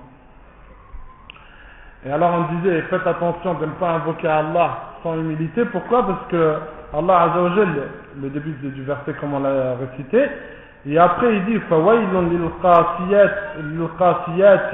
Et 2.07 2.11
alors 2.11 2.32
on 2.32 2.55
disait, 2.57 2.82
faites 2.82 3.07
attention 3.07 3.55
de 3.55 3.66
ne 3.66 3.72
pas 3.72 3.90
invoquer 3.90 4.28
Allah 4.28 4.78
sans 5.03 5.16
humilité. 5.16 5.66
Pourquoi? 5.66 6.07
Parce 6.07 6.26
que 6.28 6.55
Allah 6.94 7.22
Azzawajal, 7.22 7.68
le 8.22 8.30
début 8.30 8.53
du 8.53 8.82
verset 8.82 9.12
comme 9.20 9.34
on 9.34 9.40
l'a 9.40 9.74
récité, 9.74 10.26
et 10.86 10.97
après 10.97 11.36
il 11.36 11.45
dit, 11.45 11.59
فَوَيْلٌ 11.70 12.09
لِلْقَاسِيَاتِ 13.59 14.70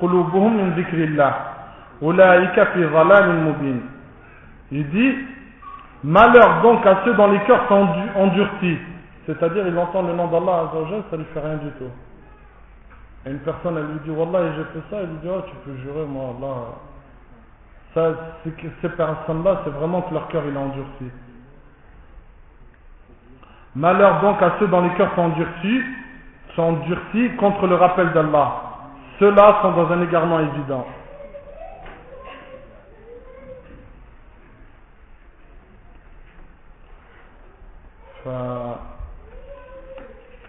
قُلُوبُهُمْ 0.00 0.52
مِنْ 0.56 0.70
ذِكْرِ 0.76 0.98
اللَّهِ 1.08 1.34
أُولَٰئِكَ 2.02 2.56
فِي 2.72 2.86
ظَلَامٍ 2.86 3.28
مُبِينٍ 3.48 3.80
Il 4.72 4.88
dit, 4.90 5.14
Malheur 6.04 6.62
donc 6.62 6.84
à 6.86 7.02
ceux 7.04 7.14
dont 7.14 7.30
les 7.30 7.40
cœurs 7.40 7.66
sont 7.68 7.88
endurcis. 8.16 8.78
C'est-à-dire, 9.26 9.66
il 9.66 9.76
entend 9.76 10.02
le 10.02 10.12
nom 10.12 10.28
d'Allah 10.28 10.68
Azzawajal, 10.68 11.02
ça 11.10 11.16
ne 11.16 11.22
lui 11.22 11.28
fait 11.32 11.40
rien 11.40 11.56
du 11.56 11.70
tout. 11.78 11.90
Et 13.26 13.30
une 13.30 13.38
personne, 13.38 13.76
elle 13.76 13.86
lui 13.86 14.00
dit, 14.04 14.10
Wallah, 14.10 14.52
j'ai 14.56 14.64
fait 14.64 14.86
ça, 14.88 15.02
il 15.02 15.08
lui 15.08 15.16
dit, 15.22 15.28
oh, 15.28 15.42
tu 15.48 15.56
peux 15.64 15.76
jurer, 15.78 16.04
moi, 16.06 16.34
Allah. 16.38 16.56
Ça, 17.92 18.14
ces 18.44 18.88
personnes-là, 18.88 19.62
c'est 19.64 19.70
vraiment 19.70 20.02
que 20.02 20.14
leur 20.14 20.28
cœur, 20.28 20.44
il 20.48 20.54
est 20.54 20.58
endurci. 20.58 21.10
Malheur 23.74 24.20
donc 24.22 24.40
à 24.42 24.52
ceux 24.58 24.68
dont 24.68 24.80
les 24.80 24.90
cœurs 24.94 25.14
sont 25.14 25.22
endurcis, 25.22 25.82
sont 26.54 26.62
endurcis 26.62 27.30
contre 27.36 27.66
le 27.66 27.74
rappel 27.74 28.10
d'Allah. 28.12 28.52
Ceux-là 29.18 29.58
sont 29.62 29.72
dans 29.72 29.92
un 29.92 30.02
égarement 30.02 30.40
évident. 30.40 30.86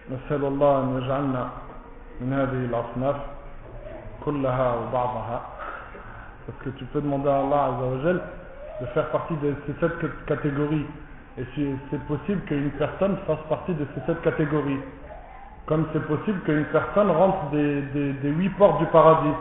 فنسأل 0.08 0.44
الله 0.44 0.80
أن 0.82 0.98
يجعلنا 0.98 1.48
من 2.20 2.32
هذه 2.32 2.64
الأصناف 2.70 3.16
كلها 4.24 4.74
وبعضها 4.74 5.40
parce 6.46 6.58
que 6.64 6.70
tu 6.70 6.84
peux 6.86 7.02
demander 7.02 7.28
à 7.28 7.40
Allah 7.40 7.64
Azzawajal 7.76 8.20
de 8.80 8.86
faire 8.86 9.10
partie 9.10 9.36
de 9.36 9.54
ces 9.66 9.74
sept 9.80 9.92
catégories 10.26 10.86
et 11.37 11.45
c'est 11.89 12.01
possible 12.05 12.41
qu'une 12.41 12.69
personne 12.71 13.17
fasse 13.25 13.39
partie 13.49 13.73
de 13.73 13.85
cette 14.05 14.21
catégorie. 14.21 14.77
Comme 15.65 15.87
c'est 15.91 16.05
possible 16.05 16.39
qu'une 16.41 16.65
personne 16.65 17.09
rentre 17.09 17.49
des, 17.51 17.83
huit 18.23 18.49
portes 18.51 18.79
du 18.79 18.85
paradis. 18.87 19.33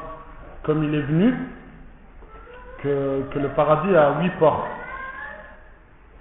Comme 0.62 0.84
il 0.84 0.94
est 0.94 1.02
venu, 1.02 1.34
que, 2.78 3.22
que 3.30 3.38
le 3.38 3.48
paradis 3.48 3.94
a 3.94 4.20
huit 4.20 4.30
portes. 4.38 4.64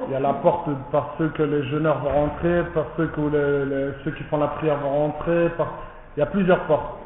Il 0.07 0.11
y 0.11 0.15
a 0.15 0.19
la 0.19 0.33
porte 0.33 0.67
par 0.91 1.13
ceux 1.17 1.29
que 1.29 1.43
les 1.43 1.63
jeûneurs 1.69 1.99
vont 1.99 2.09
rentrer, 2.09 2.63
par 2.73 2.85
ceux, 2.97 3.07
que 3.07 3.93
ceux 4.03 4.11
qui 4.11 4.23
font 4.23 4.39
la 4.39 4.47
prière 4.47 4.77
vont 4.77 5.07
rentrer. 5.07 5.49
Par... 5.57 5.67
Il 6.17 6.19
y 6.19 6.23
a 6.23 6.25
plusieurs 6.25 6.61
portes. 6.61 6.97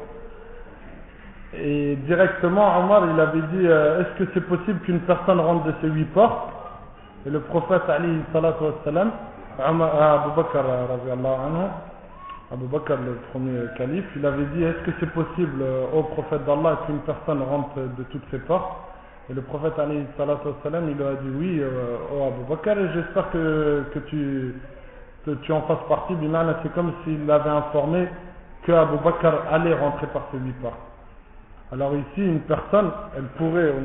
Et 1.54 1.96
directement, 2.06 2.80
Omar, 2.80 3.04
il 3.12 3.20
avait 3.20 3.40
dit 3.40 3.66
euh, 3.66 4.00
Est-ce 4.00 4.24
que 4.24 4.30
c'est 4.34 4.46
possible 4.46 4.80
qu'une 4.80 5.00
personne 5.00 5.38
rentre 5.38 5.64
de 5.64 5.74
ces 5.80 5.88
huit 5.88 6.06
portes 6.06 6.55
Et 7.26 7.30
le 7.30 7.40
prophète 7.40 7.82
Ali, 7.88 8.20
salatu 8.32 8.62
wassalam, 8.62 9.10
Abu 9.58 10.30
Bakr, 10.36 10.58
Abu 12.52 12.66
Bakr, 12.66 12.92
le 13.04 13.18
premier 13.32 13.64
calife, 13.76 14.04
il 14.14 14.24
avait 14.24 14.44
dit 14.54 14.62
Est-ce 14.62 14.84
que 14.84 14.92
c'est 15.00 15.10
possible 15.10 15.60
euh, 15.60 15.86
au 15.92 16.04
prophète 16.04 16.44
d'Allah 16.44 16.78
qu'une 16.86 17.00
personne 17.00 17.42
rentre 17.42 17.74
de 17.98 18.02
toutes 18.12 18.22
ces 18.30 18.38
portes? 18.38 18.76
Et 19.28 19.34
le 19.34 19.42
prophète 19.42 19.76
Ali, 19.76 20.04
salatu 20.16 20.50
il 20.64 20.96
lui 20.96 21.04
a 21.04 21.14
dit 21.14 21.30
Oui, 21.36 21.60
euh, 21.60 21.96
oh 22.14 22.28
Abu 22.28 22.48
Bakr, 22.48 22.78
j'espère 22.94 23.28
que, 23.32 23.82
tu, 24.06 25.52
en 25.52 25.62
fasses 25.62 25.78
partie. 25.88 26.14
C'est 26.62 26.72
comme 26.74 26.92
s'il 27.02 27.26
l'avait 27.26 27.50
informé 27.50 28.06
que 28.62 28.70
Abu 28.70 28.98
Bakr 29.02 29.34
allait 29.50 29.74
rentrer 29.74 30.06
par 30.08 30.28
ces 30.30 30.38
huit 30.38 30.54
portes. 30.62 30.74
Alors 31.72 31.92
ici, 31.96 32.24
une 32.24 32.42
personne, 32.42 32.92
elle 33.16 33.24
pourrait, 33.36 33.72
on 33.76 33.84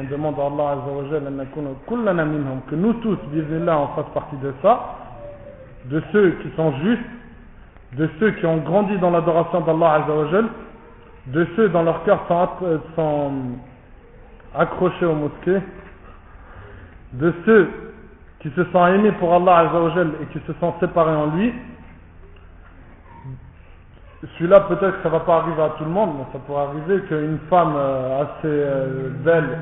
demande 0.00 0.34
à 0.38 0.46
Allah 0.46 0.82
que 2.70 2.74
nous 2.74 2.92
tous, 2.94 3.18
là, 3.64 3.78
on 3.78 3.88
fasse 3.88 4.12
partie 4.14 4.36
de 4.36 4.52
ça, 4.62 4.96
de 5.86 6.02
ceux 6.12 6.30
qui 6.42 6.50
sont 6.56 6.72
justes, 6.82 7.02
de 7.96 8.08
ceux 8.18 8.30
qui 8.32 8.46
ont 8.46 8.58
grandi 8.58 8.96
dans 8.98 9.10
l'adoration 9.10 9.60
d'Allah 9.60 10.06
de 11.26 11.46
ceux 11.56 11.68
dans 11.68 11.82
leur 11.82 12.02
cœur 12.04 12.24
sont, 12.26 12.48
sont 12.96 13.32
accrochés 14.54 15.06
aux 15.06 15.14
mosquées, 15.14 15.60
de 17.12 17.32
ceux 17.44 17.70
qui 18.40 18.50
se 18.50 18.64
sont 18.64 18.86
aimés 18.86 19.12
pour 19.12 19.32
Allah 19.34 19.70
et 20.20 20.26
qui 20.32 20.44
se 20.46 20.52
sont 20.54 20.74
séparés 20.80 21.14
en 21.14 21.26
lui, 21.36 21.52
celui-là, 24.38 24.60
peut-être 24.60 24.98
que 24.98 25.02
ça 25.02 25.08
va 25.08 25.20
pas 25.20 25.38
arriver 25.38 25.62
à 25.62 25.70
tout 25.70 25.84
le 25.84 25.90
monde, 25.90 26.10
mais 26.18 26.24
ça 26.32 26.38
pourrait 26.46 26.62
arriver 26.62 27.00
qu'une 27.06 27.38
femme 27.50 27.74
euh, 27.76 28.22
assez 28.22 28.46
euh, 28.46 29.10
belle, 29.24 29.58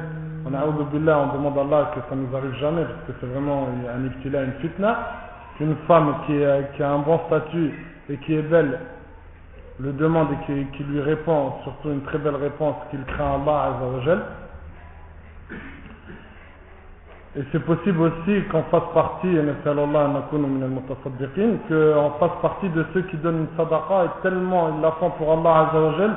on 0.47 0.55
a 0.55 0.65
on 0.67 1.37
demande 1.37 1.59
à 1.59 1.61
Allah 1.63 1.91
que 1.95 2.01
ça 2.09 2.17
nous 2.17 2.35
arrive 2.37 2.55
jamais, 2.61 2.85
parce 2.85 3.07
que 3.07 3.13
c'est 3.21 3.27
vraiment 3.27 3.69
un 3.95 4.05
ibtila, 4.07 4.43
une 4.43 4.53
fitna, 4.61 4.99
qu'une 5.57 5.77
femme 5.87 6.15
qui, 6.27 6.41
qui, 6.77 6.83
a 6.83 6.93
un 6.93 6.99
bon 6.99 7.21
statut 7.27 7.73
et 8.09 8.17
qui 8.19 8.35
est 8.35 8.43
belle 8.43 8.79
le 9.83 9.93
demande 9.93 10.29
et 10.33 10.47
qui, 10.47 10.67
qui 10.77 10.85
lui 10.85 11.01
répond, 11.01 11.53
surtout 11.63 11.91
une 11.91 12.03
très 12.03 12.19
belle 12.19 12.37
réponse, 12.37 12.77
qu'il 12.91 13.03
craint 13.05 13.41
Allah 13.43 13.77
Azzawajal, 13.77 14.23
et 17.37 17.43
c'est 17.53 17.65
possible 17.65 18.03
aussi 18.03 18.43
qu'on 18.51 18.65
fasse 18.65 18.93
partie, 18.93 19.33
qu'on 19.69 22.11
fasse 22.19 22.43
partie 22.43 22.69
de 22.71 22.85
ceux 22.93 23.03
qui 23.03 23.17
donnent 23.19 23.43
une 23.43 23.57
sadaqa 23.57 24.05
et 24.05 24.09
tellement 24.23 24.73
ils 24.75 24.81
la 24.81 24.91
font 24.93 25.11
pour 25.11 25.33
Allah 25.33 25.69
Azzawajal 25.69 26.17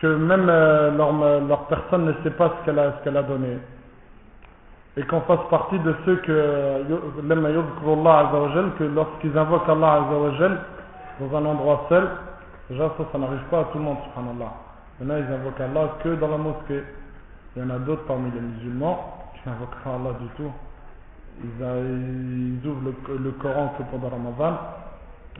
que 0.00 0.06
même 0.06 0.46
euh, 0.48 0.96
leur, 0.96 1.12
leur, 1.48 1.66
personne 1.66 2.04
ne 2.04 2.12
sait 2.22 2.30
pas 2.30 2.52
ce 2.60 2.64
qu'elle 2.64 2.78
a, 2.78 2.92
ce 2.92 3.04
qu'elle 3.04 3.16
a 3.16 3.24
donné. 3.24 3.58
Et 4.96 5.02
qu'on 5.04 5.20
fasse 5.22 5.40
partie 5.50 5.78
de 5.80 5.94
ceux 6.04 6.16
que, 6.16 6.84
que 8.78 8.84
lorsqu'ils 8.84 9.36
invoquent 9.36 9.68
Allah 9.68 9.92
Azzawajal 9.94 10.58
dans 11.18 11.38
un 11.38 11.44
endroit 11.44 11.86
seul, 11.88 12.08
déjà 12.70 12.88
ça, 12.96 13.04
ça 13.10 13.18
n'arrive 13.18 13.42
pas 13.50 13.60
à 13.60 13.64
tout 13.64 13.78
le 13.78 13.84
monde, 13.84 13.96
subhanallah. 14.14 14.52
Maintenant, 15.00 15.16
ils 15.16 15.34
invoquent 15.34 15.60
Allah 15.60 15.88
que 16.04 16.10
dans 16.14 16.28
la 16.28 16.36
mosquée. 16.36 16.84
Il 17.56 17.62
y 17.62 17.66
en 17.66 17.70
a 17.70 17.78
d'autres 17.78 18.04
parmi 18.04 18.30
les 18.30 18.40
musulmans 18.40 19.21
du 19.44 20.28
tout. 20.36 20.52
Ils, 21.42 22.68
ouvrent 22.68 22.92
le, 23.18 23.30
Coran 23.32 23.74
que 23.78 23.82
pendant 23.84 24.10
Ramadan. 24.10 24.58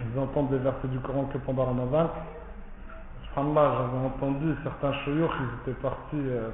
Ils 0.01 0.19
entendent 0.19 0.51
des 0.51 0.59
versets 0.59 0.89
du 0.89 0.99
Coran 1.01 1.25
que 1.33 1.39
pendant 1.39 1.67
Ramadan. 1.67 2.11
Subhanallah, 3.29 3.73
j'avais 3.79 4.07
entendu 4.07 4.55
certains 4.63 4.93
chouyours, 5.05 5.33
ils 5.41 5.71
étaient 5.71 5.81
partis. 5.81 6.17
Euh, 6.17 6.51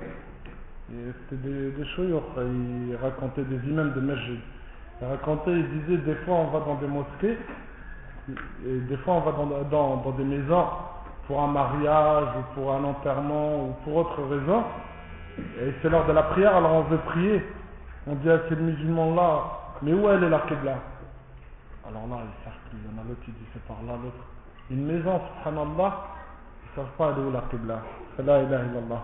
c'était 0.91 1.43
des, 1.43 1.71
des 1.71 1.85
ils 1.99 2.97
racontaient 3.03 3.45
des 3.45 3.69
imams 3.69 3.93
de 3.95 4.01
masjid. 4.01 4.39
Ils 5.01 5.07
racontaient, 5.07 5.53
ils 5.53 5.81
disaient, 5.81 5.99
des 5.99 6.15
fois 6.25 6.35
on 6.35 6.47
va 6.47 6.61
dans 6.61 6.77
des 6.77 6.87
mosquées, 6.87 7.39
et 8.67 8.81
des 8.89 8.97
fois 8.99 9.15
on 9.15 9.21
va 9.21 9.33
dans, 9.33 9.47
dans, 9.71 9.97
dans 10.03 10.11
des 10.13 10.25
maisons 10.25 10.67
pour 11.27 11.43
un 11.43 11.49
mariage, 11.49 12.29
ou 12.39 12.55
pour 12.55 12.73
un 12.73 12.85
enterrement, 12.85 13.69
ou 13.69 13.73
pour 13.85 13.97
autre 13.97 14.23
raison. 14.23 14.65
Et 15.60 15.74
c'est 15.82 15.90
lors 15.90 16.06
de 16.06 16.12
la 16.14 16.24
prière, 16.24 16.56
alors 16.56 16.74
on 16.74 16.82
veut 16.84 16.98
prier. 16.98 17.44
On 18.08 18.16
dit 18.16 18.30
à 18.30 18.40
ces 18.50 18.56
musulmans-là, 18.56 19.44
mais 19.82 19.94
où 19.94 20.10
elle 20.10 20.24
est 20.24 20.30
la 20.30 20.40
Qibla 20.40 20.76
Alors 21.88 22.08
là, 22.08 22.18
ils 22.24 22.44
savent 22.44 22.54
plus. 22.70 22.78
Il 22.84 22.92
y 22.92 23.00
en 23.00 23.02
a 23.02 23.08
l'autre 23.08 23.22
qui 23.24 23.32
dit 23.32 23.46
c'est 23.54 23.64
par 23.64 23.78
là, 23.88 23.94
l'autre. 24.02 24.24
Une 24.70 24.86
maison, 24.86 25.20
subhanallah, 25.44 25.94
ils 26.64 26.70
ne 26.70 26.76
savent 26.76 26.96
pas 26.98 27.08
aller 27.10 27.22
où 27.22 27.32
la 27.32 27.44
Qibla. 27.50 27.80
C'est 28.16 28.26
la 28.26 28.42
ilaha 28.44 28.64
illallah. 28.64 29.04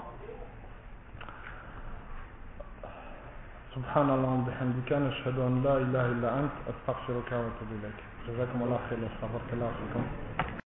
سبحان 3.75 4.09
الله 4.09 4.31
وبحمدك 4.33 4.89
نشهد 4.93 5.37
ان 5.39 5.63
لا 5.63 5.77
اله 5.77 6.05
الا 6.05 6.29
انت 6.41 6.55
استغفرك 6.73 7.29
واتوب 7.31 7.69
اليك 7.77 7.99
جزاكم 8.27 8.59
الله 8.65 8.79
خير 8.89 8.99
واستغفرك 9.03 9.49
الله 9.53 9.71
فيكم 9.77 10.03